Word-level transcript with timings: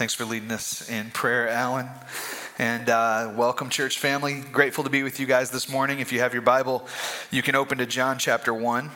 Thanks 0.00 0.14
for 0.14 0.24
leading 0.24 0.50
us 0.50 0.88
in 0.88 1.10
prayer, 1.10 1.46
Alan. 1.50 1.86
And 2.58 2.88
uh, 2.88 3.34
welcome, 3.36 3.68
church 3.68 3.98
family. 3.98 4.40
Grateful 4.50 4.82
to 4.82 4.88
be 4.88 5.02
with 5.02 5.20
you 5.20 5.26
guys 5.26 5.50
this 5.50 5.68
morning. 5.68 6.00
If 6.00 6.10
you 6.10 6.20
have 6.20 6.32
your 6.32 6.40
Bible, 6.40 6.88
you 7.30 7.42
can 7.42 7.54
open 7.54 7.76
to 7.76 7.84
John 7.84 8.18
chapter 8.18 8.54
1. 8.54 8.90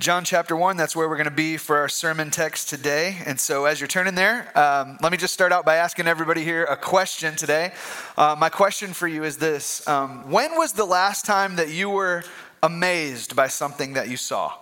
John 0.00 0.24
chapter 0.24 0.56
1, 0.56 0.76
that's 0.76 0.96
where 0.96 1.08
we're 1.08 1.14
going 1.14 1.26
to 1.26 1.30
be 1.30 1.56
for 1.56 1.76
our 1.76 1.88
sermon 1.88 2.32
text 2.32 2.68
today. 2.68 3.18
And 3.24 3.38
so, 3.38 3.66
as 3.66 3.78
you're 3.78 3.86
turning 3.86 4.16
there, 4.16 4.50
um, 4.58 4.98
let 5.00 5.12
me 5.12 5.18
just 5.18 5.34
start 5.34 5.52
out 5.52 5.64
by 5.64 5.76
asking 5.76 6.08
everybody 6.08 6.42
here 6.42 6.64
a 6.64 6.76
question 6.76 7.36
today. 7.36 7.72
Uh, 8.18 8.34
my 8.36 8.48
question 8.48 8.92
for 8.92 9.06
you 9.06 9.22
is 9.22 9.36
this 9.36 9.86
um, 9.86 10.28
When 10.32 10.56
was 10.56 10.72
the 10.72 10.84
last 10.84 11.24
time 11.24 11.54
that 11.54 11.68
you 11.68 11.90
were 11.90 12.24
amazed 12.60 13.36
by 13.36 13.46
something 13.46 13.92
that 13.92 14.08
you 14.08 14.16
saw? 14.16 14.52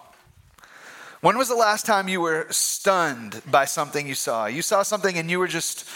When 1.22 1.38
was 1.38 1.46
the 1.46 1.54
last 1.54 1.86
time 1.86 2.08
you 2.08 2.20
were 2.20 2.48
stunned 2.50 3.42
by 3.48 3.64
something 3.64 4.08
you 4.08 4.14
saw? 4.16 4.46
You 4.46 4.60
saw 4.60 4.82
something 4.82 5.16
and 5.16 5.30
you 5.30 5.38
were 5.38 5.46
just 5.46 5.88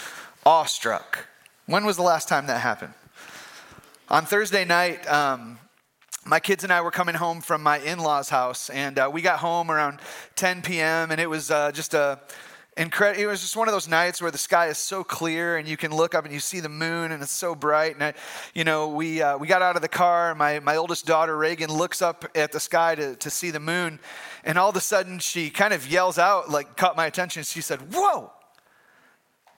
awestruck. 0.45 1.27
When 1.65 1.85
was 1.85 1.97
the 1.97 2.01
last 2.03 2.29
time 2.29 2.47
that 2.47 2.61
happened? 2.61 2.93
On 4.07 4.25
Thursday 4.25 4.63
night, 4.63 5.05
um, 5.05 5.59
my 6.25 6.39
kids 6.39 6.63
and 6.63 6.71
I 6.71 6.79
were 6.79 6.91
coming 6.91 7.15
home 7.15 7.41
from 7.41 7.61
my 7.61 7.79
in 7.79 7.99
law's 7.99 8.29
house, 8.29 8.69
and 8.69 8.97
uh, 8.97 9.09
we 9.11 9.21
got 9.21 9.39
home 9.39 9.69
around 9.69 9.99
10 10.37 10.61
p.m., 10.61 11.11
and 11.11 11.19
it 11.19 11.29
was 11.29 11.51
uh, 11.51 11.73
just 11.73 11.93
a 11.93 12.21
incredible. 12.77 13.21
It 13.21 13.25
was 13.25 13.41
just 13.41 13.55
one 13.55 13.67
of 13.67 13.73
those 13.73 13.87
nights 13.87 14.21
where 14.21 14.31
the 14.31 14.37
sky 14.37 14.67
is 14.67 14.77
so 14.77 15.03
clear 15.03 15.57
and 15.57 15.67
you 15.67 15.77
can 15.77 15.93
look 15.93 16.15
up 16.15 16.25
and 16.25 16.33
you 16.33 16.39
see 16.39 16.59
the 16.59 16.69
moon 16.69 17.11
and 17.11 17.21
it's 17.21 17.31
so 17.31 17.55
bright. 17.55 17.95
And 17.95 18.03
I, 18.03 18.13
you 18.53 18.63
know, 18.63 18.89
we 18.89 19.21
uh, 19.21 19.37
we 19.37 19.47
got 19.47 19.61
out 19.61 19.75
of 19.75 19.81
the 19.81 19.87
car. 19.87 20.35
My 20.35 20.59
my 20.59 20.75
oldest 20.77 21.05
daughter 21.05 21.35
Reagan 21.35 21.71
looks 21.71 22.01
up 22.01 22.25
at 22.35 22.51
the 22.51 22.59
sky 22.59 22.95
to 22.95 23.15
to 23.15 23.29
see 23.29 23.51
the 23.51 23.59
moon, 23.59 23.99
and 24.43 24.57
all 24.57 24.69
of 24.69 24.75
a 24.75 24.81
sudden 24.81 25.19
she 25.19 25.49
kind 25.49 25.73
of 25.73 25.89
yells 25.89 26.17
out, 26.17 26.49
like 26.49 26.77
caught 26.77 26.95
my 26.95 27.05
attention. 27.05 27.43
She 27.43 27.61
said, 27.61 27.93
"Whoa! 27.93 28.31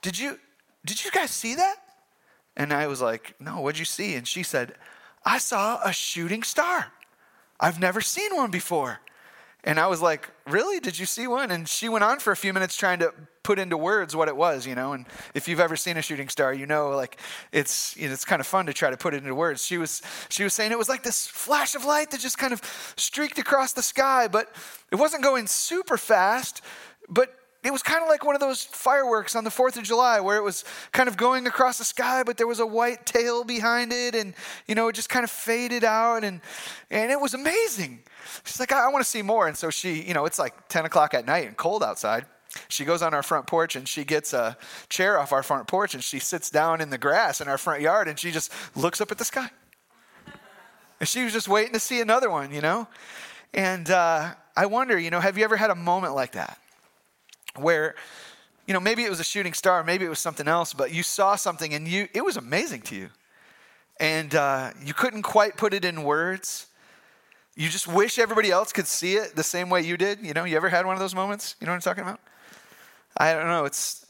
Did 0.02 0.18
you 0.18 0.40
did 0.86 1.04
you 1.04 1.12
guys 1.12 1.32
see 1.32 1.56
that?" 1.56 1.76
And 2.56 2.74
I 2.74 2.88
was 2.88 3.02
like, 3.02 3.36
"No, 3.40 3.62
what'd 3.62 3.80
you 3.80 3.86
see?" 3.86 4.16
And 4.16 4.28
she 4.28 4.44
said, 4.44 4.76
"I 5.26 5.38
saw 5.38 5.82
a 5.84 5.94
shooting 5.94 6.44
star. 6.44 6.92
I've 7.60 7.80
never 7.80 8.02
seen 8.02 8.36
one 8.36 8.52
before." 8.52 9.00
And 9.64 9.80
I 9.80 9.88
was 9.88 10.02
like, 10.02 10.30
Really? 10.48 10.80
Did 10.80 10.98
you 10.98 11.06
see 11.06 11.28
one? 11.28 11.52
And 11.52 11.68
she 11.68 11.90
went 11.90 12.04
on 12.04 12.20
for 12.20 12.32
a 12.32 12.36
few 12.36 12.54
minutes 12.54 12.76
trying 12.76 13.00
to 13.00 13.14
put 13.44 13.60
into 13.60 13.78
words 13.78 14.16
what 14.16 14.28
it 14.28 14.36
was, 14.36 14.66
you 14.66 14.76
know. 14.76 14.94
And 14.94 15.06
if 15.34 15.48
you've 15.48 15.60
ever 15.60 15.76
seen 15.76 15.98
a 15.98 16.02
shooting 16.02 16.30
star, 16.30 16.54
you 16.54 16.66
know, 16.66 16.90
like 16.90 17.20
it's 17.52 17.96
you 17.98 18.08
know, 18.08 18.14
it's 18.14 18.26
kind 18.26 18.40
of 18.40 18.48
fun 18.48 18.66
to 18.66 18.74
try 18.74 18.90
to 18.90 18.98
put 18.98 19.14
it 19.14 19.18
into 19.18 19.36
words. 19.36 19.64
She 19.66 19.78
was 19.78 20.02
she 20.30 20.44
was 20.44 20.54
saying 20.54 20.72
it 20.72 20.78
was 20.78 20.90
like 20.90 21.04
this 21.04 21.28
flash 21.28 21.76
of 21.76 21.86
light 21.86 22.12
that 22.12 22.20
just 22.20 22.38
kind 22.38 22.54
of 22.54 22.62
streaked 22.98 23.38
across 23.40 23.74
the 23.74 23.84
sky, 23.84 24.28
but 24.28 24.54
it 24.92 24.96
wasn't 24.96 25.24
going 25.24 25.48
super 25.48 25.98
fast, 25.98 26.62
but 27.08 27.39
it 27.64 27.72
was 27.72 27.84
kind 27.84 28.02
of 28.02 28.08
like 28.08 28.24
one 28.24 28.36
of 28.36 28.42
those 28.42 28.64
fireworks 28.64 29.36
on 29.36 29.44
the 29.44 29.50
4th 29.50 29.78
of 29.78 29.84
July 29.84 30.22
where 30.22 30.38
it 30.38 30.44
was 30.44 30.64
kind 30.94 31.10
of 31.10 31.18
going 31.18 31.46
across 31.46 31.78
the 31.78 31.84
sky, 31.84 32.24
but 32.24 32.38
there 32.38 32.48
was 32.48 32.60
a 32.60 32.66
white 32.66 33.06
tail 33.06 33.44
behind 33.44 33.92
it, 33.92 34.16
and 34.16 34.34
you 34.66 34.76
know, 34.76 34.88
it 34.88 34.96
just 34.96 35.10
kind 35.10 35.26
of 35.26 35.30
faded 35.30 35.84
out, 35.84 36.24
and 36.24 36.40
and 36.90 37.12
it 37.12 37.20
was 37.20 37.34
amazing. 37.34 38.00
She's 38.46 38.60
like, 38.60 38.72
I, 38.72 38.86
I 38.86 38.88
want 38.90 39.04
to 39.04 39.10
see 39.10 39.22
more. 39.22 39.48
And 39.48 39.58
so 39.58 39.70
she, 39.70 40.02
you 40.02 40.14
know, 40.14 40.26
it's 40.26 40.40
like 40.40 40.68
10 40.70 40.86
o'clock 40.86 41.14
at 41.14 41.26
night 41.26 41.48
and 41.48 41.58
cold 41.58 41.84
outside. 41.84 42.26
She 42.68 42.84
goes 42.84 43.02
on 43.02 43.14
our 43.14 43.22
front 43.22 43.46
porch 43.46 43.76
and 43.76 43.88
she 43.88 44.04
gets 44.04 44.34
a 44.34 44.58
chair 44.90 45.20
off 45.20 45.32
our 45.32 45.44
front 45.44 45.68
porch 45.68 45.94
and 45.94 46.04
she 46.04 46.20
sits 46.20 46.50
down 46.50 46.82
in 46.82 46.90
the 46.90 46.98
grass 46.98 47.42
in 47.42 47.48
our 47.48 47.58
front 47.58 47.82
yard 47.82 48.08
and 48.08 48.18
she 48.18 48.32
just 48.32 48.52
looks 48.76 49.02
up 49.02 49.12
at 49.12 49.18
the 49.18 49.26
sky. 49.26 49.50
And 51.00 51.08
she 51.08 51.24
was 51.24 51.32
just 51.32 51.48
waiting 51.48 51.74
to 51.74 51.80
see 51.80 52.02
another 52.02 52.30
one, 52.30 52.52
you 52.54 52.62
know? 52.62 52.88
And 53.54 53.90
uh, 53.90 54.34
I 54.58 54.66
wonder, 54.66 54.98
you 54.98 55.10
know, 55.10 55.20
have 55.20 55.38
you 55.38 55.44
ever 55.44 55.58
had 55.58 55.70
a 55.70 55.76
moment 55.76 56.16
like 56.16 56.34
that 56.34 56.58
where, 57.56 57.96
you 58.66 58.74
know, 58.74 58.80
maybe 58.80 59.04
it 59.04 59.10
was 59.10 59.20
a 59.20 59.24
shooting 59.24 59.54
star, 59.54 59.84
maybe 59.84 60.06
it 60.06 60.10
was 60.10 60.20
something 60.20 60.48
else, 60.48 60.74
but 60.74 60.94
you 60.94 61.04
saw 61.04 61.36
something 61.36 61.74
and 61.74 61.88
you 61.88 62.08
it 62.14 62.24
was 62.24 62.38
amazing 62.38 62.82
to 62.84 62.96
you, 62.96 63.10
and 64.00 64.36
uh, 64.36 64.72
you 64.84 64.94
couldn't 64.94 65.24
quite 65.24 65.58
put 65.58 65.74
it 65.74 65.84
in 65.84 66.04
words, 66.04 66.68
you 67.56 67.68
just 67.68 67.88
wish 67.88 68.20
everybody 68.20 68.52
else 68.52 68.72
could 68.72 68.88
see 68.88 69.16
it 69.16 69.36
the 69.36 69.44
same 69.44 69.70
way 69.70 69.82
you 69.82 69.98
did. 69.98 70.26
You 70.26 70.34
know, 70.34 70.46
you 70.46 70.56
ever 70.56 70.70
had 70.70 70.86
one 70.86 70.96
of 70.96 71.00
those 71.00 71.16
moments? 71.16 71.56
You 71.60 71.66
know 71.66 71.72
what 71.72 71.76
I'm 71.76 71.82
talking 71.82 72.04
about? 72.04 72.20
I 73.18 73.34
don't 73.34 73.48
know. 73.48 73.66
It's 73.66 74.06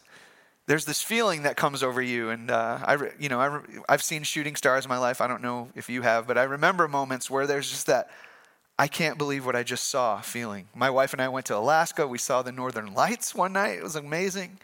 there's 0.67 0.85
this 0.85 1.01
feeling 1.01 1.43
that 1.43 1.57
comes 1.57 1.81
over 1.81 1.99
you, 1.99 2.29
and 2.29 2.51
uh, 2.51 2.77
I, 2.83 2.97
you 3.17 3.27
know, 3.27 3.39
I, 3.39 3.59
I've 3.89 4.03
seen 4.03 4.21
shooting 4.21 4.55
stars 4.55 4.85
in 4.85 4.89
my 4.89 4.99
life. 4.99 5.19
I 5.19 5.25
don't 5.25 5.41
know 5.41 5.69
if 5.73 5.89
you 5.89 6.03
have, 6.03 6.27
but 6.27 6.37
I 6.37 6.43
remember 6.43 6.87
moments 6.87 7.27
where 7.27 7.47
there's 7.47 7.71
just 7.71 7.87
that. 7.87 8.11
I 8.79 8.87
can't 8.87 9.17
believe 9.17 9.45
what 9.45 9.57
I 9.57 9.63
just 9.63 9.89
saw 9.89 10.21
feeling. 10.21 10.69
My 10.73 10.89
wife 10.89 11.11
and 11.11 11.21
I 11.21 11.27
went 11.27 11.47
to 11.47 11.57
Alaska. 11.57 12.07
We 12.07 12.17
saw 12.17 12.41
the 12.41 12.53
northern 12.53 12.93
lights 12.93 13.35
one 13.35 13.51
night. 13.51 13.77
It 13.77 13.83
was 13.83 13.97
amazing. 13.97 14.57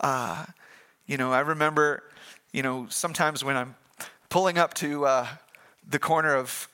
Uh, 0.00 0.46
you 1.06 1.18
know, 1.18 1.34
I 1.34 1.40
remember, 1.40 2.02
you 2.52 2.62
know, 2.62 2.86
sometimes 2.88 3.44
when 3.44 3.54
I'm 3.54 3.74
pulling 4.30 4.56
up 4.56 4.72
to 4.74 5.04
uh, 5.04 5.26
the 5.86 5.98
corner 5.98 6.34
of 6.34 6.66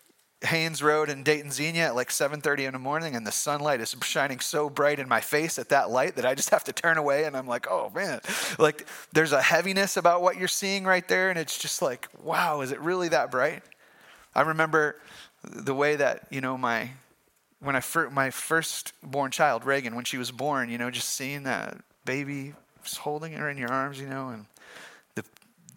Haynes 0.42 0.84
Road 0.84 1.08
in 1.08 1.24
Dayton 1.24 1.50
Xenia 1.50 1.86
at 1.86 1.96
like 1.96 2.10
7:30 2.10 2.66
in 2.66 2.72
the 2.74 2.78
morning, 2.78 3.16
and 3.16 3.26
the 3.26 3.32
sunlight 3.32 3.80
is 3.80 3.96
shining 4.02 4.38
so 4.38 4.70
bright 4.70 5.00
in 5.00 5.08
my 5.08 5.20
face 5.20 5.58
at 5.58 5.68
that 5.70 5.90
light 5.90 6.14
that 6.14 6.24
I 6.24 6.36
just 6.36 6.50
have 6.50 6.62
to 6.64 6.72
turn 6.72 6.96
away, 6.96 7.24
and 7.24 7.36
I'm 7.36 7.48
like, 7.48 7.66
oh 7.68 7.90
man, 7.92 8.20
like 8.60 8.86
there's 9.12 9.32
a 9.32 9.42
heaviness 9.42 9.96
about 9.96 10.22
what 10.22 10.36
you're 10.36 10.46
seeing 10.46 10.84
right 10.84 11.06
there, 11.08 11.28
and 11.28 11.40
it's 11.40 11.58
just 11.58 11.82
like, 11.82 12.08
wow, 12.22 12.60
is 12.60 12.70
it 12.70 12.80
really 12.80 13.08
that 13.08 13.32
bright? 13.32 13.64
I 14.34 14.42
remember 14.42 14.96
the 15.44 15.74
way 15.74 15.96
that 15.96 16.26
you 16.30 16.40
know 16.40 16.56
my 16.56 16.90
when 17.60 17.76
I 17.76 17.80
fir- 17.80 18.10
my 18.10 18.30
first 18.30 18.92
born 19.02 19.30
child 19.30 19.64
Reagan 19.64 19.94
when 19.94 20.04
she 20.04 20.18
was 20.18 20.30
born, 20.30 20.68
you 20.68 20.78
know, 20.78 20.90
just 20.90 21.08
seeing 21.10 21.44
that 21.44 21.78
baby 22.04 22.54
just 22.82 22.98
holding 22.98 23.32
her 23.34 23.48
in 23.48 23.56
your 23.56 23.70
arms, 23.70 24.00
you 24.00 24.08
know, 24.08 24.28
and 24.28 24.46
the 25.14 25.24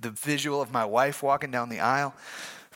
the 0.02 0.10
visual 0.10 0.62
of 0.62 0.72
my 0.72 0.86
wife 0.86 1.22
walking 1.24 1.52
down 1.52 1.70
the 1.70 1.80
aisle 1.80 2.14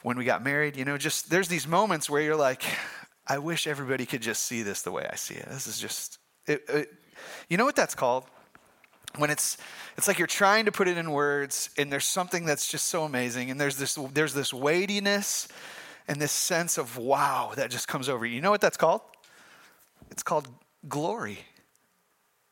when 0.04 0.18
we 0.18 0.26
got 0.26 0.44
married. 0.44 0.78
You 0.78 0.86
know, 0.86 0.98
just 0.98 1.30
there's 1.30 1.48
these 1.48 1.68
moments 1.68 2.10
where 2.10 2.22
you're 2.22 2.36
like, 2.36 2.64
I 3.28 3.40
wish 3.40 3.68
everybody 3.68 4.06
could 4.06 4.22
just 4.22 4.44
see 4.44 4.64
this 4.64 4.82
the 4.82 4.92
way 4.92 5.08
I 5.12 5.16
see 5.16 5.36
it. 5.36 5.48
This 5.50 5.68
is 5.68 5.80
just, 5.80 6.20
it, 6.48 6.64
it, 6.70 6.94
you 7.48 7.58
know 7.58 7.66
what 7.66 7.76
that's 7.76 7.96
called? 7.96 8.26
When 9.18 9.32
it's 9.32 9.58
it's 9.98 10.08
like 10.08 10.20
you're 10.20 10.28
trying 10.28 10.66
to 10.66 10.72
put 10.72 10.88
it 10.88 10.98
in 10.98 11.12
words, 11.12 11.72
and 11.78 11.92
there's 11.92 12.06
something 12.06 12.46
that's 12.46 12.70
just 12.70 12.88
so 12.88 13.04
amazing, 13.04 13.50
and 13.50 13.60
there's 13.60 13.78
this 13.78 13.98
there's 14.14 14.36
this 14.36 14.54
weightiness 14.54 15.48
and 16.10 16.22
this 16.22 16.34
sense 16.34 16.78
of 16.78 16.98
wow 16.98 17.54
that 17.56 17.72
just 17.72 17.88
comes 17.88 18.10
over 18.10 18.26
you. 18.26 18.36
You 18.36 18.42
know 18.42 18.52
what 18.52 18.60
that's 18.60 18.76
called? 18.76 19.02
It's 20.12 20.24
called 20.24 20.50
glory. 20.90 21.40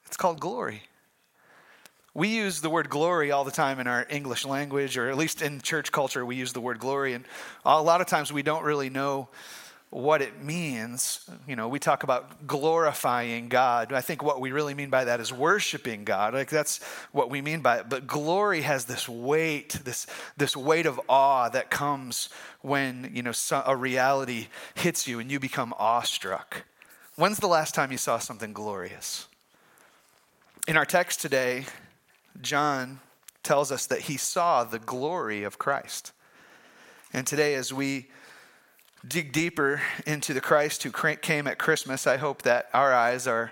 It's 0.05 0.15
called 0.15 0.39
glory 0.39 0.83
we 2.17 2.29
use 2.29 2.61
the 2.61 2.69
word 2.71 2.89
glory 2.89 3.29
all 3.29 3.43
the 3.43 3.51
time 3.51 3.79
in 3.79 3.85
our 3.85 4.07
English 4.09 4.43
language, 4.43 4.97
or 4.97 5.07
at 5.07 5.17
least 5.17 5.43
in 5.43 5.61
church 5.61 5.91
culture, 5.91 6.25
we 6.25 6.35
use 6.35 6.51
the 6.51 6.59
word 6.59 6.79
glory. 6.79 7.13
And 7.13 7.23
a 7.63 7.79
lot 7.79 8.01
of 8.01 8.07
times 8.07 8.33
we 8.33 8.41
don't 8.41 8.63
really 8.63 8.89
know 8.89 9.29
what 9.89 10.21
it 10.21 10.43
means. 10.43 11.29
You 11.47 11.55
know, 11.55 11.67
we 11.67 11.79
talk 11.79 12.03
about 12.03 12.45
glorifying 12.45 13.47
God. 13.47 13.93
I 13.93 14.01
think 14.01 14.21
what 14.21 14.41
we 14.41 14.51
really 14.51 14.73
mean 14.73 14.89
by 14.89 15.05
that 15.05 15.19
is 15.19 15.31
worshiping 15.31 16.03
God. 16.03 16.33
Like 16.33 16.49
that's 16.49 16.83
what 17.11 17.29
we 17.29 17.41
mean 17.41 17.61
by 17.61 17.77
it. 17.77 17.89
But 17.89 18.05
glory 18.05 18.61
has 18.61 18.85
this 18.85 19.07
weight, 19.07 19.79
this, 19.85 20.05
this 20.35 20.57
weight 20.57 20.85
of 20.85 20.99
awe 21.07 21.49
that 21.49 21.69
comes 21.69 22.29
when, 22.61 23.11
you 23.13 23.23
know, 23.23 23.33
a 23.65 23.75
reality 23.75 24.47
hits 24.75 25.07
you 25.07 25.19
and 25.19 25.31
you 25.31 25.39
become 25.39 25.73
awestruck. 25.77 26.65
When's 27.15 27.39
the 27.39 27.47
last 27.47 27.73
time 27.73 27.91
you 27.91 27.97
saw 27.97 28.19
something 28.19 28.53
glorious? 28.53 29.27
In 30.67 30.75
our 30.75 30.85
text 30.85 31.21
today, 31.21 31.65
John 32.41 32.99
tells 33.41 33.71
us 33.71 33.85
that 33.85 34.01
he 34.01 34.17
saw 34.17 34.65
the 34.65 34.79
glory 34.79 35.43
of 35.43 35.57
Christ. 35.57 36.11
And 37.13 37.25
today, 37.25 37.55
as 37.55 37.71
we 37.71 38.07
dig 39.05 39.31
deeper 39.31 39.81
into 40.05 40.33
the 40.33 40.41
Christ 40.41 40.83
who 40.83 40.91
came 40.91 41.47
at 41.47 41.57
Christmas, 41.57 42.07
I 42.07 42.17
hope 42.17 42.43
that 42.43 42.69
our 42.73 42.93
eyes 42.93 43.27
are 43.27 43.51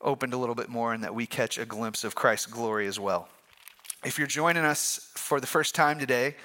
opened 0.00 0.32
a 0.32 0.36
little 0.36 0.54
bit 0.54 0.68
more 0.68 0.92
and 0.94 1.04
that 1.04 1.14
we 1.14 1.26
catch 1.26 1.58
a 1.58 1.64
glimpse 1.64 2.04
of 2.04 2.14
Christ's 2.14 2.46
glory 2.46 2.86
as 2.86 2.98
well. 2.98 3.28
If 4.04 4.18
you're 4.18 4.26
joining 4.26 4.64
us 4.64 5.10
for 5.14 5.40
the 5.40 5.46
first 5.46 5.74
time 5.74 5.98
today, 5.98 6.36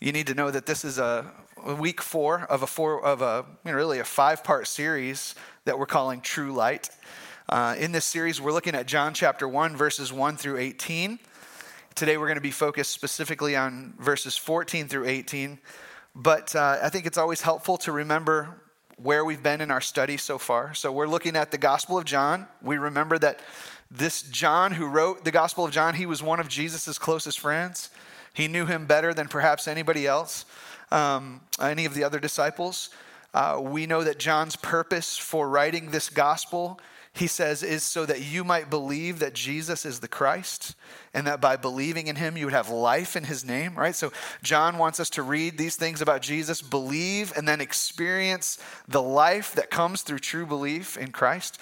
you 0.00 0.12
need 0.12 0.28
to 0.28 0.34
know 0.34 0.50
that 0.50 0.66
this 0.66 0.84
is 0.84 0.98
a 0.98 1.32
week 1.78 2.00
four 2.00 2.42
of 2.42 2.62
a 2.62 2.66
four 2.66 3.04
of 3.04 3.20
a 3.20 3.44
you 3.64 3.72
know, 3.72 3.76
really 3.76 3.98
a 3.98 4.04
five 4.04 4.44
part 4.44 4.66
series 4.66 5.34
that 5.64 5.78
we're 5.78 5.86
calling 5.86 6.20
True 6.20 6.52
Light. 6.52 6.88
Uh, 7.48 7.74
in 7.78 7.90
this 7.90 8.04
series, 8.04 8.40
we're 8.40 8.52
looking 8.52 8.76
at 8.76 8.86
John 8.86 9.12
chapter 9.12 9.48
1, 9.48 9.76
verses 9.76 10.12
1 10.12 10.36
through 10.36 10.58
18. 10.58 11.18
Today, 11.96 12.16
we're 12.16 12.28
going 12.28 12.36
to 12.36 12.40
be 12.40 12.52
focused 12.52 12.92
specifically 12.92 13.56
on 13.56 13.92
verses 13.98 14.36
14 14.36 14.86
through 14.86 15.06
18. 15.06 15.58
But 16.14 16.54
uh, 16.54 16.78
I 16.82 16.88
think 16.88 17.06
it's 17.06 17.18
always 17.18 17.42
helpful 17.42 17.76
to 17.78 17.92
remember 17.92 18.60
where 18.96 19.24
we've 19.24 19.42
been 19.42 19.60
in 19.60 19.70
our 19.70 19.80
study 19.80 20.16
so 20.16 20.38
far. 20.38 20.74
So, 20.74 20.92
we're 20.92 21.06
looking 21.06 21.36
at 21.36 21.50
the 21.50 21.58
Gospel 21.58 21.96
of 21.96 22.04
John. 22.04 22.46
We 22.60 22.76
remember 22.76 23.18
that 23.18 23.40
this 23.90 24.22
John 24.22 24.72
who 24.72 24.86
wrote 24.86 25.24
the 25.24 25.30
Gospel 25.30 25.64
of 25.64 25.72
John, 25.72 25.94
he 25.94 26.06
was 26.06 26.22
one 26.22 26.40
of 26.40 26.48
Jesus' 26.48 26.98
closest 26.98 27.40
friends. 27.40 27.90
He 28.32 28.46
knew 28.46 28.66
him 28.66 28.86
better 28.86 29.12
than 29.12 29.28
perhaps 29.28 29.66
anybody 29.66 30.06
else, 30.06 30.44
um, 30.92 31.40
any 31.60 31.84
of 31.84 31.94
the 31.94 32.04
other 32.04 32.20
disciples. 32.20 32.90
Uh, 33.32 33.58
we 33.62 33.86
know 33.86 34.04
that 34.04 34.18
John's 34.18 34.56
purpose 34.56 35.16
for 35.16 35.48
writing 35.48 35.90
this 35.90 36.08
gospel 36.08 36.80
he 37.12 37.26
says, 37.26 37.62
is 37.62 37.82
so 37.82 38.06
that 38.06 38.22
you 38.22 38.44
might 38.44 38.70
believe 38.70 39.18
that 39.18 39.34
Jesus 39.34 39.84
is 39.84 40.00
the 40.00 40.08
Christ 40.08 40.76
and 41.12 41.26
that 41.26 41.40
by 41.40 41.56
believing 41.56 42.06
in 42.06 42.16
him 42.16 42.36
you 42.36 42.46
would 42.46 42.54
have 42.54 42.70
life 42.70 43.16
in 43.16 43.24
his 43.24 43.44
name, 43.44 43.74
right? 43.74 43.94
So 43.94 44.12
John 44.42 44.78
wants 44.78 45.00
us 45.00 45.10
to 45.10 45.22
read 45.22 45.58
these 45.58 45.76
things 45.76 46.00
about 46.00 46.22
Jesus, 46.22 46.62
believe, 46.62 47.32
and 47.36 47.48
then 47.48 47.60
experience 47.60 48.58
the 48.86 49.02
life 49.02 49.54
that 49.54 49.70
comes 49.70 50.02
through 50.02 50.20
true 50.20 50.46
belief 50.46 50.96
in 50.96 51.10
Christ. 51.10 51.60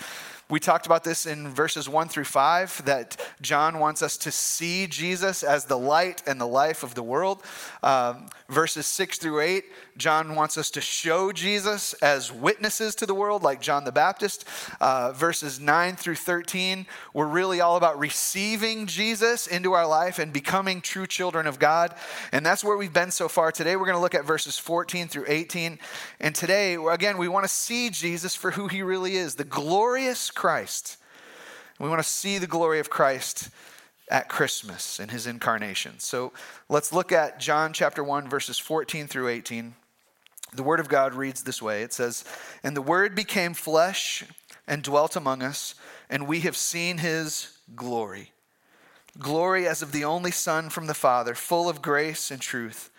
We 0.50 0.60
talked 0.60 0.86
about 0.86 1.04
this 1.04 1.26
in 1.26 1.48
verses 1.48 1.90
1 1.90 2.08
through 2.08 2.24
5 2.24 2.86
that 2.86 3.20
John 3.42 3.78
wants 3.78 4.00
us 4.00 4.16
to 4.16 4.32
see 4.32 4.86
Jesus 4.86 5.42
as 5.42 5.66
the 5.66 5.78
light 5.78 6.22
and 6.26 6.40
the 6.40 6.46
life 6.46 6.82
of 6.82 6.94
the 6.94 7.02
world. 7.02 7.42
Um, 7.82 8.30
verses 8.48 8.86
6 8.86 9.18
through 9.18 9.40
8, 9.40 9.64
John 9.98 10.34
wants 10.34 10.56
us 10.56 10.70
to 10.70 10.80
show 10.80 11.32
Jesus 11.32 11.92
as 11.94 12.32
witnesses 12.32 12.94
to 12.94 13.04
the 13.04 13.12
world, 13.12 13.42
like 13.42 13.60
John 13.60 13.84
the 13.84 13.92
Baptist. 13.92 14.46
Uh, 14.80 15.12
verses 15.12 15.60
9 15.60 15.96
through 15.96 16.14
13, 16.14 16.86
we're 17.12 17.26
really 17.26 17.60
all 17.60 17.76
about 17.76 17.98
receiving 17.98 18.86
Jesus 18.86 19.48
into 19.48 19.74
our 19.74 19.86
life 19.86 20.18
and 20.18 20.32
becoming 20.32 20.80
true 20.80 21.06
children 21.06 21.46
of 21.46 21.58
God. 21.58 21.94
And 22.32 22.46
that's 22.46 22.64
where 22.64 22.78
we've 22.78 22.90
been 22.90 23.10
so 23.10 23.28
far. 23.28 23.52
Today, 23.52 23.76
we're 23.76 23.84
going 23.84 23.96
to 23.96 24.00
look 24.00 24.14
at 24.14 24.24
verses 24.24 24.58
14 24.58 25.08
through 25.08 25.26
18. 25.28 25.78
And 26.20 26.34
today, 26.34 26.78
again, 26.90 27.18
we 27.18 27.28
want 27.28 27.44
to 27.44 27.48
see 27.48 27.90
Jesus 27.90 28.34
for 28.34 28.52
who 28.52 28.68
he 28.68 28.80
really 28.80 29.16
is 29.16 29.34
the 29.34 29.44
glorious 29.44 30.30
Christ. 30.38 30.99
We 31.81 31.88
want 31.88 32.00
to 32.00 32.08
see 32.08 32.38
the 32.38 32.46
glory 32.46 32.79
of 32.79 32.88
Christ 32.88 33.50
at 34.08 34.29
Christmas 34.29 35.00
in 35.00 35.08
his 35.08 35.26
incarnation. 35.26 35.99
So 35.99 36.32
let's 36.69 36.93
look 36.93 37.11
at 37.11 37.40
John 37.40 37.73
chapter 37.73 38.05
1, 38.05 38.29
verses 38.29 38.56
14 38.56 39.08
through 39.08 39.26
18. 39.26 39.75
The 40.55 40.62
Word 40.62 40.79
of 40.79 40.88
God 40.88 41.12
reads 41.12 41.43
this 41.43 41.61
way 41.61 41.82
It 41.82 41.93
says, 41.93 42.23
And 42.62 42.76
the 42.76 42.82
Word 42.82 43.17
became 43.17 43.52
flesh 43.52 44.23
and 44.69 44.85
dwelt 44.85 45.17
among 45.17 45.43
us, 45.43 45.75
and 46.08 46.29
we 46.29 46.38
have 46.43 46.56
seen 46.56 46.99
his 46.99 47.58
glory. 47.75 48.31
Glory 49.19 49.67
as 49.67 49.82
of 49.82 49.91
the 49.91 50.05
only 50.05 50.31
Son 50.31 50.70
from 50.70 50.87
the 50.87 50.94
Father, 50.94 51.34
full 51.34 51.69
of 51.69 51.82
grace 51.82 52.31
and 52.31 52.41
truth. 52.41 52.91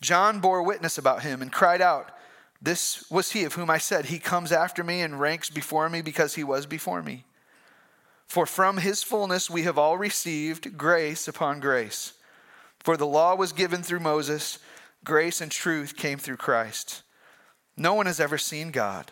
John 0.00 0.40
bore 0.40 0.62
witness 0.62 0.96
about 0.96 1.22
him 1.22 1.42
and 1.42 1.52
cried 1.52 1.82
out, 1.82 2.12
This 2.62 3.04
was 3.10 3.32
he 3.32 3.42
of 3.42 3.54
whom 3.54 3.68
I 3.68 3.78
said, 3.78 4.06
He 4.06 4.20
comes 4.20 4.52
after 4.52 4.84
me 4.84 5.00
and 5.00 5.18
ranks 5.18 5.50
before 5.50 5.88
me 5.88 6.00
because 6.00 6.36
he 6.36 6.44
was 6.44 6.64
before 6.64 7.02
me. 7.02 7.24
For 8.28 8.46
from 8.46 8.76
his 8.78 9.02
fullness 9.02 9.50
we 9.50 9.64
have 9.64 9.76
all 9.76 9.98
received 9.98 10.78
grace 10.78 11.26
upon 11.26 11.58
grace. 11.58 12.12
For 12.78 12.96
the 12.96 13.06
law 13.06 13.34
was 13.34 13.52
given 13.52 13.82
through 13.82 14.00
Moses, 14.00 14.60
grace 15.04 15.40
and 15.40 15.50
truth 15.50 15.96
came 15.96 16.18
through 16.18 16.36
Christ. 16.36 17.02
No 17.76 17.94
one 17.94 18.06
has 18.06 18.20
ever 18.20 18.38
seen 18.38 18.70
God, 18.70 19.10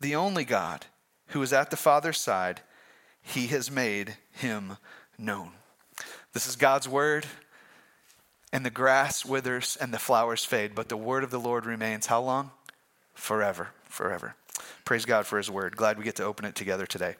the 0.00 0.16
only 0.16 0.44
God 0.44 0.86
who 1.28 1.42
is 1.42 1.52
at 1.52 1.70
the 1.70 1.76
Father's 1.76 2.18
side. 2.18 2.62
He 3.20 3.48
has 3.48 3.70
made 3.70 4.16
him 4.32 4.78
known. 5.18 5.50
This 6.32 6.46
is 6.46 6.56
God's 6.56 6.88
word, 6.88 7.26
and 8.50 8.64
the 8.64 8.70
grass 8.70 9.26
withers 9.26 9.76
and 9.78 9.92
the 9.92 9.98
flowers 9.98 10.44
fade, 10.44 10.74
but 10.74 10.88
the 10.88 10.96
word 10.96 11.22
of 11.22 11.30
the 11.30 11.40
Lord 11.40 11.66
remains 11.66 12.06
how 12.06 12.22
long? 12.22 12.50
Forever, 13.18 13.68
forever. 13.84 14.36
Praise 14.84 15.04
God 15.04 15.26
for 15.26 15.36
his 15.36 15.50
word. 15.50 15.76
Glad 15.76 15.98
we 15.98 16.04
get 16.04 16.16
to 16.16 16.24
open 16.24 16.46
it 16.46 16.54
together 16.54 16.86
today. 16.86 17.16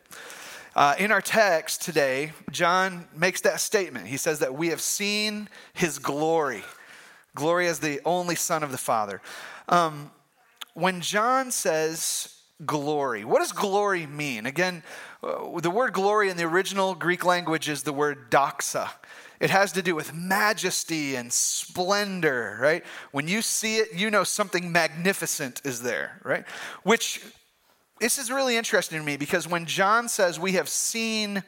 Uh, 0.75 0.95
in 0.99 1.11
our 1.11 1.21
text 1.21 1.83
today, 1.83 2.33
John 2.51 3.09
makes 3.15 3.41
that 3.43 3.61
statement. 3.61 4.07
He 4.07 4.17
says 4.17 4.39
that 4.39 4.55
we 4.55 4.69
have 4.69 4.81
seen 4.81 5.49
his 5.75 5.99
glory, 5.99 6.63
glory 7.35 7.67
as 7.67 7.81
the 7.81 8.01
only 8.05 8.37
Son 8.37 8.63
of 8.63 8.71
the 8.71 8.79
Father. 8.79 9.21
Um, 9.69 10.13
when 10.73 11.01
John 11.01 11.51
says 11.51 12.39
glory, 12.65 13.25
what 13.25 13.41
does 13.41 13.53
glory 13.53 14.07
mean? 14.07 14.47
Again, 14.47 14.85
uh, 15.23 15.59
the 15.61 15.69
word 15.69 15.93
glory 15.93 16.31
in 16.31 16.37
the 16.37 16.45
original 16.45 16.95
Greek 16.95 17.25
language 17.25 17.69
is 17.69 17.83
the 17.83 17.93
word 17.93 18.31
doxa. 18.31 18.89
It 19.41 19.51
has 19.51 19.73
to 19.73 19.83
do 19.83 19.95
with 19.95 20.13
majesty 20.13 21.15
and 21.15 21.33
splendor, 21.33 22.59
right? 22.61 22.85
When 23.13 23.29
you 23.29 23.41
see 23.41 23.77
it, 23.77 23.95
you 23.95 24.11
know 24.11 24.25
something 24.25 24.73
magnificent 24.73 25.61
is 25.65 25.83
there, 25.83 26.21
right? 26.25 26.45
Which 26.83 27.23
this 28.01 28.19
is 28.19 28.31
really 28.31 28.57
interesting 28.57 28.99
to 28.99 29.05
me 29.05 29.17
because 29.17 29.47
when 29.47 29.67
John 29.67 30.09
says 30.09 30.41
we 30.41 30.53
have 30.53 30.69
seen 30.69 31.45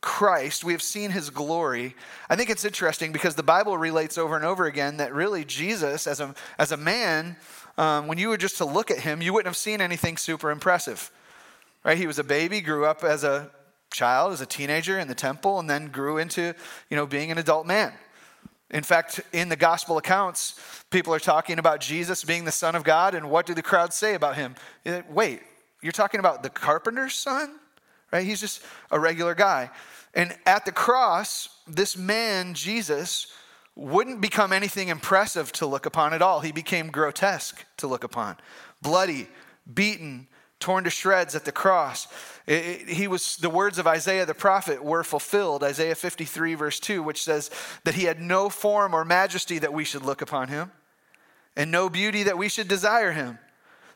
Christ, 0.00 0.64
we 0.64 0.72
have 0.72 0.82
seen 0.82 1.10
his 1.10 1.30
glory, 1.30 1.96
I 2.28 2.36
think 2.36 2.50
it's 2.50 2.64
interesting 2.64 3.10
because 3.10 3.34
the 3.34 3.42
Bible 3.42 3.78
relates 3.78 4.18
over 4.18 4.36
and 4.36 4.44
over 4.44 4.66
again 4.66 4.98
that 4.98 5.14
really 5.14 5.44
Jesus, 5.44 6.06
as 6.06 6.20
a, 6.20 6.34
as 6.58 6.72
a 6.72 6.76
man, 6.76 7.36
um, 7.78 8.06
when 8.06 8.18
you 8.18 8.28
were 8.28 8.36
just 8.36 8.58
to 8.58 8.64
look 8.64 8.90
at 8.90 9.00
him, 9.00 9.22
you 9.22 9.32
wouldn't 9.32 9.48
have 9.48 9.56
seen 9.56 9.80
anything 9.80 10.16
super 10.16 10.50
impressive. 10.50 11.10
Right? 11.84 11.98
He 11.98 12.06
was 12.06 12.18
a 12.18 12.24
baby, 12.24 12.60
grew 12.60 12.84
up 12.84 13.02
as 13.02 13.24
a 13.24 13.50
child, 13.94 14.32
as 14.34 14.42
a 14.42 14.46
teenager 14.46 14.98
in 14.98 15.08
the 15.08 15.14
temple, 15.14 15.58
and 15.58 15.70
then 15.70 15.86
grew 15.86 16.18
into, 16.18 16.54
you 16.90 16.96
know, 16.96 17.06
being 17.06 17.30
an 17.30 17.38
adult 17.38 17.66
man. 17.66 17.92
In 18.70 18.82
fact, 18.82 19.20
in 19.32 19.48
the 19.48 19.56
gospel 19.56 19.96
accounts, 19.96 20.60
people 20.90 21.14
are 21.14 21.20
talking 21.20 21.58
about 21.58 21.80
Jesus 21.80 22.24
being 22.24 22.44
the 22.44 22.52
Son 22.52 22.74
of 22.74 22.82
God, 22.82 23.14
and 23.14 23.30
what 23.30 23.46
do 23.46 23.54
the 23.54 23.62
crowd 23.62 23.94
say 23.94 24.14
about 24.14 24.36
him? 24.36 24.56
Wait, 25.08 25.40
you're 25.80 25.92
talking 25.92 26.18
about 26.18 26.42
the 26.42 26.50
carpenter's 26.50 27.14
son, 27.14 27.54
right? 28.12 28.26
He's 28.26 28.40
just 28.40 28.62
a 28.90 28.98
regular 28.98 29.34
guy. 29.34 29.70
And 30.12 30.36
at 30.44 30.64
the 30.64 30.72
cross, 30.72 31.48
this 31.66 31.96
man, 31.96 32.54
Jesus, 32.54 33.28
wouldn't 33.76 34.20
become 34.20 34.52
anything 34.52 34.88
impressive 34.88 35.52
to 35.52 35.66
look 35.66 35.86
upon 35.86 36.12
at 36.14 36.22
all. 36.22 36.40
He 36.40 36.52
became 36.52 36.90
grotesque 36.90 37.64
to 37.76 37.86
look 37.86 38.04
upon. 38.04 38.36
Bloody, 38.82 39.28
beaten, 39.72 40.26
torn 40.64 40.84
to 40.84 40.90
shreds 40.90 41.34
at 41.34 41.44
the 41.44 41.52
cross. 41.52 42.08
It, 42.46 42.64
it, 42.64 42.88
he 42.88 43.06
was 43.06 43.36
the 43.36 43.50
words 43.50 43.78
of 43.78 43.86
Isaiah 43.86 44.24
the 44.24 44.32
prophet 44.32 44.82
were 44.82 45.04
fulfilled. 45.04 45.62
Isaiah 45.62 45.94
53 45.94 46.54
verse 46.54 46.80
2 46.80 47.02
which 47.02 47.22
says 47.22 47.50
that 47.84 47.94
he 47.94 48.04
had 48.04 48.18
no 48.18 48.48
form 48.48 48.94
or 48.94 49.04
majesty 49.04 49.58
that 49.58 49.74
we 49.74 49.84
should 49.84 50.06
look 50.06 50.22
upon 50.22 50.48
him 50.48 50.72
and 51.54 51.70
no 51.70 51.90
beauty 51.90 52.22
that 52.22 52.38
we 52.38 52.48
should 52.48 52.66
desire 52.66 53.12
him. 53.12 53.38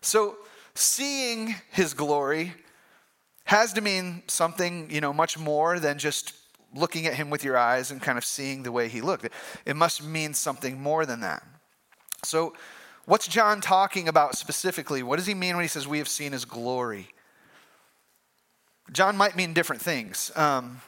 So 0.03 0.37
seeing 0.75 1.55
his 1.70 1.94
glory 1.94 2.53
has 3.44 3.73
to 3.73 3.81
mean 3.81 4.23
something, 4.26 4.91
you 4.91 5.00
know, 5.00 5.14
much 5.14 5.38
more 5.38 5.81
than 5.81 5.99
just 5.99 6.35
looking 6.75 7.06
at 7.06 7.14
him 7.14 7.31
with 7.31 7.44
your 7.44 7.56
eyes 7.56 7.91
and 7.91 8.03
kind 8.03 8.19
of 8.19 8.26
seeing 8.26 8.62
the 8.62 8.73
way 8.73 8.88
he 8.88 9.00
looked. 9.00 9.26
It 9.64 9.75
must 9.75 10.05
mean 10.05 10.35
something 10.35 10.79
more 10.79 11.06
than 11.06 11.21
that. 11.21 11.43
So, 12.25 12.53
what's 13.09 13.27
John 13.27 13.63
talking 13.63 14.07
about 14.07 14.37
specifically? 14.37 15.03
What 15.03 15.17
does 15.17 15.27
he 15.27 15.35
mean 15.35 15.57
when 15.57 15.65
he 15.65 15.69
says 15.69 15.89
we 15.89 15.99
have 15.99 16.09
seen 16.09 16.33
his 16.33 16.45
glory? 16.45 17.09
John 18.93 19.17
might 19.17 19.35
mean 19.35 19.55
different 19.55 19.81
things. 19.81 20.31
Um, 20.37 20.83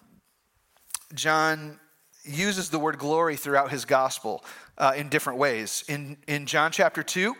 John 1.15 1.81
uses 2.23 2.69
the 2.69 2.79
word 2.79 2.99
glory 2.99 3.37
throughout 3.37 3.71
his 3.71 3.87
gospel 3.87 4.45
uh, 4.77 4.93
in 4.95 5.09
different 5.09 5.39
ways. 5.39 5.83
In, 5.89 6.19
in 6.29 6.45
John 6.45 6.73
chapter 6.73 7.03
2, 7.03 7.35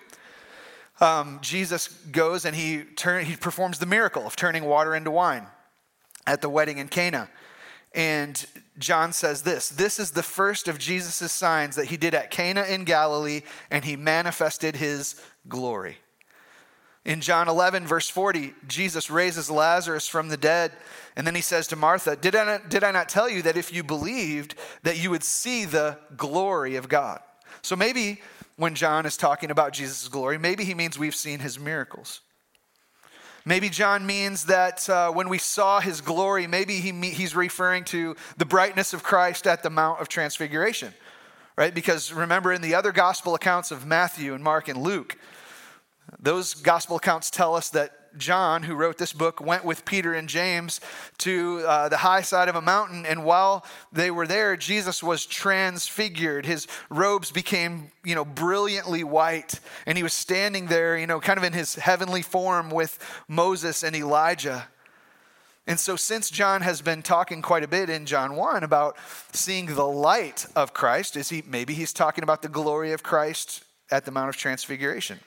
um, 1.03 1.39
Jesus 1.43 1.89
goes 2.11 2.47
and 2.47 2.57
he, 2.57 2.83
turn, 2.83 3.27
he 3.27 3.37
performs 3.37 3.79
the 3.79 3.87
miracle 3.87 4.27
of 4.27 4.35
turning 4.35 4.65
water 4.65 4.95
into 4.95 5.11
wine 5.11 5.47
at 6.27 6.41
the 6.41 6.49
wedding 6.49 6.79
in 6.79 6.89
Cana. 6.89 7.29
And 7.93 8.45
John 8.79 9.13
says 9.13 9.43
this 9.43 9.69
this 9.69 9.99
is 9.99 10.13
the 10.13 10.23
first 10.23 10.69
of 10.69 10.79
Jesus' 10.79 11.33
signs 11.33 11.77
that 11.77 11.87
he 11.87 11.97
did 11.97 12.15
at 12.15 12.31
Cana 12.31 12.63
in 12.63 12.85
Galilee, 12.85 13.43
and 13.71 13.85
he 13.85 13.97
manifested 13.97 14.77
his 14.77 15.21
glory. 15.49 15.99
In 17.05 17.23
John 17.23 17.49
11, 17.49 17.87
verse 17.87 18.11
40, 18.11 18.53
Jesus 18.69 19.11
raises 19.11 19.51
Lazarus 19.51 20.07
from 20.07 20.29
the 20.29 20.37
dead, 20.37 20.73
and 21.17 21.27
then 21.27 21.35
he 21.35 21.41
says 21.41 21.67
to 21.69 21.77
Martha, 21.77 22.15
did 22.15 22.37
I, 22.37 22.45
not, 22.45 22.69
did 22.69 22.85
I 22.85 22.91
not 22.91 23.09
tell 23.09 23.27
you 23.27 23.41
that 23.43 23.57
if 23.57 23.73
you 23.73 23.83
believed, 23.83 24.55
that 24.83 25.03
you 25.03 25.09
would 25.11 25.25
see 25.25 25.65
the 25.65 25.99
glory 26.19 26.77
of 26.77 26.91
God? 26.91 27.21
So 27.63 27.75
maybe 27.75 28.21
when 28.61 28.75
John 28.75 29.07
is 29.07 29.17
talking 29.17 29.51
about 29.51 29.73
Jesus' 29.73 30.07
glory. 30.09 30.37
Maybe 30.37 30.65
he 30.65 30.75
means 30.75 30.99
we've 30.99 31.15
seen 31.15 31.39
his 31.39 31.59
miracles. 31.59 32.21
Maybe 33.45 33.71
John 33.71 34.05
means 34.05 34.45
that 34.47 34.89
uh, 34.89 35.11
when 35.13 35.29
we 35.29 35.39
saw 35.39 35.81
his 35.81 36.01
glory, 36.01 36.47
maybe 36.47 36.81
he, 36.81 36.93
he's 37.11 37.35
referring 37.35 37.85
to 37.85 38.15
the 38.37 38.45
brightness 38.45 38.93
of 38.93 39.03
Christ 39.03 39.47
at 39.47 39.63
the 39.63 39.71
Mount 39.71 40.01
of 40.01 40.09
Transfiguration, 40.09 40.93
right? 41.57 41.75
Because 41.75 42.13
remember, 42.13 42.53
in 42.53 42.61
the 42.61 42.75
other 42.75 42.93
gospel 42.93 43.35
accounts 43.35 43.71
of 43.71 43.87
Matthew 43.87 44.35
and 44.35 44.45
Mark 44.45 44.69
and 44.69 44.83
Luke, 44.83 45.17
those 46.19 46.55
gospel 46.55 46.97
accounts 46.97 47.31
tell 47.31 47.55
us 47.55 47.71
that 47.71 48.00
John, 48.17 48.63
who 48.63 48.75
wrote 48.75 48.99
this 48.99 49.13
book, 49.13 49.41
went 49.41 49.65
with 49.65 49.85
Peter 49.85 50.15
and 50.15 50.29
James 50.29 50.81
to 51.19 51.61
uh, 51.67 51.89
the 51.89 51.99
high 51.99 52.23
side 52.23 52.49
of 52.49 52.57
a 52.57 52.63
mountain. 52.63 53.07
And 53.07 53.25
while 53.25 53.65
they 53.93 54.11
were 54.11 54.27
there, 54.27 54.57
Jesus 54.57 55.03
was 55.03 55.27
transfigured. 55.27 56.47
His 56.47 56.67
robes 56.89 57.31
became, 57.31 57.91
you 58.05 58.15
know, 58.15 58.25
brilliantly 58.25 59.05
white. 59.05 59.61
And 59.87 59.97
he 59.97 60.03
was 60.03 60.13
standing 60.13 60.67
there, 60.67 60.99
you 60.99 61.07
know, 61.07 61.21
kind 61.21 61.39
of 61.39 61.45
in 61.45 61.53
his 61.53 61.77
heavenly 61.77 62.23
form 62.23 62.71
with 62.71 62.99
Moses 63.29 63.83
and 63.83 63.95
Elijah. 63.95 64.69
And 65.67 65.79
so, 65.79 65.95
since 65.95 66.31
John 66.31 66.63
has 66.63 66.83
been 66.83 67.03
talking 67.03 67.43
quite 67.43 67.63
a 67.63 67.69
bit 67.69 67.91
in 67.91 68.07
John 68.07 68.35
1 68.35 68.65
about 68.65 68.97
seeing 69.33 69.67
the 69.67 69.87
light 69.87 70.47
of 70.57 70.75
Christ, 70.75 71.17
is 71.17 71.29
he 71.29 71.45
maybe 71.47 71.75
he's 71.75 71.93
talking 71.93 72.25
about 72.25 72.43
the 72.43 72.49
glory 72.49 72.93
of 72.93 73.03
Christ 73.03 73.63
at 73.91 74.05
the 74.05 74.11
Mount 74.11 74.31
of 74.31 74.37
Transfiguration? 74.37 75.21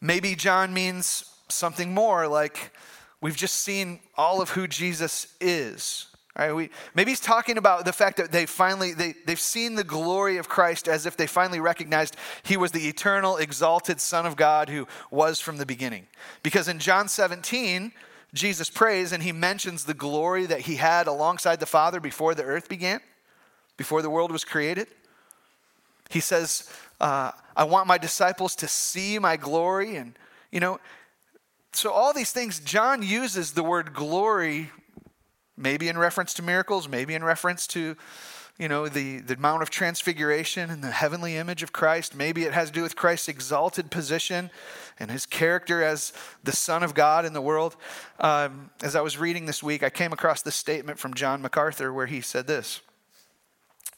Maybe 0.00 0.34
John 0.34 0.72
means 0.72 1.24
something 1.48 1.92
more 1.92 2.28
like 2.28 2.72
we've 3.20 3.36
just 3.36 3.56
seen 3.56 4.00
all 4.16 4.40
of 4.40 4.50
who 4.50 4.66
Jesus 4.66 5.34
is. 5.40 6.06
Right, 6.38 6.52
we, 6.52 6.70
maybe 6.94 7.10
he's 7.10 7.18
talking 7.18 7.58
about 7.58 7.84
the 7.84 7.92
fact 7.92 8.16
that 8.18 8.30
they 8.30 8.46
finally 8.46 8.94
they, 8.94 9.14
they've 9.26 9.40
seen 9.40 9.74
the 9.74 9.82
glory 9.82 10.36
of 10.36 10.48
Christ 10.48 10.86
as 10.86 11.04
if 11.04 11.16
they 11.16 11.26
finally 11.26 11.58
recognized 11.58 12.16
he 12.44 12.56
was 12.56 12.70
the 12.70 12.86
eternal, 12.86 13.38
exalted 13.38 14.00
Son 14.00 14.24
of 14.24 14.36
God 14.36 14.68
who 14.68 14.86
was 15.10 15.40
from 15.40 15.56
the 15.56 15.66
beginning. 15.66 16.06
Because 16.44 16.68
in 16.68 16.78
John 16.78 17.08
17, 17.08 17.90
Jesus 18.34 18.70
prays 18.70 19.10
and 19.10 19.24
he 19.24 19.32
mentions 19.32 19.84
the 19.84 19.94
glory 19.94 20.46
that 20.46 20.60
he 20.60 20.76
had 20.76 21.08
alongside 21.08 21.58
the 21.58 21.66
Father 21.66 21.98
before 21.98 22.36
the 22.36 22.44
earth 22.44 22.68
began, 22.68 23.00
before 23.76 24.00
the 24.00 24.10
world 24.10 24.30
was 24.30 24.44
created. 24.44 24.86
He 26.08 26.20
says, 26.20 26.70
uh, 27.00 27.32
I 27.56 27.64
want 27.64 27.86
my 27.86 27.98
disciples 27.98 28.54
to 28.56 28.68
see 28.68 29.18
my 29.18 29.36
glory. 29.36 29.96
And, 29.96 30.14
you 30.50 30.60
know, 30.60 30.80
so 31.72 31.92
all 31.92 32.12
these 32.12 32.32
things, 32.32 32.60
John 32.60 33.02
uses 33.02 33.52
the 33.52 33.62
word 33.62 33.94
glory 33.94 34.70
maybe 35.56 35.88
in 35.88 35.98
reference 35.98 36.34
to 36.34 36.42
miracles, 36.42 36.88
maybe 36.88 37.14
in 37.14 37.24
reference 37.24 37.66
to 37.68 37.96
you 38.58 38.68
know 38.68 38.88
the, 38.88 39.18
the 39.20 39.36
Mount 39.36 39.62
of 39.62 39.70
transfiguration 39.70 40.70
and 40.70 40.82
the 40.82 40.90
heavenly 40.90 41.36
image 41.36 41.62
of 41.62 41.72
christ 41.72 42.16
maybe 42.16 42.42
it 42.42 42.52
has 42.52 42.68
to 42.68 42.74
do 42.74 42.82
with 42.82 42.96
christ's 42.96 43.28
exalted 43.28 43.90
position 43.90 44.50
and 44.98 45.10
his 45.10 45.26
character 45.26 45.82
as 45.82 46.12
the 46.42 46.50
son 46.50 46.82
of 46.82 46.92
god 46.92 47.24
in 47.24 47.32
the 47.34 47.40
world 47.40 47.76
um, 48.18 48.70
as 48.82 48.96
i 48.96 49.00
was 49.00 49.16
reading 49.16 49.46
this 49.46 49.62
week 49.62 49.84
i 49.84 49.90
came 49.90 50.12
across 50.12 50.42
this 50.42 50.56
statement 50.56 50.98
from 50.98 51.14
john 51.14 51.40
macarthur 51.40 51.92
where 51.92 52.06
he 52.06 52.20
said 52.20 52.48
this 52.48 52.80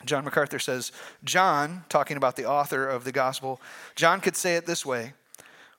john 0.05 0.25
macarthur 0.25 0.59
says 0.59 0.93
john 1.25 1.85
talking 1.89 2.17
about 2.17 2.37
the 2.37 2.45
author 2.45 2.87
of 2.89 3.05
the 3.05 3.13
gospel 3.13 3.61
john 3.95 4.21
could 4.21 4.37
say 4.37 4.57
it 4.57 4.67
this 4.67 4.85
way 4.85 5.13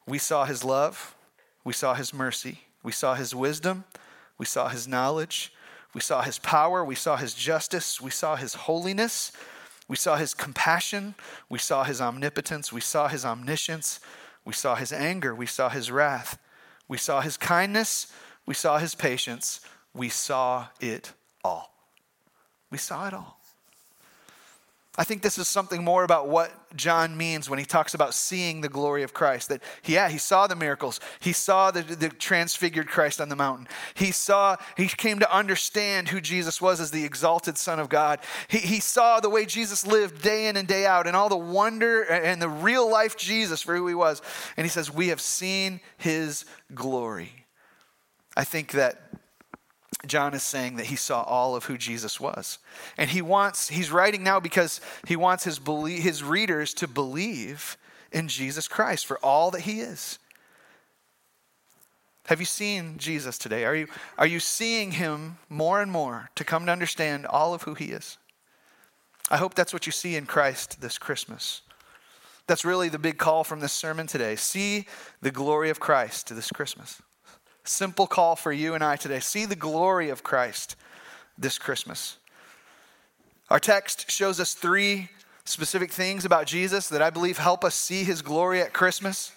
we 0.06 0.18
saw 0.18 0.46
his 0.46 0.64
love 0.64 1.16
we 1.64 1.74
saw 1.74 1.94
his 1.94 2.14
mercy 2.14 2.62
we 2.84 2.92
saw 2.92 3.16
his 3.16 3.34
wisdom 3.34 3.84
we 4.38 4.46
saw 4.46 4.68
his 4.68 4.88
knowledge 4.88 5.54
we 5.94 6.02
saw 6.02 6.22
his 6.22 6.40
power, 6.40 6.84
we 6.86 6.96
saw 6.96 7.18
his 7.18 7.34
justice, 7.34 8.00
we 8.00 8.12
saw 8.12 8.36
his 8.36 8.54
holiness, 8.54 9.32
we 9.88 9.98
saw 9.98 10.16
his 10.16 10.34
compassion, 10.34 11.16
we 11.50 11.60
saw 11.60 11.84
his 11.84 12.00
omnipotence, 12.00 12.72
we 12.72 12.82
saw 12.82 13.08
his 13.10 13.26
omniscience, 13.26 14.00
we 14.46 14.54
saw 14.54 14.76
his 14.76 14.94
anger, 14.94 15.36
we 15.36 15.46
saw 15.46 15.68
his 15.70 15.92
wrath, 15.92 16.38
we 16.88 16.98
saw 16.98 17.20
his 17.22 17.36
kindness, 17.36 18.12
we 18.46 18.54
saw 18.54 18.78
his 18.78 18.96
patience, 18.96 19.60
we 19.94 20.08
saw 20.08 20.68
it 20.80 21.12
all. 21.44 21.74
We 22.70 22.78
saw 22.78 23.08
it 23.08 23.14
all. 23.14 23.41
I 24.98 25.06
think 25.06 25.22
this 25.22 25.38
is 25.38 25.48
something 25.48 25.86
more 25.86 26.04
about 26.04 26.28
what 26.28 26.52
John 26.76 27.16
means 27.16 27.50
when 27.50 27.58
he 27.58 27.64
talks 27.64 27.94
about 27.94 28.14
seeing 28.14 28.60
the 28.60 28.68
glory 28.68 29.04
of 29.04 29.14
Christ. 29.14 29.48
That, 29.48 29.64
yeah, 29.86 30.10
he 30.10 30.18
saw 30.18 30.48
the 30.48 30.56
miracles. 30.56 31.00
He 31.22 31.32
saw 31.32 31.72
the, 31.72 31.82
the 31.82 32.10
transfigured 32.10 32.90
Christ 32.90 33.22
on 33.22 33.30
the 33.30 33.38
mountain. 33.38 33.70
He 33.94 34.12
saw, 34.12 34.58
he 34.76 34.88
came 34.88 35.20
to 35.20 35.34
understand 35.34 36.10
who 36.10 36.20
Jesus 36.20 36.62
was 36.62 36.82
as 36.82 36.92
the 36.92 37.06
exalted 37.06 37.58
Son 37.58 37.80
of 37.80 37.88
God. 37.88 38.20
He, 38.50 38.58
he 38.58 38.80
saw 38.82 39.22
the 39.22 39.30
way 39.30 39.46
Jesus 39.46 39.88
lived 39.88 40.22
day 40.22 40.48
in 40.48 40.58
and 40.58 40.68
day 40.68 40.86
out 40.86 41.08
and 41.08 41.16
all 41.16 41.30
the 41.30 41.38
wonder 41.38 42.04
and 42.04 42.42
the 42.42 42.50
real 42.50 42.90
life 42.90 43.16
Jesus 43.16 43.62
for 43.62 43.78
who 43.78 43.88
he 43.88 43.96
was. 43.96 44.22
And 44.58 44.66
he 44.66 44.70
says, 44.70 44.94
We 44.94 45.08
have 45.08 45.22
seen 45.22 45.80
his 46.00 46.44
glory. 46.74 47.46
I 48.36 48.44
think 48.44 48.74
that 48.74 49.11
John 50.08 50.34
is 50.34 50.44
saying 50.44 50.78
that 50.78 50.88
he 50.88 50.96
saw 50.96 51.22
all 51.24 51.56
of 51.56 51.66
who 51.66 51.78
Jesus 51.78 52.20
was. 52.20 52.58
And 52.98 53.10
he 53.10 53.22
wants, 53.22 53.70
he's 53.70 53.92
writing 53.92 54.24
now 54.24 54.40
because 54.40 54.82
he 55.08 55.16
wants 55.16 55.44
his, 55.44 55.60
belie- 55.60 56.00
his 56.00 56.24
readers 56.24 56.74
to 56.76 56.88
believe 56.88 57.78
in 58.12 58.28
Jesus 58.28 58.68
Christ 58.68 59.06
for 59.06 59.18
all 59.20 59.52
that 59.52 59.62
he 59.62 59.82
is. 59.82 60.20
Have 62.26 62.40
you 62.40 62.46
seen 62.46 62.98
Jesus 62.98 63.38
today? 63.38 63.66
Are 63.66 63.76
you, 63.76 63.88
are 64.18 64.28
you 64.28 64.40
seeing 64.40 64.92
him 64.92 65.38
more 65.50 65.82
and 65.82 65.92
more 65.92 66.30
to 66.36 66.44
come 66.44 66.66
to 66.66 66.72
understand 66.72 67.26
all 67.26 67.54
of 67.54 67.64
who 67.64 67.74
he 67.74 67.86
is? 67.86 68.18
I 69.30 69.38
hope 69.38 69.54
that's 69.54 69.74
what 69.74 69.86
you 69.86 69.92
see 69.92 70.16
in 70.16 70.26
Christ 70.26 70.82
this 70.82 70.98
Christmas. 70.98 71.62
That's 72.48 72.66
really 72.66 72.90
the 72.90 73.00
big 73.00 73.18
call 73.18 73.44
from 73.44 73.60
this 73.60 73.72
sermon 73.72 74.08
today. 74.08 74.36
See 74.36 74.88
the 75.22 75.32
glory 75.32 75.70
of 75.70 75.80
Christ 75.80 76.34
this 76.36 76.50
Christmas. 76.50 77.02
Simple 77.64 78.08
call 78.08 78.36
for 78.36 78.52
you 78.52 78.74
and 78.74 78.84
I 78.84 78.96
today. 78.96 79.20
See 79.20 79.46
the 79.46 79.56
glory 79.56 80.10
of 80.10 80.24
Christ 80.24 80.76
this 81.38 81.58
Christmas. 81.58 82.18
Our 83.50 83.60
text 83.60 84.10
shows 84.10 84.40
us 84.40 84.54
three 84.54 85.10
specific 85.46 85.92
things 85.92 86.26
about 86.26 86.48
Jesus 86.48 86.88
that 86.90 87.02
I 87.02 87.10
believe 87.10 87.38
help 87.38 87.64
us 87.64 87.76
see 87.76 88.04
his 88.04 88.22
glory 88.22 88.62
at 88.62 88.74
Christmas. 88.74 89.32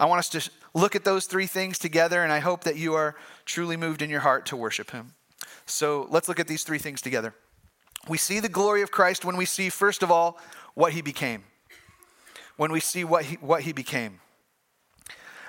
I 0.00 0.06
want 0.06 0.20
us 0.20 0.28
to 0.30 0.50
look 0.74 0.96
at 0.96 1.04
those 1.04 1.26
three 1.26 1.46
things 1.46 1.78
together, 1.78 2.22
and 2.22 2.32
I 2.32 2.38
hope 2.38 2.64
that 2.64 2.76
you 2.76 2.94
are 2.94 3.14
truly 3.44 3.76
moved 3.76 4.02
in 4.02 4.10
your 4.10 4.20
heart 4.20 4.46
to 4.46 4.56
worship 4.56 4.90
him. 4.90 5.14
So 5.66 6.06
let's 6.10 6.28
look 6.28 6.40
at 6.40 6.48
these 6.48 6.64
three 6.64 6.78
things 6.78 7.02
together. 7.02 7.34
We 8.08 8.16
see 8.18 8.40
the 8.40 8.48
glory 8.48 8.82
of 8.82 8.90
Christ 8.90 9.24
when 9.24 9.36
we 9.36 9.44
see, 9.44 9.68
first 9.68 10.02
of 10.02 10.10
all, 10.10 10.38
what 10.74 10.92
he 10.92 11.02
became. 11.02 11.44
When 12.56 12.72
we 12.72 12.80
see 12.80 13.04
what 13.04 13.26
he, 13.26 13.36
what 13.36 13.62
he 13.62 13.72
became. 13.72 14.20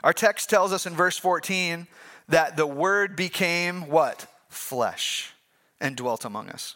Our 0.03 0.13
text 0.13 0.49
tells 0.49 0.73
us 0.73 0.85
in 0.85 0.93
verse 0.93 1.17
14 1.17 1.87
that 2.29 2.55
the 2.55 2.67
Word 2.67 3.15
became 3.15 3.89
what? 3.89 4.27
Flesh 4.47 5.33
and 5.79 5.95
dwelt 5.95 6.25
among 6.25 6.49
us. 6.49 6.75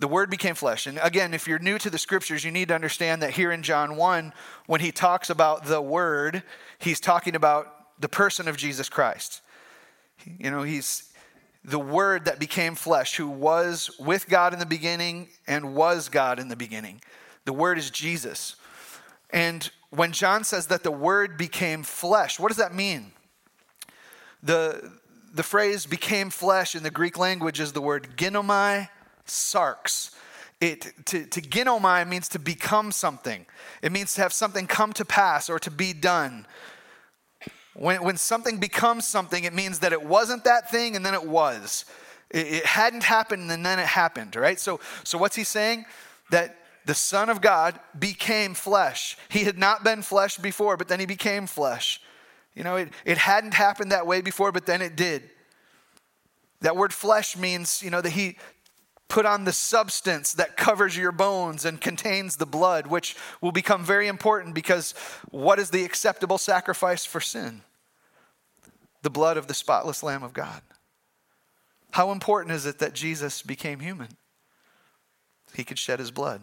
The 0.00 0.08
Word 0.08 0.28
became 0.28 0.54
flesh. 0.54 0.86
And 0.86 0.98
again, 1.02 1.34
if 1.34 1.46
you're 1.46 1.58
new 1.58 1.78
to 1.78 1.90
the 1.90 1.98
scriptures, 1.98 2.44
you 2.44 2.50
need 2.50 2.68
to 2.68 2.74
understand 2.74 3.22
that 3.22 3.30
here 3.30 3.52
in 3.52 3.62
John 3.62 3.96
1, 3.96 4.32
when 4.66 4.80
he 4.80 4.92
talks 4.92 5.30
about 5.30 5.66
the 5.66 5.80
Word, 5.80 6.42
he's 6.78 7.00
talking 7.00 7.34
about 7.34 8.00
the 8.00 8.08
person 8.08 8.48
of 8.48 8.56
Jesus 8.56 8.88
Christ. 8.88 9.40
You 10.38 10.50
know, 10.50 10.62
he's 10.62 11.12
the 11.64 11.78
Word 11.78 12.26
that 12.26 12.38
became 12.38 12.74
flesh, 12.74 13.16
who 13.16 13.28
was 13.28 13.90
with 13.98 14.28
God 14.28 14.52
in 14.52 14.58
the 14.58 14.66
beginning 14.66 15.28
and 15.46 15.74
was 15.74 16.08
God 16.08 16.38
in 16.38 16.48
the 16.48 16.56
beginning. 16.56 17.00
The 17.44 17.52
Word 17.52 17.78
is 17.78 17.90
Jesus. 17.90 18.56
And 19.30 19.70
when 19.90 20.12
John 20.12 20.44
says 20.44 20.66
that 20.66 20.82
the 20.82 20.90
Word 20.90 21.38
became 21.38 21.82
flesh, 21.82 22.38
what 22.38 22.48
does 22.48 22.58
that 22.58 22.74
mean? 22.74 23.12
The, 24.44 24.92
the 25.32 25.42
phrase 25.42 25.86
became 25.86 26.30
flesh 26.30 26.76
in 26.76 26.82
the 26.82 26.90
Greek 26.90 27.18
language 27.18 27.58
is 27.58 27.72
the 27.72 27.80
word 27.80 28.08
ginomai 28.16 28.88
sarx. 29.26 30.14
It, 30.60 30.92
to, 31.06 31.24
to 31.26 31.40
ginomai 31.40 32.06
means 32.06 32.28
to 32.28 32.38
become 32.38 32.92
something. 32.92 33.46
It 33.82 33.90
means 33.90 34.14
to 34.14 34.20
have 34.20 34.32
something 34.32 34.66
come 34.66 34.92
to 34.92 35.04
pass 35.04 35.50
or 35.50 35.58
to 35.58 35.70
be 35.70 35.92
done. 35.92 36.46
When, 37.74 38.04
when 38.04 38.16
something 38.16 38.58
becomes 38.58 39.08
something, 39.08 39.44
it 39.44 39.52
means 39.52 39.80
that 39.80 39.92
it 39.92 40.04
wasn't 40.04 40.44
that 40.44 40.70
thing 40.70 40.94
and 40.94 41.04
then 41.04 41.14
it 41.14 41.26
was. 41.26 41.86
It, 42.30 42.46
it 42.46 42.66
hadn't 42.66 43.02
happened 43.02 43.50
and 43.50 43.64
then 43.64 43.78
it 43.78 43.86
happened, 43.86 44.36
right? 44.36 44.60
So, 44.60 44.78
so 45.02 45.18
what's 45.18 45.36
he 45.36 45.44
saying? 45.44 45.86
That 46.30 46.56
the 46.86 46.94
Son 46.94 47.30
of 47.30 47.40
God 47.40 47.80
became 47.98 48.54
flesh. 48.54 49.16
He 49.28 49.44
had 49.44 49.58
not 49.58 49.82
been 49.82 50.02
flesh 50.02 50.36
before, 50.36 50.76
but 50.76 50.88
then 50.88 51.00
he 51.00 51.06
became 51.06 51.46
flesh. 51.46 52.00
You 52.54 52.64
know, 52.64 52.76
it, 52.76 52.90
it 53.04 53.18
hadn't 53.18 53.54
happened 53.54 53.92
that 53.92 54.06
way 54.06 54.20
before, 54.20 54.52
but 54.52 54.66
then 54.66 54.80
it 54.80 54.96
did. 54.96 55.28
That 56.60 56.76
word 56.76 56.92
flesh 56.92 57.36
means, 57.36 57.82
you 57.82 57.90
know, 57.90 58.00
that 58.00 58.10
he 58.10 58.36
put 59.08 59.26
on 59.26 59.44
the 59.44 59.52
substance 59.52 60.32
that 60.34 60.56
covers 60.56 60.96
your 60.96 61.12
bones 61.12 61.64
and 61.64 61.80
contains 61.80 62.36
the 62.36 62.46
blood, 62.46 62.86
which 62.86 63.16
will 63.40 63.52
become 63.52 63.84
very 63.84 64.08
important 64.08 64.54
because 64.54 64.92
what 65.30 65.58
is 65.58 65.70
the 65.70 65.84
acceptable 65.84 66.38
sacrifice 66.38 67.04
for 67.04 67.20
sin? 67.20 67.62
The 69.02 69.10
blood 69.10 69.36
of 69.36 69.46
the 69.46 69.54
spotless 69.54 70.02
Lamb 70.02 70.22
of 70.22 70.32
God. 70.32 70.62
How 71.90 72.10
important 72.10 72.54
is 72.54 72.66
it 72.66 72.78
that 72.78 72.94
Jesus 72.94 73.42
became 73.42 73.80
human? 73.80 74.08
He 75.54 75.64
could 75.64 75.78
shed 75.78 75.98
his 75.98 76.10
blood. 76.10 76.40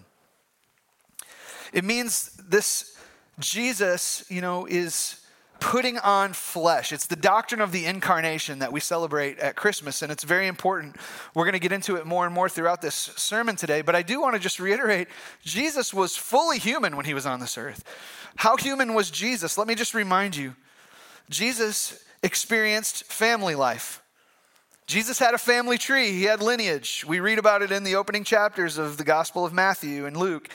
It 1.74 1.84
means 1.84 2.38
this 2.38 2.98
Jesus, 3.40 4.24
you 4.30 4.42
know, 4.42 4.66
is 4.66 5.21
putting 5.62 6.00
on 6.00 6.34
flesh. 6.34 6.92
It's 6.92 7.06
the 7.06 7.16
doctrine 7.16 7.62
of 7.62 7.72
the 7.72 7.86
incarnation 7.86 8.60
that 8.60 8.74
we 8.74 8.82
celebrate 8.82 9.40
at 9.40 9.56
Christmas, 9.56 10.02
and 10.02 10.12
it's 10.12 10.24
very 10.24 10.48
important. 10.48 10.98
We're 11.34 11.46
going 11.46 11.54
to 11.54 11.60
get 11.60 11.72
into 11.72 11.96
it 11.96 12.06
more 12.06 12.26
and 12.26 12.34
more 12.34 12.50
throughout 12.50 12.82
this 12.82 12.96
sermon 12.96 13.56
today, 13.56 13.82
but 13.82 13.96
I 13.96 14.02
do 14.02 14.20
want 14.20 14.34
to 14.34 14.40
just 14.42 14.60
reiterate 14.60 15.08
Jesus 15.44 15.94
was 15.94 16.18
fully 16.18 16.58
human 16.58 16.98
when 16.98 17.06
he 17.06 17.14
was 17.14 17.26
on 17.26 17.40
this 17.40 17.58
earth. 17.58 17.86
How 18.38 18.58
human 18.58 18.96
was 18.96 19.12
Jesus? 19.12 19.58
Let 19.58 19.68
me 19.68 19.76
just 19.76 19.94
remind 19.94 20.36
you 20.36 20.56
Jesus 21.30 22.04
experienced 22.24 23.06
family 23.06 23.56
life. 23.56 24.01
Jesus 24.88 25.20
had 25.20 25.34
a 25.34 25.38
family 25.38 25.78
tree, 25.78 26.12
he 26.12 26.24
had 26.24 26.42
lineage. 26.42 27.06
We 27.08 27.20
read 27.20 27.40
about 27.40 27.62
it 27.62 27.72
in 27.72 27.84
the 27.84 27.96
opening 27.96 28.24
chapters 28.24 28.78
of 28.78 28.98
the 28.98 29.04
Gospel 29.04 29.46
of 29.46 29.54
Matthew 29.54 30.06
and 30.06 30.18
Luke. 30.18 30.50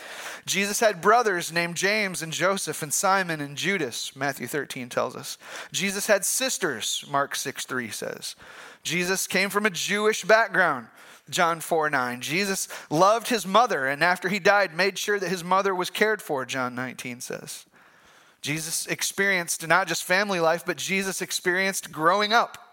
Jesus 0.45 0.81
had 0.81 1.01
brothers 1.01 1.53
named 1.53 1.77
James 1.77 2.21
and 2.21 2.33
Joseph 2.33 2.83
and 2.83 2.93
Simon 2.93 3.41
and 3.41 3.57
Judas, 3.57 4.15
Matthew 4.15 4.47
13 4.47 4.89
tells 4.89 5.17
us. 5.17 5.39
Jesus 5.73 6.07
had 6.07 6.25
sisters, 6.25 7.05
Mark 7.11 7.35
6 7.35 7.65
3 7.65 7.89
says. 7.91 8.37
Jesus 8.83 9.27
came 9.27 9.49
from 9.49 9.65
a 9.65 9.71
Jewish 9.71 10.25
background. 10.25 10.89
John 11.31 11.61
4 11.61 11.91
9. 11.91 12.21
Jesus 12.21 12.69
loved 12.91 13.29
his 13.29 13.47
mother, 13.47 13.87
and 13.87 14.05
after 14.05 14.29
he 14.29 14.39
died, 14.39 14.77
made 14.77 14.99
sure 14.99 15.19
that 15.19 15.31
his 15.31 15.43
mother 15.43 15.75
was 15.75 15.91
cared 15.91 16.23
for, 16.23 16.45
John 16.45 16.75
19 16.75 17.21
says. 17.21 17.67
Jesus 18.43 18.87
experienced 18.87 19.67
not 19.67 19.89
just 19.89 20.05
family 20.05 20.39
life, 20.39 20.65
but 20.65 20.77
Jesus 20.77 21.21
experienced 21.21 21.91
growing 21.91 22.33
up 22.33 22.66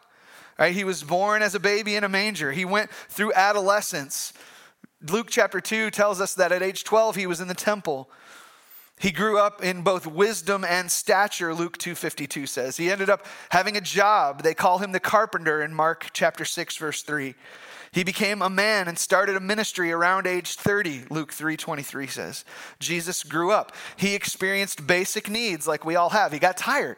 Right? 0.57 0.73
He 0.73 0.83
was 0.83 1.03
born 1.03 1.41
as 1.41 1.55
a 1.55 1.59
baby 1.59 1.95
in 1.95 2.03
a 2.03 2.09
manger. 2.09 2.51
He 2.51 2.65
went 2.65 2.91
through 3.09 3.33
adolescence. 3.33 4.33
Luke 5.09 5.27
chapter 5.29 5.59
2 5.59 5.91
tells 5.91 6.21
us 6.21 6.35
that 6.35 6.51
at 6.51 6.61
age 6.61 6.83
12 6.83 7.15
he 7.15 7.27
was 7.27 7.41
in 7.41 7.47
the 7.47 7.53
temple. 7.53 8.09
He 8.99 9.11
grew 9.11 9.39
up 9.39 9.63
in 9.63 9.81
both 9.81 10.05
wisdom 10.05 10.63
and 10.63 10.89
stature, 10.91 11.53
Luke 11.53 11.77
2:52 11.77 12.47
says. 12.47 12.77
He 12.77 12.91
ended 12.91 13.09
up 13.09 13.25
having 13.49 13.75
a 13.75 13.81
job. 13.81 14.43
They 14.43 14.53
call 14.53 14.77
him 14.77 14.91
the 14.91 14.99
carpenter 14.99 15.61
in 15.61 15.73
Mark 15.73 16.11
chapter 16.13 16.45
6 16.45 16.77
verse 16.77 17.01
3. 17.01 17.35
He 17.91 18.03
became 18.03 18.41
a 18.41 18.49
man 18.49 18.87
and 18.87 18.97
started 18.97 19.35
a 19.35 19.39
ministry 19.39 19.91
around 19.91 20.25
age 20.25 20.55
30, 20.55 21.05
Luke 21.09 21.33
3:23 21.33 22.09
says. 22.09 22.45
Jesus 22.79 23.23
grew 23.23 23.51
up. 23.51 23.73
He 23.97 24.15
experienced 24.15 24.87
basic 24.87 25.29
needs 25.29 25.67
like 25.67 25.83
we 25.83 25.95
all 25.95 26.11
have. 26.11 26.31
He 26.31 26.39
got 26.39 26.55
tired. 26.55 26.97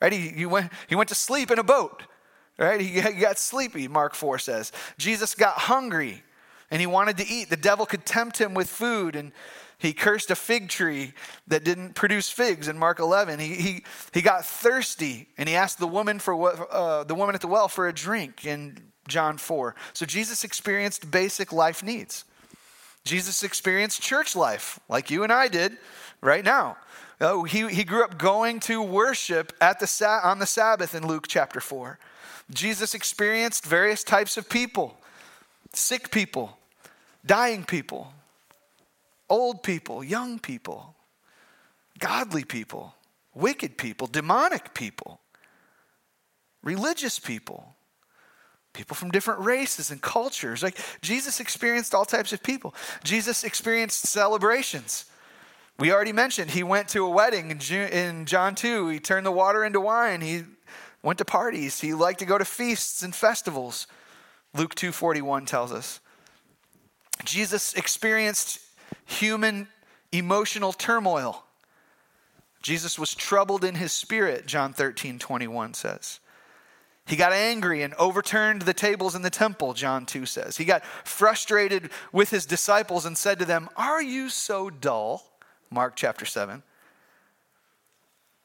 Right? 0.00 0.12
He, 0.12 0.28
he, 0.28 0.46
went, 0.46 0.72
he 0.88 0.94
went 0.94 1.08
to 1.10 1.14
sleep 1.14 1.50
in 1.50 1.58
a 1.58 1.64
boat. 1.64 2.04
Right? 2.58 2.80
He, 2.80 3.00
got 3.00 3.38
sleepy, 3.38 3.86
Mark 3.86 4.14
4 4.14 4.38
says. 4.38 4.72
Jesus 4.96 5.34
got 5.34 5.58
hungry 5.58 6.22
and 6.70 6.80
he 6.80 6.86
wanted 6.86 7.18
to 7.18 7.26
eat. 7.26 7.50
The 7.50 7.56
devil 7.56 7.84
could 7.84 8.06
tempt 8.06 8.38
him 8.38 8.54
with 8.54 8.68
food 8.68 9.14
and 9.14 9.32
he 9.78 9.92
cursed 9.92 10.30
a 10.30 10.34
fig 10.34 10.70
tree 10.70 11.12
that 11.48 11.64
didn't 11.64 11.94
produce 11.94 12.30
figs 12.30 12.66
in 12.66 12.78
Mark 12.78 12.98
11. 12.98 13.38
He, 13.38 13.54
he, 13.54 13.84
he 14.14 14.22
got 14.22 14.46
thirsty 14.46 15.28
and 15.36 15.48
he 15.48 15.54
asked 15.54 15.78
the 15.78 15.86
woman, 15.86 16.18
for, 16.18 16.72
uh, 16.72 17.04
the 17.04 17.14
woman 17.14 17.34
at 17.34 17.42
the 17.42 17.46
well 17.46 17.68
for 17.68 17.88
a 17.88 17.92
drink 17.92 18.46
in 18.46 18.78
John 19.06 19.36
4. 19.36 19.74
So 19.92 20.06
Jesus 20.06 20.44
experienced 20.44 21.10
basic 21.10 21.52
life 21.52 21.82
needs. 21.82 22.24
Jesus 23.04 23.42
experienced 23.42 24.00
church 24.00 24.34
life 24.34 24.80
like 24.88 25.10
you 25.10 25.22
and 25.22 25.32
I 25.32 25.48
did 25.48 25.76
right 26.22 26.44
now. 26.44 26.78
Oh, 27.20 27.44
he, 27.44 27.68
he 27.68 27.84
grew 27.84 28.02
up 28.02 28.18
going 28.18 28.60
to 28.60 28.82
worship 28.82 29.52
at 29.60 29.78
the, 29.78 30.20
on 30.24 30.38
the 30.38 30.46
Sabbath 30.46 30.94
in 30.94 31.06
Luke 31.06 31.26
chapter 31.28 31.60
4. 31.60 31.98
Jesus 32.50 32.94
experienced 32.94 33.64
various 33.64 34.04
types 34.04 34.36
of 34.36 34.48
people 34.48 34.96
sick 35.72 36.10
people, 36.10 36.58
dying 37.24 37.64
people, 37.64 38.12
old 39.28 39.62
people, 39.62 40.02
young 40.02 40.38
people, 40.38 40.94
godly 41.98 42.44
people, 42.44 42.94
wicked 43.34 43.76
people, 43.76 44.06
demonic 44.06 44.72
people, 44.74 45.20
religious 46.62 47.18
people, 47.18 47.74
people 48.72 48.96
from 48.96 49.10
different 49.10 49.40
races 49.40 49.90
and 49.90 50.00
cultures. 50.00 50.62
Like 50.62 50.78
Jesus 51.00 51.40
experienced 51.40 51.94
all 51.94 52.04
types 52.04 52.32
of 52.32 52.42
people. 52.42 52.74
Jesus 53.04 53.44
experienced 53.44 54.06
celebrations. 54.06 55.06
We 55.78 55.92
already 55.92 56.12
mentioned 56.12 56.50
he 56.50 56.62
went 56.62 56.88
to 56.90 57.04
a 57.04 57.10
wedding 57.10 57.50
in, 57.70 58.24
John 58.24 58.54
2. 58.54 58.88
He 58.88 58.98
turned 58.98 59.26
the 59.26 59.30
water 59.30 59.64
into 59.64 59.80
wine. 59.80 60.22
He 60.22 60.44
went 61.06 61.18
to 61.18 61.24
parties. 61.24 61.80
He 61.80 61.94
liked 61.94 62.18
to 62.18 62.26
go 62.26 62.36
to 62.36 62.44
feasts 62.44 63.00
and 63.00 63.14
festivals. 63.14 63.86
Luke 64.52 64.74
2:41 64.74 65.46
tells 65.46 65.70
us. 65.70 66.00
Jesus 67.24 67.74
experienced 67.74 68.58
human 69.04 69.68
emotional 70.10 70.72
turmoil. 70.72 71.44
Jesus 72.60 72.98
was 72.98 73.14
troubled 73.14 73.62
in 73.62 73.76
his 73.76 73.92
spirit, 73.92 74.46
John 74.46 74.72
13, 74.72 75.20
21 75.20 75.74
says. 75.74 76.18
He 77.06 77.14
got 77.14 77.32
angry 77.32 77.82
and 77.82 77.94
overturned 77.94 78.62
the 78.62 78.74
tables 78.74 79.14
in 79.14 79.22
the 79.22 79.30
temple, 79.30 79.74
John 79.74 80.06
2 80.06 80.26
says. 80.26 80.56
He 80.56 80.64
got 80.64 80.84
frustrated 81.04 81.90
with 82.10 82.30
his 82.30 82.46
disciples 82.46 83.06
and 83.06 83.16
said 83.16 83.38
to 83.38 83.44
them, 83.44 83.68
Are 83.76 84.02
you 84.02 84.28
so 84.28 84.70
dull? 84.70 85.38
Mark 85.70 85.94
chapter 85.94 86.24
7. 86.24 86.64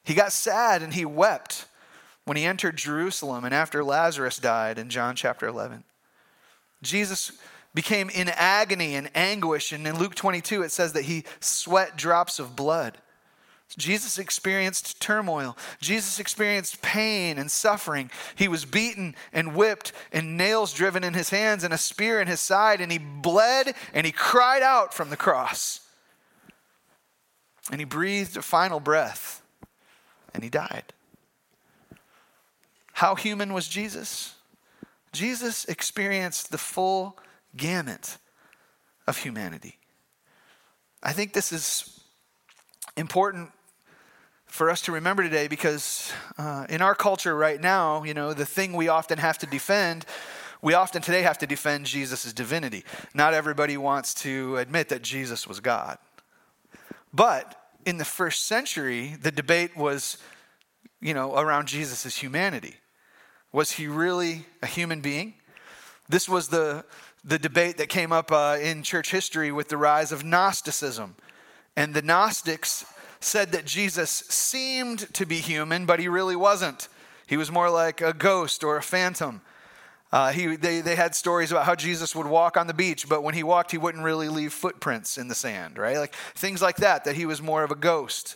He 0.03 0.13
got 0.13 0.32
sad 0.32 0.84
and 0.84 0.94
he 0.94 1.06
wept 1.06 1.65
when 2.25 2.38
he 2.38 2.46
entered 2.46 2.78
Jerusalem 2.78 3.46
and 3.46 3.54
after 3.54 3.84
Lazarus 3.84 4.38
died 4.38 4.78
in 4.78 4.90
John 4.90 5.16
chapter 5.16 5.48
11. 5.48 5.84
Jesus 6.82 7.32
became 7.74 8.10
in 8.10 8.30
agony 8.30 8.96
and 8.96 9.10
anguish. 9.16 9.72
And 9.72 9.88
in 9.88 9.98
Luke 9.98 10.15
22, 10.15 10.63
it 10.63 10.72
says 10.72 10.93
that 10.93 11.06
he 11.06 11.24
sweat 11.39 11.98
drops 11.98 12.39
of 12.39 12.56
blood. 12.56 12.98
Jesus 13.78 14.19
experienced 14.19 15.00
turmoil. 15.00 15.58
Jesus 15.80 16.19
experienced 16.19 16.82
pain 16.82 17.38
and 17.38 17.50
suffering. 17.50 18.12
He 18.36 18.50
was 18.50 18.65
beaten 18.65 19.15
and 19.32 19.56
whipped 19.56 19.93
and 20.12 20.36
nails 20.36 20.74
driven 20.74 21.06
in 21.06 21.13
his 21.13 21.30
hands 21.30 21.63
and 21.63 21.74
a 21.74 21.78
spear 21.78 22.19
in 22.19 22.28
his 22.28 22.41
side, 22.41 22.82
and 22.82 22.91
he 22.91 22.98
bled 22.98 23.74
and 23.93 24.06
he 24.06 24.12
cried 24.12 24.62
out 24.62 24.93
from 24.93 25.10
the 25.10 25.15
cross. 25.15 25.80
And 27.72 27.80
he 27.80 27.86
breathed 27.86 28.36
a 28.36 28.41
final 28.41 28.82
breath 28.82 29.41
and 30.34 30.43
he 30.43 30.50
died. 30.50 30.91
How 32.93 33.15
human 33.15 33.54
was 33.54 33.67
Jesus? 33.67 34.36
Jesus 35.12 35.65
experienced 35.65 36.51
the 36.51 36.58
full 36.58 37.17
gamut 37.56 38.17
of 39.08 39.17
humanity. 39.17 39.77
I 41.04 41.13
think 41.13 41.34
this 41.34 41.51
is 41.51 41.99
important 42.95 43.51
for 44.45 44.69
us 44.69 44.82
to 44.82 44.91
remember 44.91 45.23
today 45.23 45.47
because 45.47 46.12
uh, 46.38 46.65
in 46.69 46.82
our 46.82 46.93
culture 46.93 47.36
right 47.36 47.60
now, 47.60 48.04
you 48.04 48.13
know, 48.13 48.34
the 48.34 48.45
thing 48.45 48.73
we 48.73 48.88
often 48.88 49.17
have 49.17 49.38
to 49.39 49.45
defend, 49.45 50.06
we 50.62 50.73
often 50.73 51.01
today 51.01 51.21
have 51.21 51.38
to 51.39 51.47
defend 51.47 51.86
Jesus' 51.86 52.32
divinity. 52.34 52.84
Not 53.13 53.34
everybody 53.34 53.77
wants 53.77 54.13
to 54.15 54.58
admit 54.58 54.89
that 54.89 55.01
Jesus 55.01 55.47
was 55.47 55.60
God. 55.60 55.97
But 57.13 57.56
in 57.86 57.97
the 57.97 58.06
first 58.06 58.45
century, 58.45 59.15
the 59.19 59.32
debate 59.32 59.75
was, 59.75 60.17
you 60.99 61.13
know, 61.13 61.36
around 61.38 61.67
Jesus' 61.67 62.17
humanity. 62.17 62.75
Was 63.52 63.72
he 63.72 63.88
really 63.88 64.46
a 64.62 64.68
human 64.68 65.02
being? 65.02 65.34
This 66.08 66.30
was 66.30 66.48
the, 66.48 66.86
the 67.24 67.40
debate 67.40 67.78
that 67.78 67.90
came 67.90 68.12
up 68.12 68.32
uh, 68.32 68.58
in 68.62 68.84
church 68.84 69.12
history 69.12 69.52
with 69.52 69.70
the 69.70 69.78
rise 69.78 70.12
of 70.12 70.24
Gnosticism. 70.24 71.16
And 71.76 71.94
the 71.94 72.02
Gnostics 72.02 72.86
said 73.20 73.52
that 73.52 73.66
Jesus 73.66 74.10
seemed 74.10 75.14
to 75.14 75.26
be 75.26 75.38
human, 75.38 75.86
but 75.86 76.00
he 76.00 76.08
really 76.08 76.36
wasn't. 76.36 76.88
He 77.28 77.38
was 77.38 77.52
more 77.52 77.70
like 77.70 78.02
a 78.02 78.14
ghost 78.14 78.64
or 78.64 78.78
a 78.78 78.82
phantom. 78.82 79.42
Uh, 80.12 80.32
he, 80.32 80.58
they, 80.58 80.82
they 80.82 80.96
had 80.96 81.16
stories 81.16 81.52
about 81.52 81.66
how 81.66 81.76
Jesus 81.76 82.16
would 82.16 82.28
walk 82.28 82.58
on 82.58 82.68
the 82.68 82.74
beach, 82.74 83.08
but 83.08 83.24
when 83.24 83.34
he 83.34 83.44
walked, 83.44 83.72
he 83.72 83.78
wouldn't 83.78 84.04
really 84.04 84.28
leave 84.28 84.52
footprints 84.52 85.18
in 85.18 85.30
the 85.30 85.36
sand, 85.36 85.78
right? 85.78 85.98
Like 85.98 86.14
things 86.36 86.62
like 86.62 86.78
that, 86.78 87.06
that 87.06 87.16
he 87.16 87.26
was 87.26 87.42
more 87.42 87.64
of 87.64 87.72
a 87.72 87.76
ghost. 87.76 88.36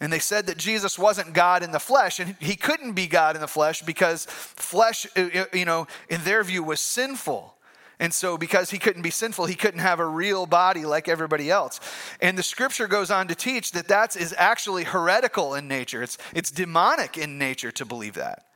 And 0.00 0.10
they 0.10 0.18
said 0.18 0.46
that 0.46 0.56
Jesus 0.56 0.98
wasn't 0.98 1.34
God 1.34 1.62
in 1.62 1.72
the 1.72 1.78
flesh, 1.78 2.20
and 2.20 2.34
he 2.40 2.56
couldn't 2.56 2.92
be 2.92 3.06
God 3.06 3.34
in 3.34 3.42
the 3.42 3.46
flesh 3.46 3.82
because 3.82 4.24
flesh, 4.26 5.06
you 5.52 5.66
know, 5.66 5.86
in 6.08 6.24
their 6.24 6.42
view 6.42 6.62
was 6.62 6.80
sinful. 6.80 7.54
And 7.98 8.14
so, 8.14 8.38
because 8.38 8.70
he 8.70 8.78
couldn't 8.78 9.02
be 9.02 9.10
sinful, 9.10 9.44
he 9.44 9.54
couldn't 9.54 9.80
have 9.80 10.00
a 10.00 10.06
real 10.06 10.46
body 10.46 10.86
like 10.86 11.06
everybody 11.06 11.50
else. 11.50 11.80
And 12.22 12.38
the 12.38 12.42
scripture 12.42 12.88
goes 12.88 13.10
on 13.10 13.28
to 13.28 13.34
teach 13.34 13.72
that 13.72 13.88
that 13.88 14.16
is 14.16 14.34
actually 14.38 14.84
heretical 14.84 15.54
in 15.54 15.68
nature, 15.68 16.02
it's, 16.02 16.16
it's 16.34 16.50
demonic 16.50 17.18
in 17.18 17.36
nature 17.36 17.70
to 17.72 17.84
believe 17.84 18.14
that. 18.14 18.46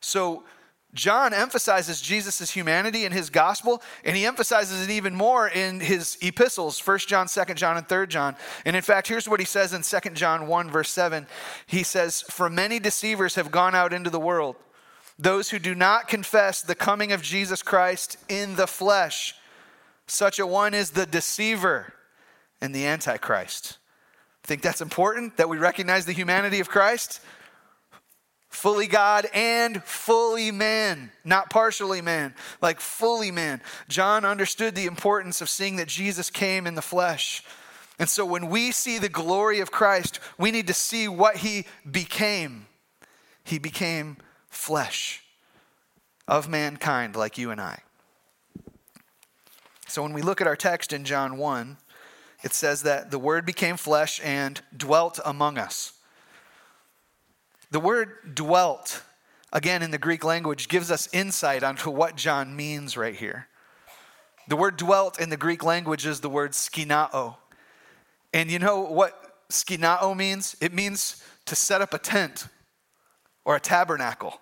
So, 0.00 0.44
John 0.94 1.32
emphasizes 1.32 2.02
Jesus' 2.02 2.50
humanity 2.50 3.06
in 3.06 3.12
his 3.12 3.30
gospel, 3.30 3.82
and 4.04 4.14
he 4.14 4.26
emphasizes 4.26 4.82
it 4.82 4.90
even 4.90 5.14
more 5.14 5.48
in 5.48 5.80
his 5.80 6.18
epistles, 6.20 6.86
1 6.86 6.98
John, 7.00 7.28
2 7.28 7.54
John, 7.54 7.78
and 7.78 7.88
3 7.88 8.06
John. 8.08 8.36
And 8.66 8.76
in 8.76 8.82
fact, 8.82 9.08
here's 9.08 9.28
what 9.28 9.40
he 9.40 9.46
says 9.46 9.72
in 9.72 9.82
2 9.82 10.10
John 10.10 10.46
1, 10.46 10.70
verse 10.70 10.90
7. 10.90 11.26
He 11.66 11.82
says, 11.82 12.20
For 12.22 12.50
many 12.50 12.78
deceivers 12.78 13.36
have 13.36 13.50
gone 13.50 13.74
out 13.74 13.94
into 13.94 14.10
the 14.10 14.20
world, 14.20 14.56
those 15.18 15.50
who 15.50 15.58
do 15.58 15.74
not 15.74 16.08
confess 16.08 16.60
the 16.60 16.74
coming 16.74 17.12
of 17.12 17.22
Jesus 17.22 17.62
Christ 17.62 18.18
in 18.28 18.56
the 18.56 18.66
flesh. 18.66 19.34
Such 20.06 20.38
a 20.38 20.46
one 20.46 20.74
is 20.74 20.90
the 20.90 21.06
deceiver 21.06 21.94
and 22.60 22.74
the 22.74 22.86
antichrist. 22.86 23.78
Think 24.42 24.60
that's 24.60 24.80
important 24.80 25.36
that 25.36 25.48
we 25.48 25.56
recognize 25.56 26.04
the 26.04 26.12
humanity 26.12 26.60
of 26.60 26.68
Christ? 26.68 27.20
Fully 28.52 28.86
God 28.86 29.26
and 29.32 29.82
fully 29.82 30.50
man, 30.50 31.10
not 31.24 31.50
partially 31.50 32.02
man, 32.02 32.34
like 32.60 32.80
fully 32.80 33.30
man. 33.30 33.62
John 33.88 34.24
understood 34.24 34.74
the 34.74 34.84
importance 34.84 35.40
of 35.40 35.48
seeing 35.48 35.76
that 35.76 35.88
Jesus 35.88 36.30
came 36.30 36.66
in 36.66 36.74
the 36.74 36.82
flesh. 36.82 37.42
And 37.98 38.08
so 38.08 38.24
when 38.26 38.48
we 38.48 38.70
see 38.70 38.98
the 38.98 39.08
glory 39.08 39.60
of 39.60 39.72
Christ, 39.72 40.20
we 40.38 40.50
need 40.50 40.66
to 40.66 40.74
see 40.74 41.08
what 41.08 41.38
he 41.38 41.64
became. 41.90 42.66
He 43.42 43.58
became 43.58 44.18
flesh 44.48 45.22
of 46.28 46.48
mankind 46.48 47.16
like 47.16 47.38
you 47.38 47.50
and 47.50 47.60
I. 47.60 47.80
So 49.88 50.02
when 50.02 50.12
we 50.12 50.22
look 50.22 50.40
at 50.40 50.46
our 50.46 50.56
text 50.56 50.92
in 50.92 51.04
John 51.04 51.38
1, 51.38 51.78
it 52.44 52.52
says 52.52 52.82
that 52.82 53.10
the 53.10 53.18
Word 53.18 53.46
became 53.46 53.76
flesh 53.76 54.20
and 54.22 54.60
dwelt 54.76 55.18
among 55.24 55.58
us. 55.58 55.94
The 57.72 57.80
word 57.80 58.34
dwelt, 58.34 59.02
again 59.50 59.82
in 59.82 59.90
the 59.90 59.98
Greek 59.98 60.24
language, 60.24 60.68
gives 60.68 60.90
us 60.90 61.08
insight 61.10 61.62
onto 61.62 61.88
what 61.88 62.16
John 62.16 62.54
means 62.54 62.98
right 62.98 63.14
here. 63.14 63.48
The 64.46 64.56
word 64.56 64.76
dwelt 64.76 65.18
in 65.18 65.30
the 65.30 65.38
Greek 65.38 65.64
language 65.64 66.04
is 66.04 66.20
the 66.20 66.28
word 66.28 66.52
skinao. 66.52 67.36
And 68.34 68.50
you 68.50 68.58
know 68.58 68.80
what 68.80 69.36
skinao 69.50 70.14
means? 70.14 70.54
It 70.60 70.74
means 70.74 71.24
to 71.46 71.56
set 71.56 71.80
up 71.80 71.94
a 71.94 71.98
tent 71.98 72.46
or 73.46 73.56
a 73.56 73.60
tabernacle. 73.60 74.38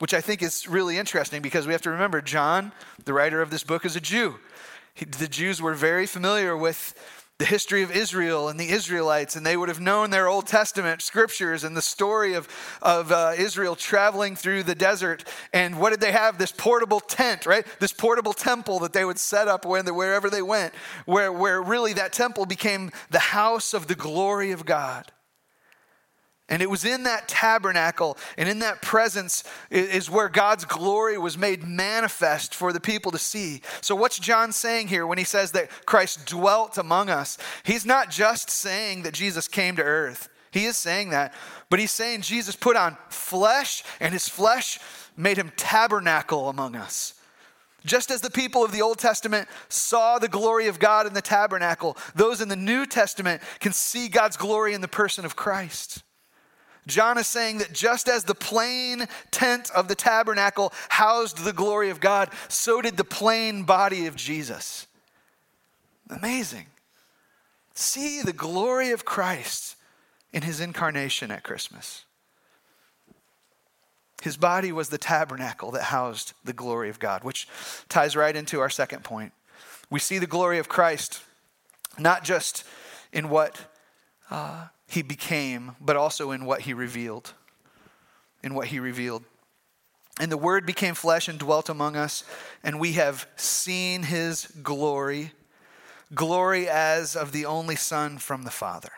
which 0.00 0.14
I 0.14 0.20
think 0.22 0.42
is 0.42 0.66
really 0.66 0.96
interesting 0.96 1.42
because 1.42 1.66
we 1.66 1.72
have 1.72 1.82
to 1.82 1.90
remember 1.90 2.20
John, 2.22 2.72
the 3.04 3.12
writer 3.12 3.42
of 3.42 3.50
this 3.50 3.62
book, 3.62 3.84
is 3.84 3.96
a 3.96 4.00
Jew. 4.00 4.36
He, 4.94 5.04
the 5.04 5.28
Jews 5.28 5.60
were 5.60 5.74
very 5.74 6.06
familiar 6.06 6.56
with 6.56 6.94
the 7.40 7.46
history 7.46 7.82
of 7.82 7.90
Israel 7.90 8.50
and 8.50 8.60
the 8.60 8.68
Israelites, 8.68 9.34
and 9.34 9.46
they 9.46 9.56
would 9.56 9.70
have 9.70 9.80
known 9.80 10.10
their 10.10 10.28
Old 10.28 10.46
Testament 10.46 11.00
scriptures 11.00 11.64
and 11.64 11.74
the 11.74 11.80
story 11.80 12.34
of, 12.34 12.46
of 12.82 13.10
uh, 13.10 13.32
Israel 13.34 13.74
traveling 13.74 14.36
through 14.36 14.62
the 14.62 14.74
desert. 14.74 15.24
And 15.54 15.80
what 15.80 15.88
did 15.88 16.00
they 16.00 16.12
have? 16.12 16.36
This 16.36 16.52
portable 16.52 17.00
tent, 17.00 17.46
right? 17.46 17.66
This 17.78 17.94
portable 17.94 18.34
temple 18.34 18.80
that 18.80 18.92
they 18.92 19.06
would 19.06 19.18
set 19.18 19.48
up 19.48 19.64
when, 19.64 19.86
wherever 19.86 20.28
they 20.28 20.42
went, 20.42 20.74
where, 21.06 21.32
where 21.32 21.62
really 21.62 21.94
that 21.94 22.12
temple 22.12 22.44
became 22.44 22.90
the 23.08 23.18
house 23.18 23.72
of 23.72 23.86
the 23.86 23.94
glory 23.94 24.50
of 24.50 24.66
God. 24.66 25.10
And 26.50 26.60
it 26.60 26.68
was 26.68 26.84
in 26.84 27.04
that 27.04 27.28
tabernacle 27.28 28.18
and 28.36 28.48
in 28.48 28.58
that 28.58 28.82
presence 28.82 29.44
is 29.70 30.10
where 30.10 30.28
God's 30.28 30.64
glory 30.64 31.16
was 31.16 31.38
made 31.38 31.62
manifest 31.62 32.56
for 32.56 32.72
the 32.72 32.80
people 32.80 33.12
to 33.12 33.18
see. 33.18 33.62
So, 33.80 33.94
what's 33.94 34.18
John 34.18 34.50
saying 34.50 34.88
here 34.88 35.06
when 35.06 35.16
he 35.16 35.24
says 35.24 35.52
that 35.52 35.70
Christ 35.86 36.26
dwelt 36.26 36.76
among 36.76 37.08
us? 37.08 37.38
He's 37.62 37.86
not 37.86 38.10
just 38.10 38.50
saying 38.50 39.04
that 39.04 39.14
Jesus 39.14 39.46
came 39.46 39.76
to 39.76 39.82
earth, 39.82 40.28
he 40.50 40.64
is 40.64 40.76
saying 40.76 41.10
that, 41.10 41.32
but 41.70 41.78
he's 41.78 41.92
saying 41.92 42.22
Jesus 42.22 42.56
put 42.56 42.76
on 42.76 42.98
flesh, 43.08 43.84
and 44.00 44.12
his 44.12 44.28
flesh 44.28 44.80
made 45.16 45.36
him 45.36 45.52
tabernacle 45.56 46.48
among 46.48 46.74
us. 46.74 47.14
Just 47.84 48.10
as 48.10 48.20
the 48.20 48.30
people 48.30 48.64
of 48.64 48.72
the 48.72 48.82
Old 48.82 48.98
Testament 48.98 49.48
saw 49.68 50.18
the 50.18 50.28
glory 50.28 50.66
of 50.66 50.80
God 50.80 51.06
in 51.06 51.14
the 51.14 51.22
tabernacle, 51.22 51.96
those 52.14 52.40
in 52.40 52.48
the 52.48 52.56
New 52.56 52.84
Testament 52.86 53.40
can 53.60 53.72
see 53.72 54.08
God's 54.08 54.36
glory 54.36 54.74
in 54.74 54.80
the 54.80 54.88
person 54.88 55.24
of 55.24 55.36
Christ. 55.36 56.02
John 56.90 57.18
is 57.18 57.26
saying 57.26 57.58
that 57.58 57.72
just 57.72 58.08
as 58.08 58.24
the 58.24 58.34
plain 58.34 59.06
tent 59.30 59.70
of 59.70 59.88
the 59.88 59.94
tabernacle 59.94 60.72
housed 60.88 61.44
the 61.44 61.52
glory 61.52 61.90
of 61.90 62.00
God, 62.00 62.30
so 62.48 62.82
did 62.82 62.96
the 62.96 63.04
plain 63.04 63.64
body 63.64 64.06
of 64.06 64.16
Jesus. 64.16 64.86
Amazing. 66.08 66.66
See 67.74 68.22
the 68.22 68.32
glory 68.32 68.90
of 68.90 69.04
Christ 69.04 69.76
in 70.32 70.42
his 70.42 70.60
incarnation 70.60 71.30
at 71.30 71.42
Christmas. 71.42 72.04
His 74.22 74.36
body 74.36 74.70
was 74.70 74.90
the 74.90 74.98
tabernacle 74.98 75.70
that 75.70 75.84
housed 75.84 76.34
the 76.44 76.52
glory 76.52 76.90
of 76.90 76.98
God, 76.98 77.24
which 77.24 77.48
ties 77.88 78.14
right 78.16 78.36
into 78.36 78.60
our 78.60 78.68
second 78.68 79.02
point. 79.02 79.32
We 79.88 79.98
see 79.98 80.18
the 80.18 80.26
glory 80.26 80.58
of 80.58 80.68
Christ 80.68 81.22
not 81.98 82.22
just 82.22 82.64
in 83.12 83.28
what 83.28 83.58
uh, 84.30 84.66
he 84.90 85.02
became, 85.02 85.76
but 85.80 85.96
also 85.96 86.30
in 86.30 86.44
what 86.44 86.62
he 86.62 86.74
revealed. 86.74 87.32
In 88.42 88.54
what 88.54 88.68
he 88.68 88.80
revealed. 88.80 89.24
And 90.20 90.30
the 90.30 90.36
Word 90.36 90.66
became 90.66 90.94
flesh 90.94 91.28
and 91.28 91.38
dwelt 91.38 91.68
among 91.68 91.96
us, 91.96 92.24
and 92.62 92.78
we 92.78 92.92
have 92.92 93.26
seen 93.36 94.02
his 94.02 94.46
glory 94.62 95.32
glory 96.14 96.68
as 96.68 97.16
of 97.16 97.32
the 97.32 97.46
only 97.46 97.76
Son 97.76 98.18
from 98.18 98.42
the 98.42 98.50
Father. 98.50 98.90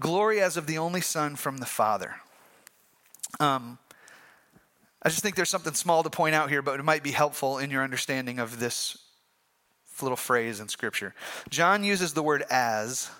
Glory 0.00 0.40
as 0.40 0.56
of 0.56 0.66
the 0.66 0.78
only 0.78 1.00
Son 1.00 1.36
from 1.36 1.58
the 1.58 1.66
Father. 1.66 2.16
Um, 3.40 3.78
I 5.02 5.08
just 5.08 5.22
think 5.22 5.36
there's 5.36 5.50
something 5.50 5.74
small 5.74 6.02
to 6.02 6.10
point 6.10 6.34
out 6.34 6.48
here, 6.48 6.62
but 6.62 6.78
it 6.78 6.82
might 6.82 7.02
be 7.02 7.12
helpful 7.12 7.58
in 7.58 7.70
your 7.70 7.82
understanding 7.82 8.38
of 8.38 8.58
this 8.58 8.98
little 10.00 10.16
phrase 10.16 10.58
in 10.58 10.68
Scripture. 10.68 11.14
John 11.48 11.84
uses 11.84 12.14
the 12.14 12.22
word 12.22 12.44
as 12.50 13.10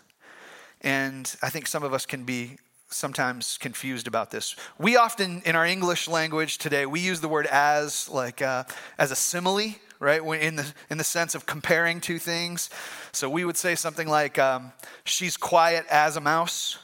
and 0.82 1.34
I 1.42 1.48
think 1.48 1.66
some 1.66 1.84
of 1.84 1.94
us 1.94 2.04
can 2.06 2.24
be 2.24 2.58
sometimes 2.88 3.56
confused 3.58 4.06
about 4.06 4.30
this. 4.30 4.56
We 4.78 4.96
often, 4.96 5.42
in 5.44 5.56
our 5.56 5.64
English 5.64 6.08
language 6.08 6.58
today, 6.58 6.86
we 6.86 7.00
use 7.00 7.20
the 7.20 7.28
word 7.28 7.46
as 7.46 8.08
like 8.08 8.42
uh, 8.42 8.64
as 8.98 9.10
a 9.10 9.16
simile, 9.16 9.76
right? 10.00 10.22
In 10.22 10.56
the 10.56 10.72
in 10.90 10.98
the 10.98 11.04
sense 11.04 11.34
of 11.34 11.46
comparing 11.46 12.00
two 12.00 12.18
things. 12.18 12.68
So 13.12 13.30
we 13.30 13.44
would 13.44 13.56
say 13.56 13.74
something 13.74 14.08
like, 14.08 14.38
um, 14.38 14.72
"She's 15.04 15.36
quiet 15.36 15.86
as 15.90 16.16
a 16.16 16.20
mouse." 16.20 16.78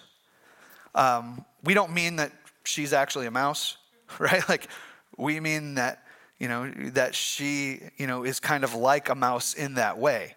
Um, 0.94 1.44
we 1.64 1.74
don't 1.74 1.92
mean 1.92 2.16
that 2.16 2.32
she's 2.64 2.92
actually 2.92 3.26
a 3.26 3.30
mouse, 3.30 3.76
right? 4.18 4.48
Like 4.48 4.68
we 5.16 5.40
mean 5.40 5.74
that 5.74 6.04
you 6.38 6.48
know 6.48 6.70
that 6.92 7.14
she 7.14 7.80
you 7.96 8.06
know 8.06 8.24
is 8.24 8.40
kind 8.40 8.64
of 8.64 8.74
like 8.74 9.08
a 9.08 9.14
mouse 9.14 9.54
in 9.54 9.74
that 9.74 9.98
way. 9.98 10.36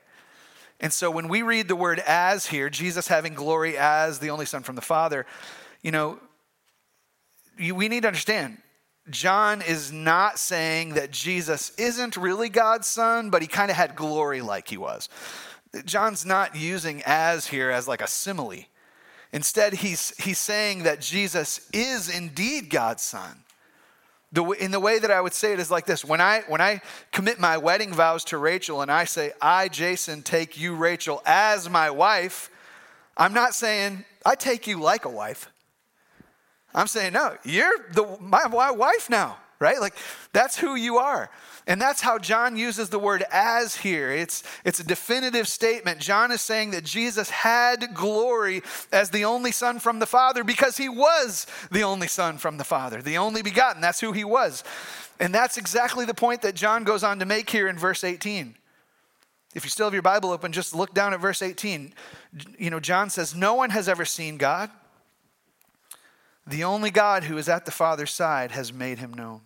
And 0.81 0.91
so 0.91 1.11
when 1.11 1.27
we 1.27 1.43
read 1.43 1.67
the 1.67 1.75
word 1.75 1.99
as 1.99 2.47
here, 2.47 2.69
Jesus 2.69 3.07
having 3.07 3.35
glory 3.35 3.77
as 3.77 4.19
the 4.19 4.31
only 4.31 4.47
Son 4.47 4.63
from 4.63 4.75
the 4.75 4.81
Father, 4.81 5.27
you 5.83 5.91
know, 5.91 6.19
we 7.57 7.87
need 7.87 8.01
to 8.01 8.07
understand 8.07 8.57
John 9.09 9.61
is 9.61 9.91
not 9.91 10.39
saying 10.39 10.95
that 10.95 11.11
Jesus 11.11 11.71
isn't 11.77 12.17
really 12.17 12.49
God's 12.49 12.87
son, 12.87 13.29
but 13.29 13.41
he 13.41 13.47
kind 13.47 13.71
of 13.71 13.77
had 13.77 13.95
glory 13.95 14.41
like 14.41 14.67
he 14.67 14.77
was. 14.77 15.09
John's 15.85 16.25
not 16.25 16.55
using 16.55 17.01
as 17.05 17.47
here 17.47 17.71
as 17.71 17.87
like 17.87 18.01
a 18.01 18.07
simile. 18.07 18.65
Instead, 19.33 19.73
he's, 19.73 20.13
he's 20.23 20.37
saying 20.37 20.83
that 20.83 21.01
Jesus 21.01 21.67
is 21.73 22.09
indeed 22.09 22.69
God's 22.69 23.03
son. 23.03 23.43
The, 24.33 24.43
in 24.51 24.71
the 24.71 24.79
way 24.79 24.97
that 24.97 25.11
I 25.11 25.19
would 25.19 25.33
say 25.33 25.51
it 25.51 25.59
is 25.59 25.69
like 25.69 25.85
this 25.85 26.05
when 26.05 26.21
I, 26.21 26.43
when 26.47 26.61
I 26.61 26.81
commit 27.11 27.39
my 27.39 27.57
wedding 27.57 27.93
vows 27.93 28.23
to 28.25 28.37
Rachel 28.37 28.81
and 28.81 28.89
I 28.89 29.03
say, 29.03 29.33
I, 29.41 29.67
Jason, 29.67 30.21
take 30.21 30.57
you, 30.57 30.73
Rachel, 30.75 31.21
as 31.25 31.69
my 31.69 31.89
wife, 31.89 32.49
I'm 33.17 33.33
not 33.33 33.53
saying, 33.53 34.05
I 34.25 34.35
take 34.35 34.67
you 34.67 34.79
like 34.79 35.03
a 35.03 35.09
wife. 35.09 35.51
I'm 36.73 36.87
saying, 36.87 37.13
no, 37.13 37.35
you're 37.43 37.89
the, 37.93 38.17
my, 38.21 38.47
my 38.47 38.71
wife 38.71 39.09
now, 39.09 39.37
right? 39.59 39.79
Like, 39.81 39.95
that's 40.31 40.57
who 40.57 40.75
you 40.75 40.97
are. 40.97 41.29
And 41.67 41.79
that's 41.79 42.01
how 42.01 42.17
John 42.17 42.55
uses 42.57 42.89
the 42.89 42.99
word 42.99 43.23
as 43.31 43.77
here. 43.77 44.11
It's, 44.11 44.43
it's 44.65 44.79
a 44.79 44.83
definitive 44.83 45.47
statement. 45.47 45.99
John 45.99 46.31
is 46.31 46.41
saying 46.41 46.71
that 46.71 46.83
Jesus 46.83 47.29
had 47.29 47.93
glory 47.93 48.63
as 48.91 49.11
the 49.11 49.25
only 49.25 49.51
Son 49.51 49.79
from 49.79 49.99
the 49.99 50.07
Father 50.07 50.43
because 50.43 50.77
he 50.77 50.89
was 50.89 51.45
the 51.71 51.83
only 51.83 52.07
Son 52.07 52.37
from 52.37 52.57
the 52.57 52.63
Father, 52.63 53.01
the 53.01 53.17
only 53.17 53.41
begotten. 53.41 53.81
That's 53.81 53.99
who 53.99 54.11
he 54.11 54.23
was. 54.23 54.63
And 55.19 55.33
that's 55.33 55.57
exactly 55.57 56.05
the 56.05 56.15
point 56.15 56.41
that 56.41 56.55
John 56.55 56.83
goes 56.83 57.03
on 57.03 57.19
to 57.19 57.25
make 57.25 57.49
here 57.49 57.67
in 57.67 57.77
verse 57.77 58.03
18. 58.03 58.55
If 59.53 59.63
you 59.63 59.69
still 59.69 59.85
have 59.85 59.93
your 59.93 60.01
Bible 60.01 60.31
open, 60.31 60.51
just 60.51 60.73
look 60.73 60.93
down 60.93 61.13
at 61.13 61.19
verse 61.19 61.41
18. 61.41 61.93
You 62.57 62.69
know, 62.69 62.79
John 62.79 63.09
says, 63.09 63.35
No 63.35 63.53
one 63.53 63.69
has 63.69 63.87
ever 63.87 64.05
seen 64.05 64.37
God. 64.37 64.71
The 66.47 66.63
only 66.63 66.89
God 66.89 67.25
who 67.25 67.37
is 67.37 67.47
at 67.47 67.65
the 67.65 67.71
Father's 67.71 68.13
side 68.13 68.51
has 68.51 68.73
made 68.73 68.99
him 68.99 69.13
known. 69.13 69.41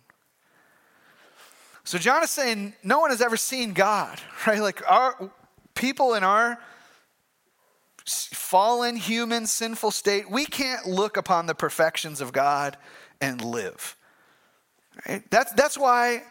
So 1.86 1.98
John 1.98 2.24
is 2.24 2.30
saying 2.30 2.74
no 2.82 2.98
one 2.98 3.10
has 3.10 3.22
ever 3.22 3.36
seen 3.36 3.72
God, 3.72 4.20
right? 4.46 4.60
Like 4.60 4.82
our 4.90 5.30
people 5.74 6.14
in 6.14 6.24
our 6.24 6.58
fallen 8.04 8.96
human 8.96 9.46
sinful 9.46 9.92
state, 9.92 10.28
we 10.28 10.46
can't 10.46 10.86
look 10.86 11.16
upon 11.16 11.46
the 11.46 11.54
perfections 11.54 12.20
of 12.20 12.32
God 12.32 12.76
and 13.20 13.42
live. 13.42 13.96
Right? 15.08 15.22
That's 15.30 15.52
that's 15.52 15.78
why 15.78 16.24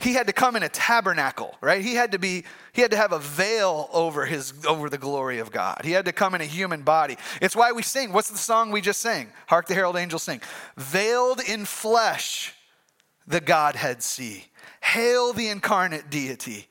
he 0.00 0.14
had 0.14 0.28
to 0.28 0.32
come 0.32 0.56
in 0.56 0.62
a 0.62 0.68
tabernacle, 0.70 1.56
right? 1.60 1.82
He 1.82 1.94
had 1.94 2.12
to 2.12 2.18
be 2.18 2.44
he 2.72 2.80
had 2.80 2.90
to 2.92 2.96
have 2.96 3.12
a 3.12 3.18
veil 3.18 3.90
over 3.92 4.24
his 4.24 4.54
over 4.66 4.88
the 4.88 4.98
glory 4.98 5.40
of 5.40 5.50
God. 5.50 5.82
He 5.84 5.92
had 5.92 6.06
to 6.06 6.12
come 6.12 6.34
in 6.34 6.40
a 6.40 6.46
human 6.46 6.82
body. 6.82 7.18
It's 7.42 7.54
why 7.54 7.72
we 7.72 7.82
sing. 7.82 8.14
What's 8.14 8.30
the 8.30 8.38
song 8.38 8.70
we 8.70 8.80
just 8.80 9.00
sang? 9.00 9.28
Hark 9.46 9.66
the 9.66 9.74
herald 9.74 9.96
angels 9.96 10.22
sing. 10.22 10.40
Veiled 10.78 11.40
in 11.40 11.66
flesh, 11.66 12.54
the 13.26 13.42
Godhead 13.42 14.02
see. 14.02 14.46
Hail 14.82 15.32
the 15.32 15.48
incarnate 15.48 16.10
deity. 16.10 16.66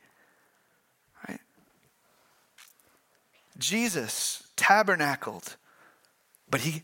Right? 1.28 1.39
Jesus 3.58 4.43
tabernacled, 4.56 5.56
but 6.50 6.62
he 6.62 6.84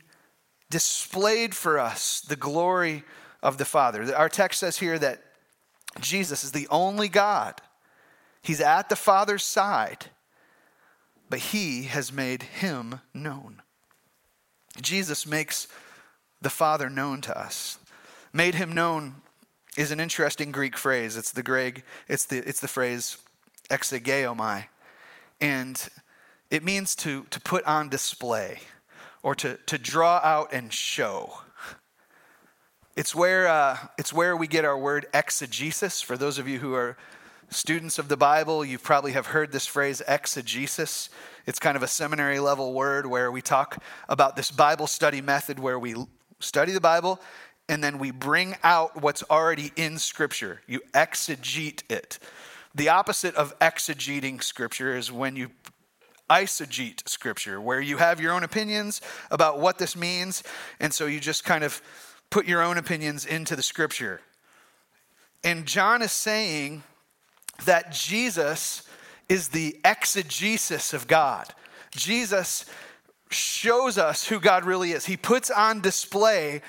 displayed 0.69 1.53
for 1.53 1.77
us 1.77 2.21
the 2.21 2.35
glory 2.35 3.03
of 3.43 3.57
the 3.57 3.65
Father. 3.65 4.15
Our 4.15 4.29
text 4.29 4.59
says 4.59 4.77
here 4.77 4.97
that 4.99 5.21
Jesus 5.99 6.43
is 6.43 6.51
the 6.51 6.67
only 6.69 7.09
God. 7.09 7.61
He's 8.41 8.61
at 8.61 8.89
the 8.89 8.95
Father's 8.95 9.43
side, 9.43 10.07
but 11.29 11.39
he 11.39 11.83
has 11.83 12.11
made 12.11 12.43
him 12.43 13.01
known. 13.13 13.61
Jesus 14.81 15.25
makes 15.27 15.67
the 16.41 16.49
Father 16.49 16.89
known 16.89 17.21
to 17.21 17.37
us, 17.37 17.79
made 18.31 18.55
him 18.55 18.71
known 18.71 19.15
is 19.77 19.91
an 19.91 19.99
interesting 19.99 20.51
Greek 20.51 20.75
phrase. 20.75 21.15
It's 21.15 21.31
the 21.31 21.43
Greg, 21.43 21.83
it's 22.09 22.25
the, 22.25 22.39
it's 22.39 22.59
the 22.59 22.67
phrase 22.67 23.17
exegeomai. 23.69 24.65
And 25.39 25.87
it 26.49 26.63
means 26.63 26.95
to, 26.97 27.25
to 27.29 27.39
put 27.39 27.63
on 27.65 27.87
display 27.87 28.59
or 29.21 29.35
to, 29.35 29.57
to 29.67 29.77
draw 29.77 30.19
out 30.23 30.51
and 30.51 30.73
show. 30.73 31.41
It's 32.95 33.13
where, 33.13 33.47
uh, 33.47 33.77
it's 33.99 34.11
where 34.11 34.35
we 34.35 34.47
get 34.47 34.65
our 34.65 34.77
word 34.77 35.05
exegesis. 35.13 36.01
For 36.01 36.17
those 36.17 36.39
of 36.39 36.47
you 36.47 36.57
who 36.57 36.73
are 36.73 36.97
students 37.49 37.99
of 37.99 38.07
the 38.07 38.17
Bible, 38.17 38.65
you 38.65 38.79
probably 38.79 39.11
have 39.11 39.27
heard 39.27 39.51
this 39.51 39.67
phrase 39.67 40.01
exegesis. 40.07 41.09
It's 41.45 41.59
kind 41.59 41.77
of 41.77 41.83
a 41.83 41.87
seminary 41.87 42.39
level 42.39 42.73
word 42.73 43.05
where 43.05 43.31
we 43.31 43.43
talk 43.43 43.83
about 44.09 44.35
this 44.35 44.49
Bible 44.49 44.87
study 44.87 45.21
method 45.21 45.59
where 45.59 45.77
we 45.77 45.95
study 46.39 46.71
the 46.71 46.81
Bible 46.81 47.19
and 47.69 47.83
then 47.83 47.99
we 47.99 48.11
bring 48.11 48.55
out 48.63 49.01
what's 49.01 49.23
already 49.29 49.71
in 49.75 49.97
Scripture. 49.97 50.61
You 50.67 50.81
exegete 50.93 51.83
it. 51.89 52.19
The 52.73 52.89
opposite 52.89 53.35
of 53.35 53.57
exegeting 53.59 54.41
Scripture 54.43 54.95
is 54.95 55.11
when 55.11 55.35
you 55.35 55.51
eisegete 56.29 57.07
Scripture, 57.07 57.59
where 57.59 57.81
you 57.81 57.97
have 57.97 58.19
your 58.19 58.33
own 58.33 58.43
opinions 58.43 59.01
about 59.31 59.59
what 59.59 59.77
this 59.77 59.95
means, 59.95 60.43
and 60.79 60.93
so 60.93 61.05
you 61.05 61.19
just 61.19 61.43
kind 61.43 61.63
of 61.63 61.81
put 62.29 62.45
your 62.45 62.61
own 62.61 62.77
opinions 62.77 63.25
into 63.25 63.55
the 63.55 63.63
Scripture. 63.63 64.21
And 65.43 65.65
John 65.65 66.01
is 66.01 66.11
saying 66.11 66.83
that 67.65 67.91
Jesus 67.91 68.83
is 69.29 69.49
the 69.49 69.77
exegesis 69.83 70.93
of 70.93 71.07
God. 71.07 71.47
Jesus 71.91 72.65
shows 73.29 73.97
us 73.97 74.27
who 74.27 74.39
God 74.39 74.65
really 74.65 74.91
is. 74.91 75.05
He 75.05 75.17
puts 75.17 75.49
on 75.49 75.81
display 75.81 76.61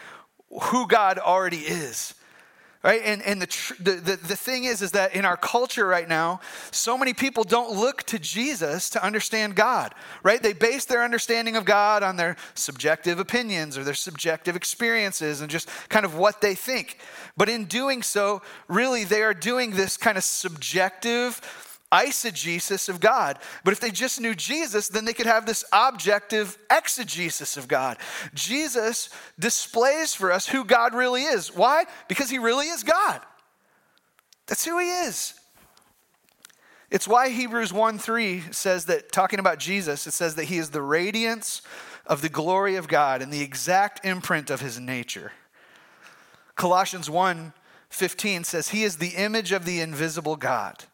who 0.51 0.87
God 0.87 1.19
already 1.19 1.59
is. 1.59 2.15
Right? 2.85 3.03
And, 3.05 3.23
and 3.23 3.43
the, 3.43 3.49
tr- 3.49 3.75
the, 3.83 3.93
the, 3.93 4.17
the 4.17 4.37
thing 4.37 4.63
is, 4.63 4.83
is 4.83 4.93
that 4.93 5.13
in 5.13 5.25
our 5.25 5.37
culture 5.37 5.85
right 5.85 6.09
now, 6.09 6.41
so 6.71 6.97
many 6.97 7.13
people 7.13 7.43
don't 7.43 7.77
look 7.77 8.05
to 8.05 8.21
Jesus 8.21 8.89
to 8.91 9.05
understand 9.05 9.57
God, 9.57 9.97
right? 10.23 10.41
They 10.41 10.53
base 10.53 10.85
their 10.85 11.03
understanding 11.03 11.57
of 11.57 11.65
God 11.65 12.05
on 12.05 12.15
their 12.17 12.37
subjective 12.55 13.19
opinions 13.19 13.77
or 13.77 13.83
their 13.83 13.95
subjective 13.95 14.55
experiences 14.55 15.41
and 15.41 15.51
just 15.51 15.69
kind 15.89 16.07
of 16.07 16.15
what 16.15 16.41
they 16.41 16.55
think. 16.55 16.99
But 17.37 17.49
in 17.49 17.65
doing 17.65 18.01
so, 18.03 18.43
really, 18.69 19.03
they 19.03 19.23
are 19.23 19.35
doing 19.35 19.73
this 19.73 19.97
kind 19.97 20.17
of 20.17 20.23
subjective, 20.23 21.41
eisegesis 21.93 22.89
of 22.89 23.01
God. 23.01 23.39
But 23.65 23.73
if 23.73 23.81
they 23.81 23.91
just 23.91 24.21
knew 24.21 24.35
Jesus, 24.35 24.89
then 24.89 25.05
they 25.05 25.13
could 25.13 25.27
have 25.27 25.47
this 25.47 25.65
objective 25.73 26.59
exegesis 26.71 27.57
of 27.57 27.69
God. 27.69 27.99
Jesus 28.35 29.11
displays 29.39 30.15
for 30.15 30.31
us 30.31 30.47
who 30.47 30.65
God 30.65 30.95
really 30.95 31.23
is. 31.23 31.55
Why? 31.55 31.85
Because 32.09 32.31
he 32.31 32.39
really 32.39 32.67
is 32.67 32.83
God. 32.83 33.21
That's 34.47 34.65
who 34.65 34.79
he 34.79 34.89
is. 34.89 35.35
It's 36.91 37.07
why 37.07 37.29
Hebrews 37.29 37.73
1 37.73 37.99
3 37.99 38.45
says 38.51 38.87
that, 38.87 39.13
talking 39.13 39.39
about 39.39 39.59
Jesus, 39.59 40.07
it 40.07 40.13
says 40.13 40.37
that 40.37 40.45
he 40.45 40.57
is 40.57 40.71
the 40.71 40.83
radiance 40.83 41.61
of 42.07 42.23
the 42.23 42.31
glory 42.31 42.77
of 42.77 42.89
God 42.89 43.21
and 43.21 43.31
the 43.31 43.43
exact 43.43 44.07
imprint 44.07 44.49
of 44.49 44.61
his 44.61 44.81
nature. 44.81 45.33
Colossians 46.55 47.11
1 47.11 47.53
15 47.91 48.45
says, 48.45 48.69
He 48.69 48.85
is 48.85 48.97
the 48.97 49.11
image 49.11 49.53
of 49.53 49.65
the 49.65 49.81
invisible 49.81 50.37
God 50.37 50.85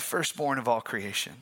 the 0.00 0.06
firstborn 0.06 0.58
of 0.58 0.66
all 0.66 0.80
creation. 0.80 1.34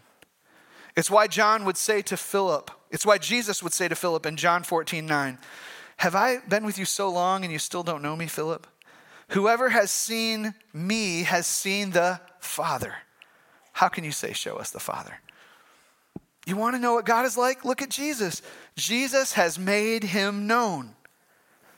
It's 0.96 1.10
why 1.10 1.28
John 1.28 1.64
would 1.64 1.76
say 1.76 2.02
to 2.02 2.16
Philip, 2.16 2.72
it's 2.90 3.06
why 3.06 3.16
Jesus 3.18 3.62
would 3.62 3.72
say 3.72 3.86
to 3.86 3.94
Philip 3.94 4.26
in 4.26 4.36
John 4.36 4.64
14, 4.64 5.06
9, 5.06 5.38
Have 5.98 6.16
I 6.16 6.38
been 6.38 6.66
with 6.66 6.76
you 6.76 6.84
so 6.84 7.08
long 7.08 7.44
and 7.44 7.52
you 7.52 7.60
still 7.60 7.84
don't 7.84 8.02
know 8.02 8.16
me, 8.16 8.26
Philip? 8.26 8.66
Whoever 9.28 9.68
has 9.68 9.92
seen 9.92 10.54
me 10.72 11.22
has 11.22 11.46
seen 11.46 11.92
the 11.92 12.20
Father. 12.40 12.96
How 13.74 13.86
can 13.86 14.02
you 14.02 14.10
say, 14.10 14.32
Show 14.32 14.56
us 14.56 14.70
the 14.70 14.80
Father? 14.80 15.20
You 16.44 16.56
want 16.56 16.74
to 16.74 16.80
know 16.80 16.94
what 16.94 17.04
God 17.06 17.26
is 17.26 17.38
like? 17.38 17.64
Look 17.64 17.80
at 17.80 17.90
Jesus. 17.90 18.42
Jesus 18.74 19.34
has 19.34 19.56
made 19.56 20.02
him 20.02 20.48
known. 20.48 20.96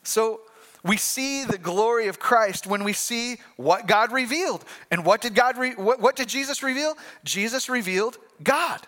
So 0.03 0.41
we 0.85 0.97
see 0.97 1.45
the 1.45 1.59
glory 1.59 2.09
of 2.09 2.19
Christ 2.19 2.67
when 2.67 2.85
we 2.85 2.93
see 2.93 3.37
what 3.57 3.87
God 3.87 4.13
revealed. 4.13 4.65
And 4.91 5.05
what 5.05 5.21
did 5.21 5.35
God 5.35 5.59
re- 5.59 5.75
what, 5.75 6.01
what 6.01 6.17
did 6.17 6.29
Jesus 6.29 6.63
reveal? 6.63 6.97
Jesus 7.25 7.69
revealed 7.69 8.19
God. 8.43 8.81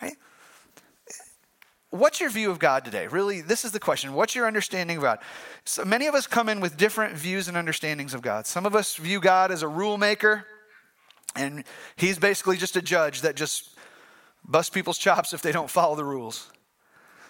Right? 0.00 0.16
What's 1.90 2.20
your 2.20 2.30
view 2.30 2.50
of 2.52 2.60
God 2.60 2.84
today? 2.84 3.08
Really, 3.08 3.40
this 3.40 3.64
is 3.64 3.72
the 3.72 3.80
question. 3.80 4.12
What's 4.12 4.36
your 4.36 4.46
understanding 4.46 4.98
of 4.98 5.02
God? 5.02 5.18
So 5.64 5.84
many 5.84 6.06
of 6.06 6.14
us 6.14 6.28
come 6.28 6.48
in 6.48 6.60
with 6.60 6.76
different 6.76 7.14
views 7.14 7.48
and 7.48 7.56
understandings 7.56 8.14
of 8.14 8.22
God. 8.22 8.46
Some 8.46 8.64
of 8.64 8.76
us 8.76 8.94
view 8.94 9.20
God 9.20 9.50
as 9.50 9.62
a 9.62 9.68
rule 9.68 9.98
maker, 9.98 10.46
and 11.34 11.64
he's 11.96 12.18
basically 12.18 12.56
just 12.56 12.76
a 12.76 12.82
judge 12.82 13.22
that 13.22 13.34
just 13.34 13.76
busts 14.44 14.70
people's 14.70 14.98
chops 14.98 15.32
if 15.32 15.42
they 15.42 15.52
don't 15.52 15.68
follow 15.68 15.96
the 15.96 16.04
rules. 16.04 16.50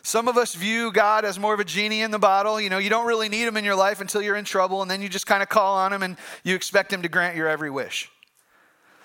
Some 0.02 0.28
of 0.28 0.36
us 0.36 0.54
view 0.54 0.92
God 0.92 1.24
as 1.24 1.38
more 1.38 1.54
of 1.54 1.60
a 1.60 1.64
genie 1.64 2.02
in 2.02 2.10
the 2.10 2.18
bottle. 2.18 2.60
You 2.60 2.70
know, 2.70 2.78
you 2.78 2.90
don't 2.90 3.06
really 3.06 3.28
need 3.28 3.46
him 3.46 3.56
in 3.56 3.64
your 3.64 3.74
life 3.74 4.00
until 4.00 4.22
you're 4.22 4.36
in 4.36 4.44
trouble, 4.44 4.82
and 4.82 4.90
then 4.90 5.02
you 5.02 5.08
just 5.08 5.26
kind 5.26 5.42
of 5.42 5.48
call 5.48 5.76
on 5.76 5.92
him 5.92 6.02
and 6.02 6.16
you 6.42 6.54
expect 6.54 6.92
him 6.92 7.02
to 7.02 7.08
grant 7.08 7.36
your 7.36 7.48
every 7.48 7.70
wish. 7.70 8.10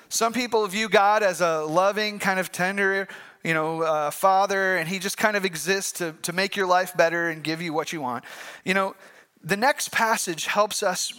Some 0.10 0.34
people 0.34 0.66
view 0.68 0.88
God 0.88 1.24
as 1.24 1.42
a 1.42 1.62
loving, 1.62 2.20
kind 2.20 2.40
of 2.40 2.52
tender, 2.52 3.08
you 3.44 3.54
know, 3.54 3.82
uh, 3.82 4.12
father, 4.12 4.78
and 4.78 4.88
he 4.88 5.00
just 5.00 5.18
kind 5.18 5.36
of 5.36 5.46
exists 5.46 5.92
to, 5.94 6.14
to 6.22 6.34
make 6.34 6.56
your 6.56 6.68
life 6.68 6.96
better 6.96 7.30
and 7.30 7.44
give 7.44 7.62
you 7.62 7.74
what 7.74 7.92
you 7.92 8.02
want. 8.02 8.24
You 8.64 8.74
know, 8.74 8.96
the 9.44 9.58
next 9.58 9.92
passage 9.92 10.46
helps 10.46 10.82
us 10.82 11.14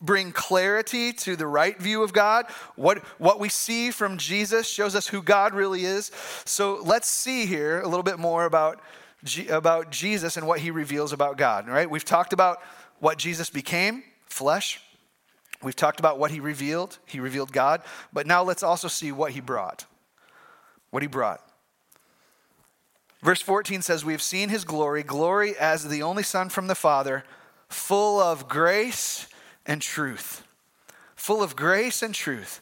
bring 0.00 0.30
clarity 0.32 1.12
to 1.12 1.36
the 1.36 1.46
right 1.46 1.78
view 1.80 2.02
of 2.02 2.12
God. 2.12 2.46
What, 2.76 2.98
what 3.18 3.40
we 3.40 3.48
see 3.48 3.90
from 3.90 4.16
Jesus 4.16 4.68
shows 4.68 4.94
us 4.94 5.08
who 5.08 5.22
God 5.22 5.54
really 5.54 5.84
is. 5.84 6.10
So 6.44 6.80
let's 6.84 7.08
see 7.08 7.46
here 7.46 7.80
a 7.80 7.88
little 7.88 8.04
bit 8.04 8.18
more 8.18 8.44
about, 8.44 8.80
G, 9.24 9.48
about 9.48 9.90
Jesus 9.90 10.36
and 10.36 10.46
what 10.46 10.60
he 10.60 10.70
reveals 10.70 11.12
about 11.12 11.36
God. 11.36 11.68
Right? 11.68 11.90
We've 11.90 12.04
talked 12.04 12.32
about 12.32 12.62
what 13.00 13.18
Jesus 13.18 13.50
became, 13.50 14.04
flesh. 14.26 14.80
We've 15.62 15.76
talked 15.76 15.98
about 15.98 16.20
what 16.20 16.30
he 16.30 16.38
revealed. 16.38 16.98
He 17.04 17.18
revealed 17.18 17.52
God. 17.52 17.82
But 18.12 18.26
now 18.26 18.44
let's 18.44 18.62
also 18.62 18.86
see 18.86 19.10
what 19.10 19.32
he 19.32 19.40
brought. 19.40 19.84
What 20.90 21.02
he 21.02 21.08
brought. 21.08 21.42
Verse 23.22 23.42
14 23.42 23.82
says, 23.82 24.04
We 24.04 24.12
have 24.12 24.22
seen 24.22 24.48
his 24.48 24.64
glory, 24.64 25.02
glory 25.02 25.56
as 25.58 25.88
the 25.88 26.02
only 26.02 26.22
Son 26.22 26.48
from 26.48 26.68
the 26.68 26.76
Father, 26.76 27.24
full 27.68 28.20
of 28.20 28.48
grace 28.48 29.26
and 29.68 29.80
truth. 29.80 30.44
Full 31.14 31.42
of 31.42 31.54
grace 31.54 32.02
and 32.02 32.14
truth. 32.14 32.60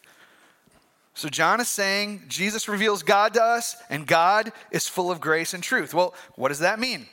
So, 1.15 1.31
John 1.31 1.61
is 1.61 1.69
saying 1.71 2.25
Jesus 2.29 2.69
reveals 2.69 3.03
God 3.03 3.33
to 3.35 3.43
us, 3.43 3.75
and 3.89 4.07
God 4.07 4.53
is 4.71 4.87
full 4.87 5.11
of 5.11 5.19
grace 5.19 5.55
and 5.55 5.63
truth. 5.63 5.95
Well, 5.95 6.15
what 6.35 6.49
does 6.49 6.59
that 6.59 6.79
mean? 6.79 7.07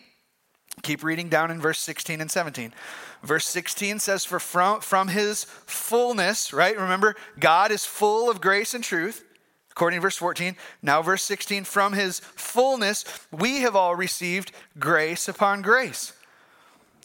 Keep 0.82 1.03
reading 1.03 1.29
down 1.29 1.51
in 1.51 1.62
verse 1.62 1.79
16 1.79 2.19
and 2.19 2.29
17. 2.29 2.73
Verse 3.21 3.45
16 3.47 3.99
says, 3.99 4.25
For 4.25 4.39
from, 4.39 4.82
from 4.82 5.08
his 5.08 5.45
fullness, 5.45 6.51
right? 6.51 6.77
Remember, 6.77 7.15
God 7.39 7.71
is 7.71 7.86
full 7.86 8.29
of 8.29 8.41
grace 8.41 8.73
and 8.73 8.84
truth, 8.84 9.23
according 9.71 9.99
to 9.99 10.01
verse 10.01 10.17
14. 10.17 10.58
Now, 10.82 11.01
verse 11.01 11.23
16, 11.23 11.63
from 11.63 11.93
his 11.93 12.19
fullness, 12.19 13.06
we 13.32 13.62
have 13.62 13.75
all 13.75 13.95
received 13.95 14.51
grace 14.77 15.29
upon 15.29 15.62
grace. 15.62 16.12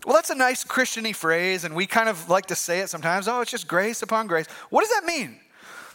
Well, 0.08 0.16
that's 0.16 0.30
a 0.30 0.34
nice 0.34 0.64
Christiany 0.64 1.14
phrase, 1.14 1.64
and 1.64 1.76
we 1.76 1.84
kind 1.84 2.08
of 2.08 2.30
like 2.30 2.46
to 2.46 2.54
say 2.54 2.80
it 2.80 2.88
sometimes. 2.88 3.28
Oh, 3.28 3.42
it's 3.42 3.50
just 3.50 3.68
grace 3.68 4.00
upon 4.00 4.26
grace. 4.26 4.46
What 4.70 4.80
does 4.80 4.88
that 4.88 5.04
mean? 5.04 5.38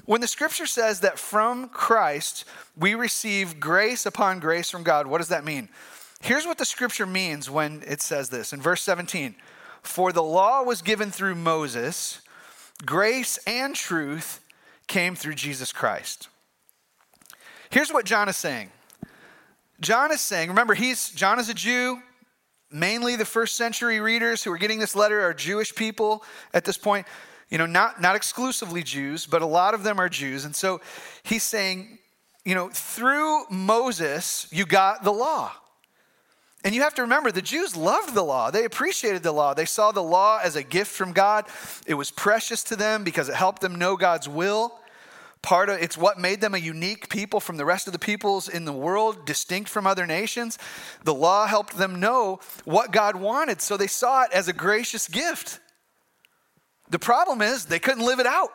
When 0.06 0.21
the 0.21 0.28
scripture 0.28 0.67
says 0.67 0.99
that 0.99 1.17
from 1.17 1.67
Christ 1.67 2.45
we 2.78 2.93
receive 2.93 3.60
grace 3.60 4.06
upon 4.06 4.39
grace 4.39 4.69
from 4.69 4.84
God, 4.84 5.08
what 5.08 5.17
does 5.17 5.30
that 5.30 5.43
mean? 5.43 5.67
Here's 6.21 6.45
what 6.45 6.60
the 6.60 6.63
scripture 6.63 7.08
means 7.08 7.49
when 7.49 7.82
it 7.88 8.04
says 8.04 8.30
this 8.30 8.54
in 8.54 8.62
verse 8.62 8.84
17 8.84 9.34
For 9.82 10.12
the 10.12 10.21
law 10.21 10.62
was 10.62 10.84
given 10.84 11.10
through 11.10 11.34
Moses, 11.34 12.21
grace 12.86 13.39
and 13.47 13.76
truth 13.76 14.41
came 14.86 15.15
through 15.15 15.34
Jesus 15.34 15.71
Christ. 15.73 16.28
Here's 17.71 17.91
what 17.91 18.06
John 18.06 18.30
is 18.30 18.38
saying. 18.38 18.69
John 19.82 20.12
is 20.12 20.21
saying, 20.21 20.49
remember, 20.49 20.76
he's 20.76 21.10
John 21.10 21.39
is 21.39 21.49
a 21.49 21.56
Jew, 21.56 22.04
mainly 22.73 23.15
the 23.15 23.25
first 23.25 23.55
century 23.55 23.99
readers 23.99 24.43
who 24.43 24.51
are 24.51 24.57
getting 24.57 24.79
this 24.79 24.95
letter 24.95 25.21
are 25.21 25.33
Jewish 25.33 25.73
people 25.73 26.23
at 26.53 26.65
this 26.65 26.77
point. 26.77 27.07
You 27.49 27.57
know, 27.57 27.65
not, 27.65 28.01
not 28.01 28.15
exclusively 28.15 28.83
Jews, 28.83 29.25
but 29.25 29.41
a 29.41 29.45
lot 29.45 29.73
of 29.73 29.83
them 29.83 29.99
are 29.99 30.09
Jews. 30.09 30.45
And 30.45 30.55
so 30.55 30.81
he's 31.21 31.43
saying, 31.43 31.99
you 32.43 32.55
know, 32.55 32.69
through 32.69 33.45
Moses, 33.49 34.47
you 34.51 34.65
got 34.65 35.03
the 35.03 35.13
law. 35.13 35.51
And 36.65 36.73
you 36.73 36.81
have 36.81 36.95
to 36.95 37.01
remember, 37.01 37.31
the 37.31 37.41
Jews 37.41 37.75
loved 37.75 38.13
the 38.13 38.23
law. 38.23 38.49
They 38.49 38.63
appreciated 38.63 39.21
the 39.21 39.33
law. 39.33 39.53
They 39.53 39.65
saw 39.65 39.91
the 39.91 40.01
law 40.01 40.39
as 40.41 40.55
a 40.55 40.63
gift 40.63 40.91
from 40.91 41.12
God. 41.12 41.45
It 41.86 41.93
was 41.93 42.09
precious 42.09 42.63
to 42.65 42.75
them 42.75 43.03
because 43.03 43.27
it 43.29 43.36
helped 43.36 43.62
them 43.62 43.75
know 43.75 43.97
God's 43.97 44.29
will 44.29 44.79
part 45.43 45.69
of 45.69 45.77
it's 45.79 45.97
what 45.97 46.17
made 46.17 46.41
them 46.41 46.56
a 46.56 46.58
unique 46.58 47.10
people 47.10 47.39
from 47.39 47.58
the 47.58 47.65
rest 47.65 47.86
of 47.86 47.93
the 47.93 47.99
peoples 47.99 48.49
in 48.49 48.65
the 48.65 48.73
world 48.73 49.25
distinct 49.25 49.69
from 49.69 49.86
other 49.86 50.08
nations. 50.08 50.58
The 51.03 51.13
law 51.13 51.45
helped 51.45 51.77
them 51.77 51.99
know 51.99 52.39
what 52.63 52.91
god 52.91 53.15
wanted 53.15 53.62
so 53.62 53.77
they 53.77 53.88
saw 53.88 54.23
it 54.23 54.32
as 54.32 54.47
a 54.47 54.53
gracious 54.53 55.08
gift. 55.08 55.60
The 56.89 56.97
problem 56.97 57.41
is 57.41 57.65
they 57.65 57.79
couldn't 57.79 58.06
live 58.06 58.19
it 58.19 58.25
out. 58.25 58.49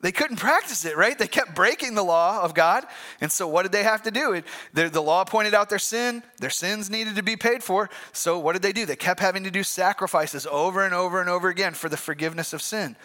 They 0.00 0.12
couldn't 0.12 0.36
practice 0.36 0.84
it 0.84 0.96
right? 0.96 1.18
They 1.18 1.28
kept 1.28 1.54
breaking 1.54 1.94
the 1.94 2.02
law 2.02 2.42
of 2.42 2.54
god. 2.54 2.84
And 3.20 3.32
so 3.32 3.48
what 3.48 3.62
did 3.62 3.72
they 3.72 3.84
have 3.84 4.02
to 4.02 4.10
do? 4.10 4.32
It, 4.32 4.44
the, 4.74 4.88
the 4.90 5.00
law 5.00 5.24
pointed 5.24 5.54
out 5.54 5.70
their 5.70 5.78
sin. 5.78 6.22
Their 6.38 6.50
sins 6.50 6.90
needed 6.90 7.16
to 7.16 7.22
be 7.22 7.36
paid 7.36 7.62
for. 7.62 7.88
So 8.12 8.38
what 8.38 8.52
did 8.52 8.62
they 8.62 8.72
do? 8.72 8.84
They 8.84 8.96
kept 8.96 9.20
having 9.20 9.44
to 9.44 9.50
do 9.50 9.62
sacrifices 9.62 10.46
over 10.50 10.84
and 10.84 10.92
over 10.92 11.20
and 11.20 11.30
over 11.30 11.48
again 11.48 11.72
for 11.72 11.88
the 11.88 11.96
forgiveness 11.96 12.52
of 12.52 12.60
sin 12.60 12.96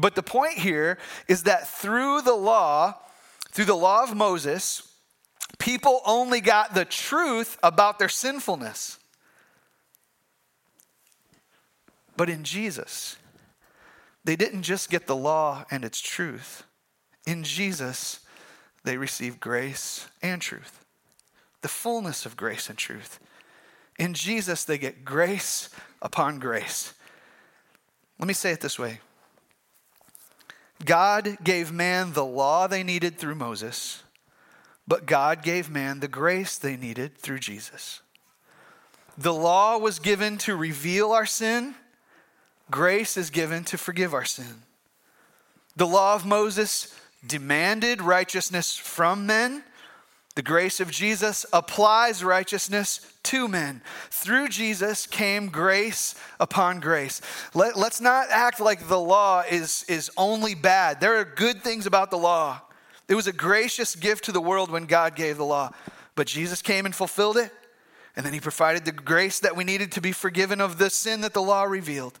but 0.00 0.14
the 0.14 0.22
point 0.22 0.54
here 0.54 0.98
is 1.28 1.44
that 1.44 1.68
through 1.68 2.22
the 2.22 2.34
law, 2.34 2.94
through 3.50 3.66
the 3.66 3.74
law 3.74 4.02
of 4.02 4.16
Moses, 4.16 4.82
people 5.58 6.00
only 6.06 6.40
got 6.40 6.74
the 6.74 6.84
truth 6.84 7.58
about 7.62 7.98
their 7.98 8.08
sinfulness. 8.08 8.98
But 12.16 12.28
in 12.28 12.44
Jesus, 12.44 13.16
they 14.24 14.36
didn't 14.36 14.62
just 14.62 14.90
get 14.90 15.06
the 15.06 15.16
law 15.16 15.64
and 15.70 15.84
its 15.84 16.00
truth. 16.00 16.64
In 17.26 17.42
Jesus, 17.42 18.20
they 18.84 18.96
received 18.96 19.40
grace 19.40 20.06
and 20.22 20.40
truth, 20.40 20.84
the 21.62 21.68
fullness 21.68 22.26
of 22.26 22.36
grace 22.36 22.68
and 22.68 22.78
truth. 22.78 23.18
In 23.98 24.14
Jesus, 24.14 24.64
they 24.64 24.78
get 24.78 25.04
grace 25.04 25.68
upon 26.00 26.38
grace. 26.38 26.94
Let 28.18 28.28
me 28.28 28.34
say 28.34 28.52
it 28.52 28.60
this 28.60 28.78
way 28.78 29.00
God 30.84 31.38
gave 31.44 31.72
man 31.72 32.12
the 32.12 32.24
law 32.24 32.66
they 32.66 32.82
needed 32.82 33.18
through 33.18 33.34
Moses, 33.34 34.02
but 34.88 35.06
God 35.06 35.42
gave 35.42 35.70
man 35.70 36.00
the 36.00 36.08
grace 36.08 36.56
they 36.56 36.76
needed 36.76 37.18
through 37.18 37.40
Jesus. 37.40 38.00
The 39.18 39.34
law 39.34 39.76
was 39.76 39.98
given 39.98 40.38
to 40.38 40.56
reveal 40.56 41.12
our 41.12 41.26
sin, 41.26 41.74
grace 42.70 43.16
is 43.16 43.30
given 43.30 43.64
to 43.64 43.76
forgive 43.76 44.14
our 44.14 44.24
sin. 44.24 44.62
The 45.76 45.86
law 45.86 46.14
of 46.14 46.24
Moses 46.24 46.94
demanded 47.26 48.00
righteousness 48.00 48.76
from 48.76 49.26
men. 49.26 49.62
The 50.36 50.42
grace 50.42 50.78
of 50.78 50.90
Jesus 50.90 51.44
applies 51.52 52.22
righteousness 52.22 53.00
to 53.24 53.48
men. 53.48 53.82
Through 54.10 54.48
Jesus 54.48 55.06
came 55.06 55.48
grace 55.48 56.14
upon 56.38 56.78
grace. 56.78 57.20
Let, 57.52 57.76
us 57.76 58.00
not 58.00 58.28
act 58.30 58.60
like 58.60 58.86
the 58.86 59.00
law 59.00 59.42
is, 59.50 59.84
is 59.88 60.10
only 60.16 60.54
bad. 60.54 61.00
There 61.00 61.16
are 61.16 61.24
good 61.24 61.62
things 61.62 61.84
about 61.84 62.10
the 62.10 62.18
law. 62.18 62.60
It 63.08 63.16
was 63.16 63.26
a 63.26 63.32
gracious 63.32 63.96
gift 63.96 64.24
to 64.26 64.32
the 64.32 64.40
world 64.40 64.70
when 64.70 64.86
God 64.86 65.16
gave 65.16 65.36
the 65.36 65.44
law. 65.44 65.72
But 66.14 66.28
Jesus 66.28 66.62
came 66.62 66.86
and 66.86 66.94
fulfilled 66.94 67.36
it, 67.36 67.52
and 68.14 68.24
then 68.24 68.32
he 68.32 68.40
provided 68.40 68.84
the 68.84 68.92
grace 68.92 69.40
that 69.40 69.56
we 69.56 69.64
needed 69.64 69.90
to 69.92 70.00
be 70.00 70.12
forgiven 70.12 70.60
of 70.60 70.78
the 70.78 70.90
sin 70.90 71.22
that 71.22 71.34
the 71.34 71.42
law 71.42 71.64
revealed. 71.64 72.20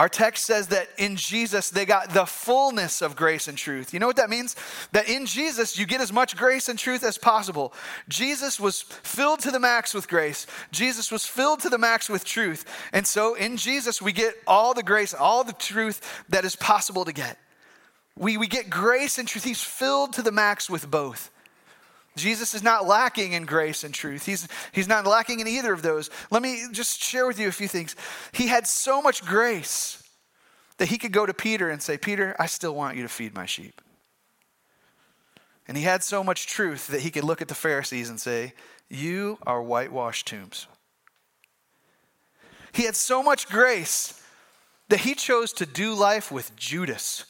Our 0.00 0.08
text 0.08 0.46
says 0.46 0.68
that 0.68 0.88
in 0.96 1.16
Jesus 1.16 1.68
they 1.68 1.84
got 1.84 2.14
the 2.14 2.24
fullness 2.24 3.02
of 3.02 3.14
grace 3.14 3.48
and 3.48 3.58
truth. 3.58 3.92
You 3.92 4.00
know 4.00 4.06
what 4.06 4.16
that 4.16 4.30
means? 4.30 4.56
That 4.92 5.10
in 5.10 5.26
Jesus 5.26 5.78
you 5.78 5.84
get 5.84 6.00
as 6.00 6.10
much 6.10 6.38
grace 6.38 6.70
and 6.70 6.78
truth 6.78 7.04
as 7.04 7.18
possible. 7.18 7.74
Jesus 8.08 8.58
was 8.58 8.80
filled 8.80 9.40
to 9.40 9.50
the 9.50 9.60
max 9.60 9.92
with 9.92 10.08
grace, 10.08 10.46
Jesus 10.70 11.12
was 11.12 11.26
filled 11.26 11.60
to 11.60 11.68
the 11.68 11.76
max 11.76 12.08
with 12.08 12.24
truth. 12.24 12.64
And 12.94 13.06
so 13.06 13.34
in 13.34 13.58
Jesus 13.58 14.00
we 14.00 14.12
get 14.12 14.36
all 14.46 14.72
the 14.72 14.82
grace, 14.82 15.12
all 15.12 15.44
the 15.44 15.52
truth 15.52 16.00
that 16.30 16.46
is 16.46 16.56
possible 16.56 17.04
to 17.04 17.12
get. 17.12 17.36
We, 18.16 18.38
we 18.38 18.46
get 18.46 18.70
grace 18.70 19.18
and 19.18 19.28
truth. 19.28 19.44
He's 19.44 19.62
filled 19.62 20.14
to 20.14 20.22
the 20.22 20.32
max 20.32 20.70
with 20.70 20.90
both. 20.90 21.30
Jesus 22.16 22.54
is 22.54 22.62
not 22.62 22.86
lacking 22.86 23.32
in 23.32 23.44
grace 23.44 23.84
and 23.84 23.94
truth. 23.94 24.26
He's, 24.26 24.48
he's 24.72 24.88
not 24.88 25.06
lacking 25.06 25.40
in 25.40 25.46
either 25.46 25.72
of 25.72 25.82
those. 25.82 26.10
Let 26.30 26.42
me 26.42 26.64
just 26.72 27.02
share 27.02 27.26
with 27.26 27.38
you 27.38 27.48
a 27.48 27.52
few 27.52 27.68
things. 27.68 27.94
He 28.32 28.48
had 28.48 28.66
so 28.66 29.00
much 29.00 29.24
grace 29.24 30.02
that 30.78 30.88
he 30.88 30.98
could 30.98 31.12
go 31.12 31.24
to 31.24 31.34
Peter 31.34 31.70
and 31.70 31.80
say, 31.80 31.96
Peter, 31.96 32.34
I 32.38 32.46
still 32.46 32.74
want 32.74 32.96
you 32.96 33.02
to 33.02 33.08
feed 33.08 33.34
my 33.34 33.46
sheep. 33.46 33.80
And 35.68 35.76
he 35.76 35.84
had 35.84 36.02
so 36.02 36.24
much 36.24 36.46
truth 36.46 36.88
that 36.88 37.02
he 37.02 37.10
could 37.10 37.22
look 37.22 37.40
at 37.40 37.48
the 37.48 37.54
Pharisees 37.54 38.10
and 38.10 38.20
say, 38.20 38.54
You 38.88 39.38
are 39.46 39.62
whitewashed 39.62 40.26
tombs. 40.26 40.66
He 42.72 42.84
had 42.84 42.96
so 42.96 43.22
much 43.22 43.48
grace 43.48 44.20
that 44.88 45.00
he 45.00 45.14
chose 45.14 45.52
to 45.54 45.66
do 45.66 45.94
life 45.94 46.32
with 46.32 46.56
Judas 46.56 47.24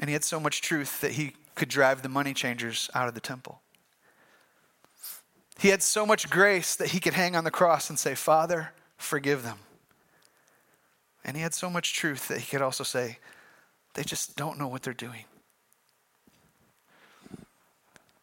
And 0.00 0.08
he 0.08 0.12
had 0.12 0.24
so 0.24 0.40
much 0.40 0.60
truth 0.60 1.00
that 1.00 1.12
he 1.12 1.34
could 1.54 1.68
drive 1.68 2.02
the 2.02 2.08
money 2.08 2.34
changers 2.34 2.90
out 2.94 3.08
of 3.08 3.14
the 3.14 3.20
temple. 3.20 3.60
He 5.58 5.68
had 5.68 5.82
so 5.82 6.04
much 6.04 6.28
grace 6.30 6.74
that 6.76 6.88
he 6.88 7.00
could 7.00 7.14
hang 7.14 7.36
on 7.36 7.44
the 7.44 7.50
cross 7.50 7.88
and 7.88 7.98
say, 7.98 8.14
Father, 8.14 8.72
forgive 8.96 9.42
them. 9.42 9.58
And 11.24 11.36
he 11.36 11.42
had 11.42 11.54
so 11.54 11.70
much 11.70 11.94
truth 11.94 12.28
that 12.28 12.38
he 12.40 12.46
could 12.46 12.60
also 12.60 12.84
say, 12.84 13.18
they 13.94 14.02
just 14.02 14.36
don't 14.36 14.58
know 14.58 14.66
what 14.66 14.82
they're 14.82 14.92
doing. 14.92 15.24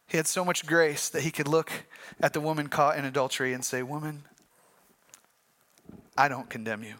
He 0.08 0.18
had 0.18 0.28
so 0.28 0.44
much 0.44 0.66
grace 0.66 1.08
that 1.08 1.24
he 1.24 1.32
could 1.32 1.48
look 1.48 1.72
at 2.20 2.34
the 2.34 2.42
woman 2.42 2.68
caught 2.68 2.98
in 2.98 3.06
adultery 3.06 3.54
and 3.54 3.64
say, 3.64 3.82
Woman, 3.82 4.24
I 6.18 6.28
don't 6.28 6.50
condemn 6.50 6.84
you. 6.84 6.96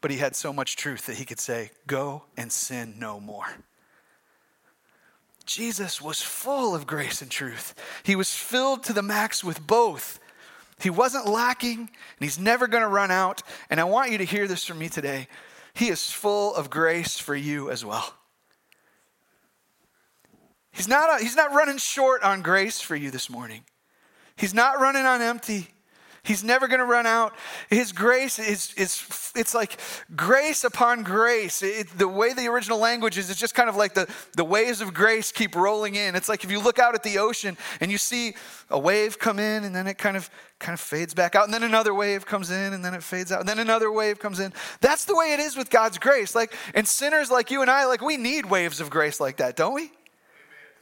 But 0.00 0.10
he 0.10 0.18
had 0.18 0.34
so 0.34 0.52
much 0.52 0.76
truth 0.76 1.06
that 1.06 1.16
he 1.16 1.24
could 1.24 1.40
say, 1.40 1.70
Go 1.86 2.24
and 2.36 2.50
sin 2.50 2.94
no 2.98 3.20
more. 3.20 3.46
Jesus 5.46 6.00
was 6.00 6.22
full 6.22 6.74
of 6.74 6.86
grace 6.86 7.22
and 7.22 7.30
truth. 7.30 7.74
He 8.04 8.14
was 8.14 8.34
filled 8.34 8.84
to 8.84 8.92
the 8.92 9.02
max 9.02 9.42
with 9.42 9.66
both. 9.66 10.20
He 10.80 10.90
wasn't 10.90 11.26
lacking, 11.26 11.78
and 11.78 11.88
he's 12.20 12.38
never 12.38 12.66
going 12.66 12.82
to 12.82 12.88
run 12.88 13.10
out. 13.10 13.42
And 13.68 13.80
I 13.80 13.84
want 13.84 14.12
you 14.12 14.18
to 14.18 14.24
hear 14.24 14.46
this 14.46 14.64
from 14.64 14.78
me 14.78 14.88
today. 14.88 15.28
He 15.74 15.88
is 15.88 16.10
full 16.10 16.54
of 16.54 16.70
grace 16.70 17.18
for 17.18 17.34
you 17.34 17.70
as 17.70 17.84
well. 17.84 18.14
He's 20.72 20.88
not, 20.88 21.20
he's 21.20 21.36
not 21.36 21.52
running 21.52 21.78
short 21.78 22.22
on 22.22 22.42
grace 22.42 22.80
for 22.80 22.96
you 22.96 23.10
this 23.10 23.28
morning. 23.28 23.64
He's 24.36 24.54
not 24.54 24.80
running 24.80 25.04
on 25.04 25.20
empty. 25.20 25.68
He's 26.22 26.44
never 26.44 26.68
going 26.68 26.80
to 26.80 26.86
run 26.86 27.06
out. 27.06 27.34
His 27.70 27.92
grace 27.92 28.38
is, 28.38 28.74
is 28.74 29.32
it's 29.34 29.54
like 29.54 29.80
grace 30.14 30.64
upon 30.64 31.02
grace. 31.02 31.62
It, 31.62 31.88
the 31.96 32.08
way 32.08 32.34
the 32.34 32.46
original 32.48 32.78
language 32.78 33.16
is, 33.16 33.30
it's 33.30 33.40
just 33.40 33.54
kind 33.54 33.70
of 33.70 33.76
like 33.76 33.94
the, 33.94 34.06
the 34.36 34.44
waves 34.44 34.82
of 34.82 34.92
grace 34.92 35.32
keep 35.32 35.54
rolling 35.54 35.94
in. 35.94 36.14
It's 36.14 36.28
like 36.28 36.44
if 36.44 36.50
you 36.50 36.60
look 36.60 36.78
out 36.78 36.94
at 36.94 37.02
the 37.02 37.18
ocean 37.18 37.56
and 37.80 37.90
you 37.90 37.96
see 37.96 38.34
a 38.68 38.78
wave 38.78 39.18
come 39.18 39.38
in 39.38 39.64
and 39.64 39.74
then 39.74 39.86
it 39.86 39.96
kind 39.96 40.16
of 40.16 40.28
kind 40.58 40.74
of 40.74 40.80
fades 40.80 41.14
back 41.14 41.34
out 41.34 41.44
and 41.46 41.54
then 41.54 41.62
another 41.62 41.94
wave 41.94 42.26
comes 42.26 42.50
in 42.50 42.74
and 42.74 42.84
then 42.84 42.92
it 42.92 43.02
fades 43.02 43.32
out 43.32 43.40
and 43.40 43.48
then 43.48 43.58
another 43.58 43.90
wave 43.90 44.18
comes 44.18 44.40
in. 44.40 44.52
That's 44.82 45.06
the 45.06 45.16
way 45.16 45.32
it 45.32 45.40
is 45.40 45.56
with 45.56 45.70
God's 45.70 45.96
grace. 45.96 46.34
Like 46.34 46.52
and 46.74 46.86
sinners 46.86 47.30
like 47.30 47.50
you 47.50 47.62
and 47.62 47.70
I, 47.70 47.86
like 47.86 48.02
we 48.02 48.18
need 48.18 48.44
waves 48.44 48.78
of 48.78 48.90
grace 48.90 49.20
like 49.20 49.38
that, 49.38 49.56
don't 49.56 49.74
we? 49.74 49.90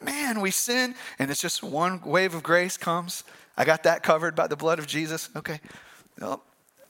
Man, 0.00 0.40
we 0.40 0.50
sin 0.50 0.94
and 1.18 1.30
it's 1.30 1.40
just 1.40 1.62
one 1.62 2.00
wave 2.04 2.34
of 2.34 2.42
grace 2.42 2.76
comes 2.76 3.24
I 3.58 3.64
got 3.64 3.82
that 3.82 4.04
covered 4.04 4.36
by 4.36 4.46
the 4.46 4.56
blood 4.56 4.78
of 4.78 4.86
Jesus. 4.86 5.28
Okay. 5.34 5.60
Well, 6.20 6.42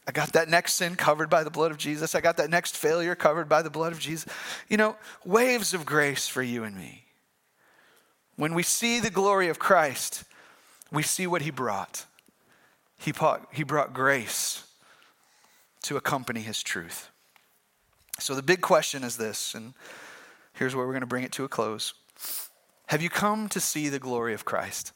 I 0.07 0.13
got 0.13 0.35
that 0.35 0.51
next 0.51 0.75
sin 0.75 0.97
covered 0.97 1.31
by 1.31 1.43
the 1.43 1.51
blood 1.51 1.71
of 1.71 1.79
Jesus. 1.79 2.15
I 2.15 2.21
got 2.21 2.37
that 2.37 2.51
next 2.51 2.77
failure 2.77 3.15
covered 3.15 3.49
by 3.49 3.63
the 3.63 3.71
blood 3.71 3.93
of 3.93 3.99
Jesus. 3.99 4.31
You 4.69 4.77
know, 4.77 4.97
waves 5.25 5.73
of 5.73 5.87
grace 5.87 6.29
for 6.29 6.43
you 6.43 6.65
and 6.65 6.77
me. 6.77 7.07
When 8.37 8.55
we 8.55 8.63
see 8.63 9.01
the 9.01 9.11
glory 9.11 9.49
of 9.49 9.59
Christ, 9.59 10.25
we 10.93 11.03
see 11.03 11.27
what 11.27 11.41
he 11.43 11.51
brought. 11.51 12.05
He 12.99 13.13
brought, 13.13 13.49
he 13.51 13.63
brought 13.63 13.95
grace 13.95 14.65
to 15.85 15.97
accompany 15.97 16.41
his 16.41 16.63
truth. 16.63 17.09
So 18.19 18.35
the 18.35 18.43
big 18.43 18.61
question 18.61 19.05
is 19.05 19.17
this, 19.17 19.55
and 19.55 19.73
here's 20.53 20.77
where 20.77 20.87
we're 20.87 20.93
going 20.93 21.01
to 21.01 21.07
bring 21.07 21.25
it 21.25 21.33
to 21.33 21.45
a 21.45 21.49
close. 21.49 21.95
Have 22.89 23.03
you 23.03 23.11
come 23.11 23.49
to 23.51 23.61
see 23.61 23.89
the 23.89 23.99
glory 23.99 24.35
of 24.35 24.45
Christ? 24.45 24.93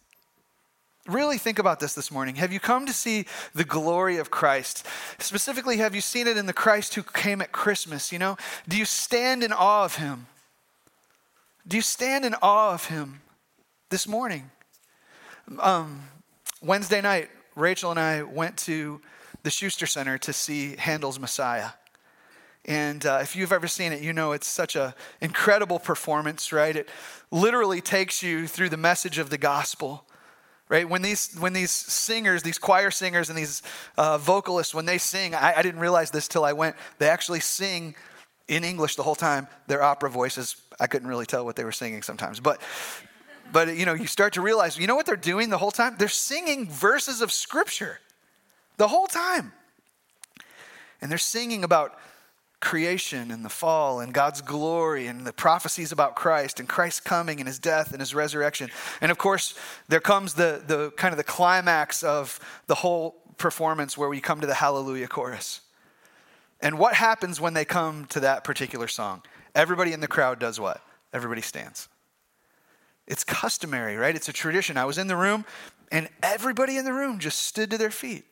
Really 1.06 1.36
think 1.36 1.58
about 1.58 1.78
this 1.78 1.94
this 1.94 2.10
morning. 2.10 2.36
Have 2.36 2.52
you 2.52 2.60
come 2.60 2.86
to 2.86 2.92
see 2.92 3.26
the 3.54 3.64
glory 3.64 4.16
of 4.16 4.30
Christ? 4.30 4.86
Specifically, 5.18 5.76
have 5.78 5.94
you 5.94 6.00
seen 6.00 6.26
it 6.26 6.36
in 6.36 6.46
the 6.46 6.52
Christ 6.52 6.94
who 6.94 7.02
came 7.02 7.42
at 7.42 7.52
Christmas? 7.52 8.10
You 8.10 8.18
know, 8.18 8.36
do 8.68 8.78
you 8.78 8.84
stand 8.84 9.42
in 9.42 9.52
awe 9.52 9.84
of 9.84 9.96
him? 9.96 10.26
Do 11.66 11.76
you 11.76 11.82
stand 11.82 12.24
in 12.24 12.34
awe 12.40 12.72
of 12.72 12.86
him 12.86 13.20
this 13.90 14.08
morning? 14.08 14.50
Um, 15.58 16.02
Wednesday 16.62 17.00
night, 17.00 17.30
Rachel 17.56 17.90
and 17.90 18.00
I 18.00 18.22
went 18.22 18.56
to 18.58 19.00
the 19.42 19.50
Schuster 19.50 19.86
Center 19.86 20.16
to 20.18 20.32
see 20.32 20.76
Handel's 20.76 21.18
Messiah. 21.18 21.70
And 22.64 23.04
uh, 23.04 23.18
if 23.22 23.34
you've 23.34 23.52
ever 23.52 23.66
seen 23.66 23.92
it, 23.92 24.02
you 24.02 24.12
know 24.12 24.32
it's 24.32 24.46
such 24.46 24.76
an 24.76 24.94
incredible 25.20 25.78
performance, 25.78 26.52
right? 26.52 26.74
It 26.74 26.88
literally 27.30 27.80
takes 27.80 28.22
you 28.22 28.46
through 28.46 28.68
the 28.68 28.76
message 28.76 29.18
of 29.18 29.30
the 29.30 29.38
gospel 29.38 30.04
right? 30.72 30.88
When 30.88 31.02
these 31.02 31.34
when 31.34 31.52
these 31.52 31.70
singers 31.70 32.42
these 32.42 32.58
choir 32.58 32.90
singers 32.90 33.28
and 33.28 33.36
these 33.36 33.62
uh, 33.98 34.16
vocalists 34.16 34.74
when 34.74 34.86
they 34.86 34.96
sing 34.96 35.34
I, 35.34 35.58
I, 35.58 35.62
didn't 35.62 35.80
realize 35.80 36.10
this 36.10 36.26
till 36.26 36.46
i 36.46 36.54
went 36.54 36.76
they 36.98 37.10
actually 37.10 37.40
sing 37.40 37.94
in 38.48 38.64
english 38.64 38.96
the 38.96 39.02
whole 39.02 39.14
time. 39.14 39.48
Their 39.66 39.82
opera 39.82 40.08
voices 40.08 40.56
i 40.80 40.86
couldn't 40.86 41.08
really 41.08 41.26
tell 41.26 41.44
what 41.44 41.56
they 41.56 41.64
were 41.64 41.72
singing 41.72 42.02
sometimes. 42.02 42.40
But 42.40 42.58
but 43.52 43.76
you 43.76 43.84
know 43.84 43.92
you 43.92 44.06
start 44.06 44.32
to 44.32 44.40
realize 44.40 44.78
you 44.78 44.86
know 44.86 44.96
what 44.96 45.04
they're 45.04 45.14
doing 45.16 45.50
the 45.50 45.58
whole 45.58 45.70
time? 45.70 45.96
They're 45.98 46.08
singing 46.08 46.66
verses 46.70 47.20
of 47.20 47.30
scripture 47.30 48.00
the 48.78 48.88
whole 48.88 49.06
time. 49.06 49.52
And 51.02 51.10
they're 51.10 51.18
singing 51.18 51.64
about 51.64 51.98
creation 52.62 53.30
and 53.30 53.44
the 53.44 53.50
fall 53.50 54.00
and 54.00 54.14
God's 54.14 54.40
glory 54.40 55.08
and 55.08 55.26
the 55.26 55.32
prophecies 55.32 55.92
about 55.92 56.14
Christ 56.14 56.60
and 56.60 56.68
Christ's 56.68 57.00
coming 57.00 57.40
and 57.40 57.46
his 57.46 57.58
death 57.58 57.90
and 57.90 58.00
his 58.00 58.14
resurrection. 58.14 58.70
And 59.02 59.10
of 59.10 59.18
course, 59.18 59.54
there 59.88 60.00
comes 60.00 60.34
the, 60.34 60.62
the 60.66 60.92
kind 60.92 61.12
of 61.12 61.18
the 61.18 61.24
climax 61.24 62.02
of 62.02 62.40
the 62.68 62.76
whole 62.76 63.16
performance 63.36 63.98
where 63.98 64.08
we 64.08 64.20
come 64.20 64.40
to 64.40 64.46
the 64.46 64.54
hallelujah 64.54 65.08
chorus. 65.08 65.60
And 66.60 66.78
what 66.78 66.94
happens 66.94 67.40
when 67.40 67.52
they 67.52 67.64
come 67.64 68.06
to 68.06 68.20
that 68.20 68.44
particular 68.44 68.86
song? 68.86 69.22
Everybody 69.54 69.92
in 69.92 70.00
the 70.00 70.08
crowd 70.08 70.38
does 70.38 70.60
what? 70.60 70.80
Everybody 71.12 71.42
stands. 71.42 71.88
It's 73.06 73.24
customary, 73.24 73.96
right? 73.96 74.14
It's 74.14 74.28
a 74.28 74.32
tradition. 74.32 74.76
I 74.76 74.84
was 74.84 74.96
in 74.96 75.08
the 75.08 75.16
room 75.16 75.44
and 75.90 76.08
everybody 76.22 76.76
in 76.76 76.84
the 76.84 76.92
room 76.92 77.18
just 77.18 77.40
stood 77.40 77.70
to 77.70 77.78
their 77.78 77.90
feet. 77.90 78.24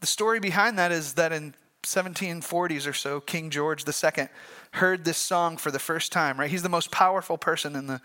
The 0.00 0.06
story 0.06 0.40
behind 0.40 0.78
that 0.78 0.92
is 0.92 1.14
that 1.14 1.32
in 1.32 1.54
1740s 1.82 2.86
or 2.86 2.92
so, 2.92 3.20
King 3.20 3.50
George 3.50 3.84
II 3.86 4.28
heard 4.72 5.04
this 5.04 5.16
song 5.16 5.56
for 5.56 5.70
the 5.70 5.78
first 5.78 6.12
time, 6.12 6.38
right? 6.38 6.50
He's 6.50 6.62
the 6.62 6.68
most 6.68 6.90
powerful 6.90 7.38
person 7.38 7.74
in 7.74 7.86
the, 7.86 8.00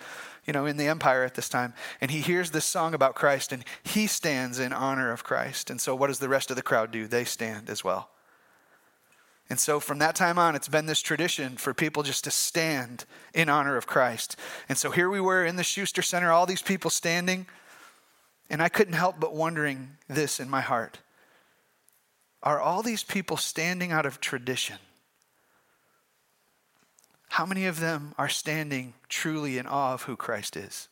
you 0.45 0.53
know, 0.53 0.65
in 0.65 0.77
the 0.77 0.87
empire 0.87 1.23
at 1.23 1.35
this 1.35 1.49
time. 1.49 1.73
And 2.01 2.11
he 2.11 2.21
hears 2.21 2.51
this 2.51 2.65
song 2.65 2.93
about 2.93 3.15
Christ 3.15 3.51
and 3.51 3.63
he 3.83 4.07
stands 4.07 4.59
in 4.59 4.73
honor 4.73 5.11
of 5.11 5.23
Christ. 5.23 5.69
And 5.69 5.79
so 5.79 5.95
what 5.95 6.07
does 6.07 6.19
the 6.19 6.29
rest 6.29 6.49
of 6.49 6.55
the 6.55 6.61
crowd 6.61 6.91
do? 6.91 7.07
They 7.07 7.23
stand 7.23 7.69
as 7.69 7.83
well. 7.83 8.09
And 9.49 9.59
so 9.59 9.79
from 9.79 9.99
that 9.99 10.15
time 10.15 10.39
on, 10.39 10.55
it's 10.55 10.67
been 10.67 10.87
this 10.87 11.01
tradition 11.01 11.55
for 11.55 11.73
people 11.73 12.01
just 12.01 12.23
to 12.23 12.31
stand 12.31 13.05
in 13.33 13.47
honor 13.47 13.77
of 13.77 13.85
Christ. 13.85 14.37
And 14.67 14.77
so 14.77 14.89
here 14.89 15.09
we 15.09 15.21
were 15.21 15.45
in 15.45 15.55
the 15.55 15.63
Schuster 15.63 16.01
Center, 16.01 16.31
all 16.31 16.47
these 16.47 16.63
people 16.63 16.89
standing. 16.89 17.45
And 18.49 18.61
I 18.61 18.69
couldn't 18.69 18.93
help 18.93 19.19
but 19.19 19.35
wondering 19.35 19.97
this 20.07 20.39
in 20.39 20.49
my 20.49 20.61
heart 20.61 20.99
Are 22.45 22.61
all 22.61 22.83
these 22.83 23.03
people 23.03 23.37
standing 23.37 23.91
out 23.91 24.05
of 24.05 24.21
tradition? 24.21 24.77
How 27.29 27.45
many 27.45 27.65
of 27.65 27.79
them 27.79 28.13
are 28.17 28.29
standing 28.29 28.93
truly 29.09 29.57
in 29.57 29.65
awe 29.65 29.95
of 29.95 30.03
who 30.03 30.15
Christ 30.15 30.55
is? 30.55 30.87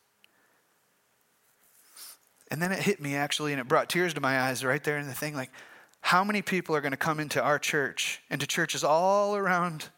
And 2.50 2.62
then 2.62 2.72
it 2.72 2.80
hit 2.80 3.00
me 3.00 3.16
actually, 3.16 3.54
and 3.54 3.62
it 3.62 3.68
brought 3.68 3.88
tears 3.88 4.14
to 4.16 4.22
my 4.22 4.42
eyes 4.42 4.66
right 4.66 4.84
there 4.84 4.98
in 4.98 5.08
the 5.08 5.14
thing 5.14 5.36
like, 5.36 5.52
how 6.02 6.24
many 6.24 6.42
people 6.42 6.76
are 6.76 6.82
going 6.82 6.92
to 6.92 6.98
come 6.98 7.20
into 7.20 7.42
our 7.42 7.58
church 7.58 8.22
and 8.30 8.42
to 8.42 8.48
churches 8.48 8.84
all 8.84 9.36
around 9.36 9.90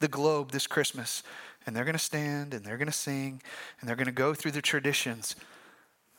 the 0.00 0.08
globe 0.08 0.50
this 0.50 0.66
Christmas? 0.66 1.22
And 1.66 1.74
they're 1.74 1.84
going 1.84 1.94
to 1.94 1.98
stand 1.98 2.52
and 2.52 2.64
they're 2.64 2.76
going 2.76 2.86
to 2.86 2.92
sing 2.92 3.40
and 3.80 3.88
they're 3.88 3.96
going 3.96 4.06
to 4.06 4.12
go 4.12 4.34
through 4.34 4.50
the 4.50 4.60
traditions, 4.60 5.36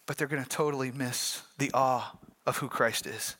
but 0.07 0.17
they're 0.17 0.27
going 0.27 0.43
to 0.43 0.49
totally 0.49 0.91
miss 0.91 1.43
the 1.59 1.69
awe 1.73 2.17
of 2.47 2.57
who 2.57 2.69
Christ 2.69 3.05
is. 3.05 3.35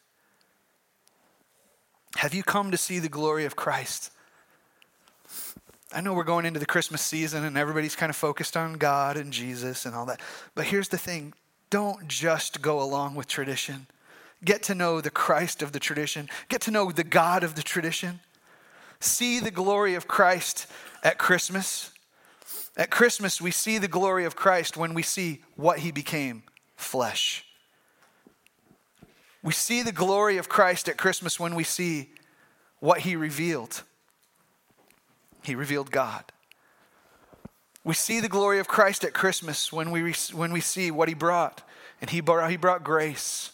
Have 2.16 2.34
you 2.34 2.44
come 2.44 2.72
to 2.72 2.78
see 2.78 3.00
the 3.00 3.10
glory 3.10 3.46
of 3.46 3.56
Christ? 3.56 4.12
I 5.94 6.02
know 6.02 6.14
we're 6.14 6.24
going 6.24 6.46
into 6.46 6.60
the 6.60 6.66
Christmas 6.66 7.02
season 7.02 7.44
and 7.44 7.58
everybody's 7.58 7.96
kind 7.96 8.10
of 8.10 8.16
focused 8.16 8.58
on 8.58 8.74
God 8.74 9.18
and 9.18 9.32
Jesus 9.32 9.86
and 9.86 9.96
all 9.96 10.06
that. 10.08 10.22
But 10.54 10.66
here's 10.66 10.90
the 10.90 10.98
thing 10.98 11.34
don't 11.70 12.08
just 12.08 12.62
go 12.62 12.82
along 12.82 13.16
with 13.16 13.28
tradition. 13.28 13.88
Get 14.44 14.64
to 14.64 14.76
know 14.76 15.02
the 15.02 15.10
Christ 15.10 15.62
of 15.62 15.72
the 15.72 15.80
tradition, 15.80 16.30
get 16.50 16.62
to 16.62 16.72
know 16.72 16.92
the 16.92 17.04
God 17.04 17.44
of 17.44 17.56
the 17.56 17.64
tradition. 17.64 18.20
See 19.00 19.40
the 19.40 19.52
glory 19.52 19.96
of 19.96 20.08
Christ 20.08 20.68
at 21.04 21.18
Christmas. 21.18 21.92
At 22.78 22.90
Christmas, 22.90 23.42
we 23.42 23.52
see 23.52 23.78
the 23.78 23.88
glory 23.88 24.26
of 24.26 24.36
Christ 24.36 24.78
when 24.78 24.94
we 24.94 25.02
see 25.02 25.42
what 25.56 25.80
he 25.80 25.92
became 25.92 26.44
flesh. 26.76 27.45
We 29.46 29.54
see 29.54 29.84
the 29.84 29.92
glory 29.92 30.38
of 30.38 30.50
Christ 30.50 30.90
at 30.90 30.98
Christmas 30.98 31.40
when 31.40 31.54
we 31.54 31.64
see 31.64 32.10
what 32.80 33.02
he 33.02 33.16
revealed. 33.16 33.84
He 35.44 35.54
revealed 35.54 35.92
God. 35.92 36.24
We 37.84 37.94
see 37.94 38.20
the 38.20 38.28
glory 38.28 38.58
of 38.58 38.68
Christ 38.68 39.04
at 39.04 39.14
Christmas 39.14 39.72
when 39.72 39.92
we, 39.92 40.14
when 40.34 40.52
we 40.52 40.62
see 40.62 40.90
what 40.90 41.10
he 41.10 41.14
brought. 41.14 41.62
And 42.02 42.10
he 42.10 42.22
brought, 42.22 42.50
he 42.50 42.58
brought 42.58 42.84
grace. 42.84 43.52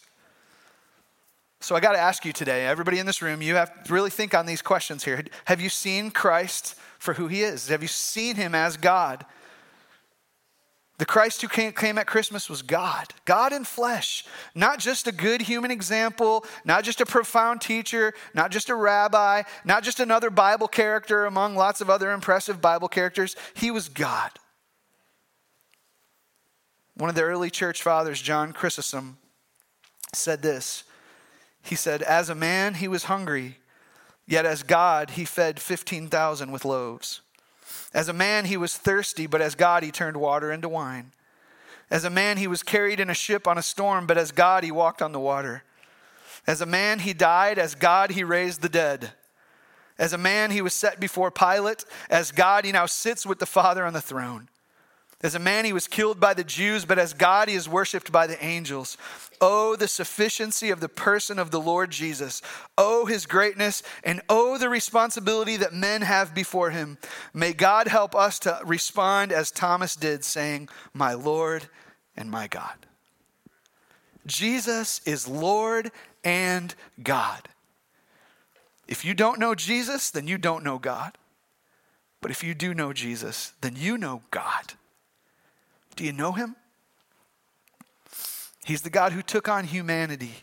So 1.60 1.76
I 1.76 1.80
got 1.80 1.92
to 1.92 1.98
ask 1.98 2.24
you 2.24 2.32
today, 2.32 2.64
everybody 2.66 2.98
in 2.98 3.04
this 3.04 3.20
room, 3.20 3.42
you 3.42 3.56
have 3.56 3.84
to 3.84 3.92
really 3.92 4.08
think 4.08 4.32
on 4.32 4.46
these 4.46 4.62
questions 4.62 5.04
here. 5.04 5.22
Have 5.44 5.60
you 5.60 5.68
seen 5.68 6.10
Christ 6.10 6.74
for 6.98 7.12
who 7.12 7.28
he 7.28 7.42
is? 7.42 7.68
Have 7.68 7.82
you 7.82 7.88
seen 7.88 8.36
him 8.36 8.54
as 8.54 8.78
God? 8.78 9.26
The 11.02 11.06
Christ 11.06 11.42
who 11.42 11.48
came, 11.48 11.98
at 11.98 12.06
Christmas 12.06 12.48
was 12.48 12.62
God, 12.62 13.08
God 13.24 13.52
in 13.52 13.64
flesh. 13.64 14.24
Not 14.54 14.78
just 14.78 15.08
a 15.08 15.10
good 15.10 15.42
human 15.42 15.72
example, 15.72 16.44
not 16.64 16.84
just 16.84 17.00
a 17.00 17.04
profound 17.04 17.60
teacher, 17.60 18.14
not 18.34 18.52
just 18.52 18.68
a 18.68 18.76
rabbi, 18.76 19.42
not 19.64 19.82
just 19.82 19.98
another 19.98 20.30
Bible 20.30 20.68
character 20.68 21.26
among 21.26 21.56
lots 21.56 21.80
of 21.80 21.90
other 21.90 22.12
impressive 22.12 22.60
Bible 22.60 22.86
characters. 22.86 23.34
He 23.52 23.72
was 23.72 23.88
God. 23.88 24.30
One 26.94 27.10
of 27.10 27.16
the 27.16 27.22
early 27.22 27.50
church 27.50 27.82
fathers, 27.82 28.22
John 28.22 28.52
Chrysostom, 28.52 29.18
said 30.14 30.40
this 30.40 30.84
he 31.64 31.74
said, 31.74 32.02
As 32.02 32.28
a 32.28 32.36
man, 32.36 32.74
he 32.74 32.86
was 32.86 33.04
hungry, 33.06 33.58
yet 34.24 34.46
as 34.46 34.62
God, 34.62 35.10
he 35.10 35.24
fed 35.24 35.58
15,000 35.58 36.52
with 36.52 36.64
loaves. 36.64 37.21
As 37.94 38.08
a 38.08 38.12
man, 38.12 38.46
he 38.46 38.56
was 38.56 38.76
thirsty, 38.76 39.26
but 39.26 39.42
as 39.42 39.54
God, 39.54 39.82
he 39.82 39.90
turned 39.90 40.16
water 40.16 40.50
into 40.50 40.68
wine. 40.68 41.12
As 41.90 42.04
a 42.04 42.10
man, 42.10 42.38
he 42.38 42.46
was 42.46 42.62
carried 42.62 43.00
in 43.00 43.10
a 43.10 43.14
ship 43.14 43.46
on 43.46 43.58
a 43.58 43.62
storm, 43.62 44.06
but 44.06 44.16
as 44.16 44.32
God, 44.32 44.64
he 44.64 44.70
walked 44.70 45.02
on 45.02 45.12
the 45.12 45.20
water. 45.20 45.62
As 46.46 46.60
a 46.60 46.66
man, 46.66 47.00
he 47.00 47.12
died, 47.12 47.58
as 47.58 47.74
God, 47.74 48.10
he 48.12 48.24
raised 48.24 48.62
the 48.62 48.68
dead. 48.68 49.12
As 49.98 50.12
a 50.12 50.18
man, 50.18 50.50
he 50.50 50.62
was 50.62 50.72
set 50.72 50.98
before 50.98 51.30
Pilate. 51.30 51.84
As 52.08 52.32
God, 52.32 52.64
he 52.64 52.72
now 52.72 52.86
sits 52.86 53.26
with 53.26 53.38
the 53.38 53.46
Father 53.46 53.84
on 53.84 53.92
the 53.92 54.00
throne. 54.00 54.48
As 55.22 55.36
a 55.36 55.38
man, 55.38 55.64
he 55.64 55.72
was 55.72 55.86
killed 55.86 56.18
by 56.18 56.34
the 56.34 56.42
Jews, 56.42 56.84
but 56.84 56.98
as 56.98 57.14
God, 57.14 57.48
he 57.48 57.54
is 57.54 57.68
worshiped 57.68 58.10
by 58.10 58.26
the 58.26 58.44
angels. 58.44 58.96
Oh, 59.40 59.76
the 59.76 59.86
sufficiency 59.86 60.70
of 60.70 60.80
the 60.80 60.88
person 60.88 61.38
of 61.38 61.52
the 61.52 61.60
Lord 61.60 61.92
Jesus. 61.92 62.42
Oh, 62.76 63.06
his 63.06 63.24
greatness, 63.26 63.84
and 64.02 64.20
oh, 64.28 64.58
the 64.58 64.68
responsibility 64.68 65.56
that 65.58 65.72
men 65.72 66.02
have 66.02 66.34
before 66.34 66.70
him. 66.70 66.98
May 67.32 67.52
God 67.52 67.86
help 67.86 68.16
us 68.16 68.40
to 68.40 68.58
respond 68.64 69.30
as 69.30 69.52
Thomas 69.52 69.94
did, 69.94 70.24
saying, 70.24 70.68
My 70.92 71.14
Lord 71.14 71.66
and 72.16 72.28
my 72.28 72.48
God. 72.48 72.86
Jesus 74.26 75.00
is 75.06 75.28
Lord 75.28 75.92
and 76.24 76.74
God. 77.00 77.48
If 78.88 79.04
you 79.04 79.14
don't 79.14 79.38
know 79.38 79.54
Jesus, 79.54 80.10
then 80.10 80.26
you 80.26 80.36
don't 80.36 80.64
know 80.64 80.78
God. 80.78 81.16
But 82.20 82.32
if 82.32 82.42
you 82.42 82.54
do 82.54 82.74
know 82.74 82.92
Jesus, 82.92 83.52
then 83.60 83.74
you 83.76 83.96
know 83.96 84.22
God. 84.32 84.74
Do 85.96 86.04
you 86.04 86.12
know 86.12 86.32
him? 86.32 86.56
He's 88.64 88.82
the 88.82 88.90
God 88.90 89.12
who 89.12 89.22
took 89.22 89.48
on 89.48 89.64
humanity. 89.64 90.34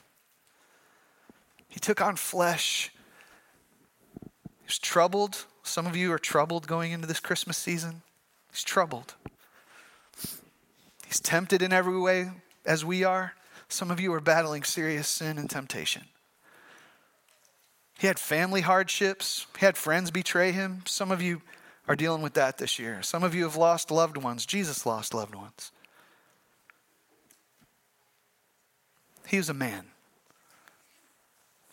He 1.67 1.79
took 1.79 2.01
on 2.01 2.15
flesh. 2.15 2.91
He's 4.65 4.77
troubled. 4.77 5.45
Some 5.63 5.87
of 5.87 5.95
you 5.95 6.11
are 6.11 6.19
troubled 6.19 6.67
going 6.67 6.91
into 6.91 7.07
this 7.07 7.19
Christmas 7.19 7.57
season. 7.57 8.01
He's 8.51 8.63
troubled. 8.63 9.15
He's 11.05 11.19
tempted 11.19 11.61
in 11.61 11.71
every 11.71 11.99
way 11.99 12.31
as 12.65 12.83
we 12.83 13.03
are. 13.03 13.33
Some 13.67 13.91
of 13.91 13.99
you 13.99 14.13
are 14.13 14.19
battling 14.19 14.63
serious 14.63 15.07
sin 15.07 15.37
and 15.37 15.49
temptation. 15.49 16.03
He 17.99 18.07
had 18.07 18.19
family 18.19 18.61
hardships, 18.61 19.45
he 19.59 19.65
had 19.65 19.77
friends 19.77 20.09
betray 20.09 20.51
him. 20.51 20.83
Some 20.85 21.11
of 21.11 21.21
you 21.21 21.41
are 21.89 21.95
dealing 21.95 22.21
with 22.21 22.35
that 22.35 22.59
this 22.59 22.77
year. 22.77 23.01
Some 23.01 23.23
of 23.23 23.33
you 23.33 23.43
have 23.43 23.55
lost 23.55 23.89
loved 23.89 24.15
ones. 24.15 24.45
Jesus 24.45 24.85
lost 24.85 25.11
loved 25.11 25.33
ones. 25.33 25.71
He 29.27 29.37
was 29.37 29.49
a 29.49 29.55
man. 29.55 29.87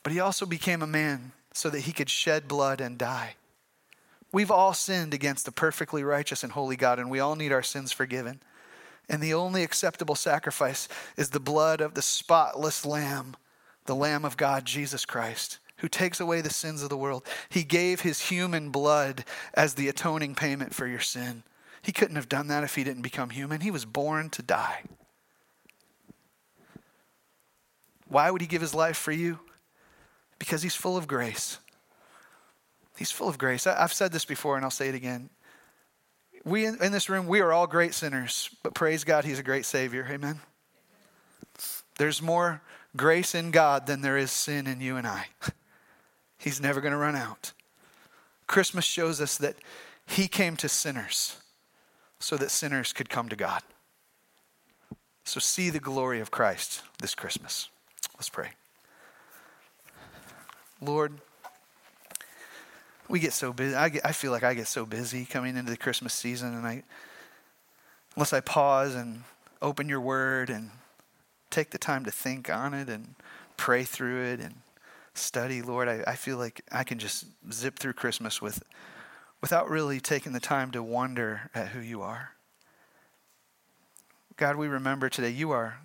But 0.02 0.12
he 0.12 0.18
also 0.18 0.46
became 0.46 0.80
a 0.80 0.86
man 0.86 1.32
so 1.52 1.68
that 1.68 1.80
he 1.80 1.92
could 1.92 2.08
shed 2.08 2.48
blood 2.48 2.80
and 2.80 2.96
die. 2.96 3.34
We've 4.32 4.50
all 4.50 4.72
sinned 4.72 5.12
against 5.12 5.48
a 5.48 5.52
perfectly 5.52 6.02
righteous 6.02 6.42
and 6.42 6.52
holy 6.52 6.76
God, 6.76 6.98
and 6.98 7.10
we 7.10 7.20
all 7.20 7.36
need 7.36 7.52
our 7.52 7.62
sins 7.62 7.92
forgiven. 7.92 8.40
And 9.08 9.22
the 9.22 9.34
only 9.34 9.62
acceptable 9.62 10.14
sacrifice 10.14 10.88
is 11.18 11.30
the 11.30 11.40
blood 11.40 11.82
of 11.82 11.92
the 11.94 12.02
spotless 12.02 12.86
Lamb, 12.86 13.36
the 13.84 13.94
Lamb 13.94 14.24
of 14.24 14.38
God, 14.38 14.64
Jesus 14.64 15.04
Christ 15.04 15.58
who 15.86 15.90
takes 15.90 16.18
away 16.18 16.40
the 16.40 16.50
sins 16.50 16.82
of 16.82 16.88
the 16.88 16.96
world. 16.96 17.24
He 17.48 17.62
gave 17.62 18.00
his 18.00 18.22
human 18.22 18.70
blood 18.70 19.24
as 19.54 19.74
the 19.74 19.86
atoning 19.86 20.34
payment 20.34 20.74
for 20.74 20.84
your 20.84 20.98
sin. 20.98 21.44
He 21.80 21.92
couldn't 21.92 22.16
have 22.16 22.28
done 22.28 22.48
that 22.48 22.64
if 22.64 22.74
he 22.74 22.82
didn't 22.82 23.02
become 23.02 23.30
human. 23.30 23.60
He 23.60 23.70
was 23.70 23.84
born 23.84 24.28
to 24.30 24.42
die. 24.42 24.82
Why 28.08 28.32
would 28.32 28.40
he 28.40 28.48
give 28.48 28.60
his 28.60 28.74
life 28.74 28.96
for 28.96 29.12
you? 29.12 29.38
Because 30.40 30.60
he's 30.60 30.74
full 30.74 30.96
of 30.96 31.06
grace. 31.06 31.60
He's 32.98 33.12
full 33.12 33.28
of 33.28 33.38
grace. 33.38 33.64
I've 33.64 33.92
said 33.92 34.10
this 34.10 34.24
before 34.24 34.56
and 34.56 34.64
I'll 34.64 34.72
say 34.72 34.88
it 34.88 34.96
again. 34.96 35.30
We 36.44 36.66
in 36.66 36.90
this 36.90 37.08
room, 37.08 37.28
we 37.28 37.38
are 37.38 37.52
all 37.52 37.68
great 37.68 37.94
sinners, 37.94 38.50
but 38.64 38.74
praise 38.74 39.04
God, 39.04 39.24
he's 39.24 39.38
a 39.38 39.44
great 39.44 39.64
Savior. 39.64 40.04
Amen. 40.10 40.40
There's 41.96 42.20
more 42.20 42.60
grace 42.96 43.36
in 43.36 43.52
God 43.52 43.86
than 43.86 44.00
there 44.00 44.16
is 44.16 44.32
sin 44.32 44.66
in 44.66 44.80
you 44.80 44.96
and 44.96 45.06
I. 45.06 45.26
He's 46.38 46.60
never 46.60 46.80
going 46.80 46.92
to 46.92 46.98
run 46.98 47.16
out. 47.16 47.52
Christmas 48.46 48.84
shows 48.84 49.20
us 49.20 49.36
that 49.38 49.56
He 50.06 50.28
came 50.28 50.56
to 50.56 50.68
sinners 50.68 51.36
so 52.18 52.36
that 52.36 52.50
sinners 52.50 52.92
could 52.92 53.08
come 53.08 53.28
to 53.28 53.36
God. 53.36 53.62
So 55.24 55.40
see 55.40 55.70
the 55.70 55.80
glory 55.80 56.20
of 56.20 56.30
Christ 56.30 56.82
this 57.00 57.14
Christmas. 57.14 57.68
Let's 58.14 58.28
pray. 58.28 58.50
Lord, 60.80 61.14
we 63.08 63.18
get 63.18 63.32
so 63.32 63.52
busy. 63.52 63.74
I, 63.74 63.88
get, 63.88 64.06
I 64.06 64.12
feel 64.12 64.30
like 64.30 64.44
I 64.44 64.54
get 64.54 64.68
so 64.68 64.86
busy 64.86 65.24
coming 65.24 65.56
into 65.56 65.70
the 65.70 65.76
Christmas 65.76 66.12
season, 66.12 66.54
and 66.54 66.66
I, 66.66 66.82
unless 68.14 68.32
I 68.32 68.40
pause 68.40 68.94
and 68.94 69.22
open 69.62 69.88
your 69.88 70.00
word 70.00 70.50
and 70.50 70.70
take 71.50 71.70
the 71.70 71.78
time 71.78 72.04
to 72.04 72.10
think 72.10 72.50
on 72.50 72.74
it 72.74 72.88
and 72.88 73.14
pray 73.56 73.84
through 73.84 74.22
it 74.24 74.40
and 74.40 74.56
study, 75.16 75.62
Lord, 75.62 75.88
I, 75.88 76.02
I 76.06 76.14
feel 76.14 76.36
like 76.36 76.62
I 76.70 76.84
can 76.84 76.98
just 76.98 77.26
zip 77.52 77.78
through 77.78 77.94
Christmas 77.94 78.40
with 78.40 78.62
without 79.40 79.68
really 79.68 80.00
taking 80.00 80.32
the 80.32 80.40
time 80.40 80.70
to 80.72 80.82
wonder 80.82 81.50
at 81.54 81.68
who 81.68 81.80
you 81.80 82.02
are. 82.02 82.30
God, 84.36 84.56
we 84.56 84.68
remember 84.68 85.08
today 85.08 85.30
you 85.30 85.50
are 85.50 85.78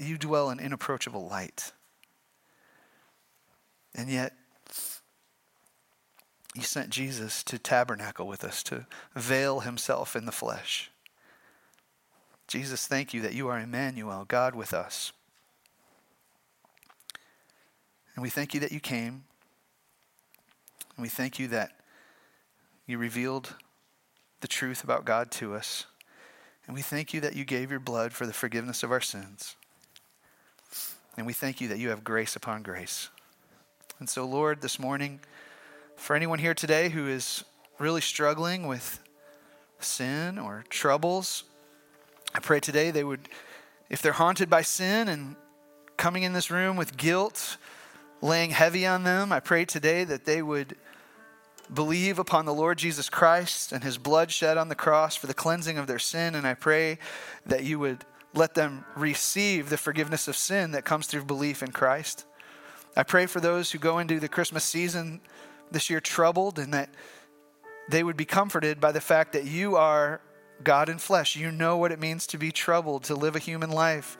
you 0.00 0.16
dwell 0.16 0.50
in 0.50 0.58
inapproachable 0.58 1.28
light. 1.28 1.72
And 3.94 4.08
yet 4.08 4.32
you 6.54 6.62
sent 6.62 6.90
Jesus 6.90 7.42
to 7.44 7.58
tabernacle 7.58 8.26
with 8.26 8.44
us, 8.44 8.62
to 8.64 8.86
veil 9.14 9.60
himself 9.60 10.16
in 10.16 10.24
the 10.24 10.32
flesh. 10.32 10.90
Jesus, 12.48 12.86
thank 12.86 13.14
you 13.14 13.20
that 13.20 13.34
you 13.34 13.48
are 13.48 13.60
Emmanuel, 13.60 14.24
God 14.26 14.54
with 14.54 14.72
us. 14.72 15.12
And 18.14 18.22
we 18.22 18.30
thank 18.30 18.54
you 18.54 18.60
that 18.60 18.72
you 18.72 18.80
came. 18.80 19.24
And 20.96 21.02
we 21.02 21.08
thank 21.08 21.38
you 21.38 21.48
that 21.48 21.72
you 22.86 22.98
revealed 22.98 23.54
the 24.40 24.48
truth 24.48 24.84
about 24.84 25.04
God 25.04 25.30
to 25.32 25.54
us. 25.54 25.86
And 26.66 26.74
we 26.74 26.82
thank 26.82 27.14
you 27.14 27.20
that 27.20 27.34
you 27.34 27.44
gave 27.44 27.70
your 27.70 27.80
blood 27.80 28.12
for 28.12 28.26
the 28.26 28.32
forgiveness 28.32 28.82
of 28.82 28.90
our 28.90 29.00
sins. 29.00 29.56
And 31.16 31.26
we 31.26 31.32
thank 31.32 31.60
you 31.60 31.68
that 31.68 31.78
you 31.78 31.90
have 31.90 32.04
grace 32.04 32.36
upon 32.36 32.62
grace. 32.62 33.08
And 33.98 34.08
so, 34.08 34.24
Lord, 34.24 34.62
this 34.62 34.78
morning, 34.78 35.20
for 35.96 36.16
anyone 36.16 36.38
here 36.38 36.54
today 36.54 36.88
who 36.88 37.08
is 37.08 37.44
really 37.78 38.00
struggling 38.00 38.66
with 38.66 39.00
sin 39.80 40.38
or 40.38 40.64
troubles, 40.68 41.44
I 42.34 42.40
pray 42.40 42.60
today 42.60 42.90
they 42.90 43.04
would, 43.04 43.28
if 43.88 44.00
they're 44.00 44.12
haunted 44.12 44.48
by 44.48 44.62
sin 44.62 45.08
and 45.08 45.36
coming 45.96 46.22
in 46.22 46.32
this 46.32 46.50
room 46.50 46.76
with 46.76 46.96
guilt, 46.96 47.56
laying 48.22 48.50
heavy 48.50 48.86
on 48.86 49.04
them, 49.04 49.32
I 49.32 49.40
pray 49.40 49.64
today 49.64 50.04
that 50.04 50.24
they 50.24 50.42
would 50.42 50.76
believe 51.72 52.18
upon 52.18 52.44
the 52.44 52.54
Lord 52.54 52.78
Jesus 52.78 53.08
Christ 53.08 53.72
and 53.72 53.84
his 53.84 53.96
blood 53.96 54.30
shed 54.30 54.58
on 54.58 54.68
the 54.68 54.74
cross 54.74 55.16
for 55.16 55.26
the 55.26 55.34
cleansing 55.34 55.78
of 55.78 55.86
their 55.86 55.98
sin. 55.98 56.34
And 56.34 56.46
I 56.46 56.54
pray 56.54 56.98
that 57.46 57.64
you 57.64 57.78
would 57.78 58.04
let 58.34 58.54
them 58.54 58.84
receive 58.96 59.70
the 59.70 59.76
forgiveness 59.76 60.28
of 60.28 60.36
sin 60.36 60.72
that 60.72 60.84
comes 60.84 61.06
through 61.06 61.24
belief 61.24 61.62
in 61.62 61.70
Christ. 61.70 62.24
I 62.96 63.02
pray 63.04 63.26
for 63.26 63.40
those 63.40 63.70
who 63.70 63.78
go 63.78 63.98
into 63.98 64.18
the 64.18 64.28
Christmas 64.28 64.64
season 64.64 65.20
this 65.70 65.90
year 65.90 66.00
troubled 66.00 66.58
and 66.58 66.74
that 66.74 66.90
they 67.88 68.02
would 68.02 68.16
be 68.16 68.24
comforted 68.24 68.80
by 68.80 68.92
the 68.92 69.00
fact 69.00 69.32
that 69.32 69.44
you 69.44 69.76
are 69.76 70.20
God 70.62 70.88
in 70.88 70.98
flesh. 70.98 71.36
You 71.36 71.50
know 71.50 71.76
what 71.76 71.92
it 71.92 72.00
means 72.00 72.26
to 72.28 72.38
be 72.38 72.52
troubled, 72.52 73.04
to 73.04 73.14
live 73.14 73.36
a 73.36 73.40
human 73.40 73.70
life 73.70 74.16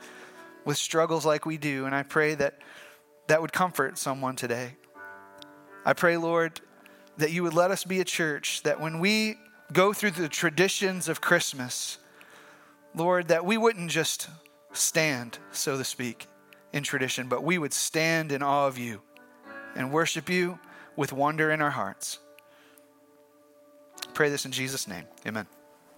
with 0.65 0.77
struggles 0.77 1.25
like 1.25 1.45
we 1.45 1.57
do. 1.57 1.85
And 1.85 1.93
I 1.93 2.03
pray 2.03 2.35
that 2.35 2.59
that 3.31 3.41
would 3.41 3.53
comfort 3.53 3.97
someone 3.97 4.35
today. 4.35 4.75
I 5.85 5.93
pray, 5.93 6.17
Lord, 6.17 6.59
that 7.15 7.31
you 7.31 7.43
would 7.43 7.53
let 7.53 7.71
us 7.71 7.85
be 7.85 8.01
a 8.01 8.03
church 8.03 8.61
that 8.63 8.81
when 8.81 8.99
we 8.99 9.37
go 9.71 9.93
through 9.93 10.11
the 10.11 10.27
traditions 10.27 11.07
of 11.07 11.21
Christmas, 11.21 11.97
Lord, 12.93 13.29
that 13.29 13.45
we 13.45 13.55
wouldn't 13.55 13.89
just 13.89 14.27
stand, 14.73 15.39
so 15.53 15.77
to 15.77 15.85
speak, 15.85 16.27
in 16.73 16.83
tradition, 16.83 17.29
but 17.29 17.41
we 17.41 17.57
would 17.57 17.71
stand 17.71 18.33
in 18.33 18.43
awe 18.43 18.67
of 18.67 18.77
you 18.77 19.01
and 19.75 19.93
worship 19.93 20.29
you 20.29 20.59
with 20.97 21.13
wonder 21.13 21.51
in 21.51 21.61
our 21.61 21.71
hearts. 21.71 22.19
Pray 24.13 24.27
this 24.27 24.43
in 24.43 24.51
Jesus' 24.51 24.89
name. 24.89 25.05
Amen. 25.25 25.47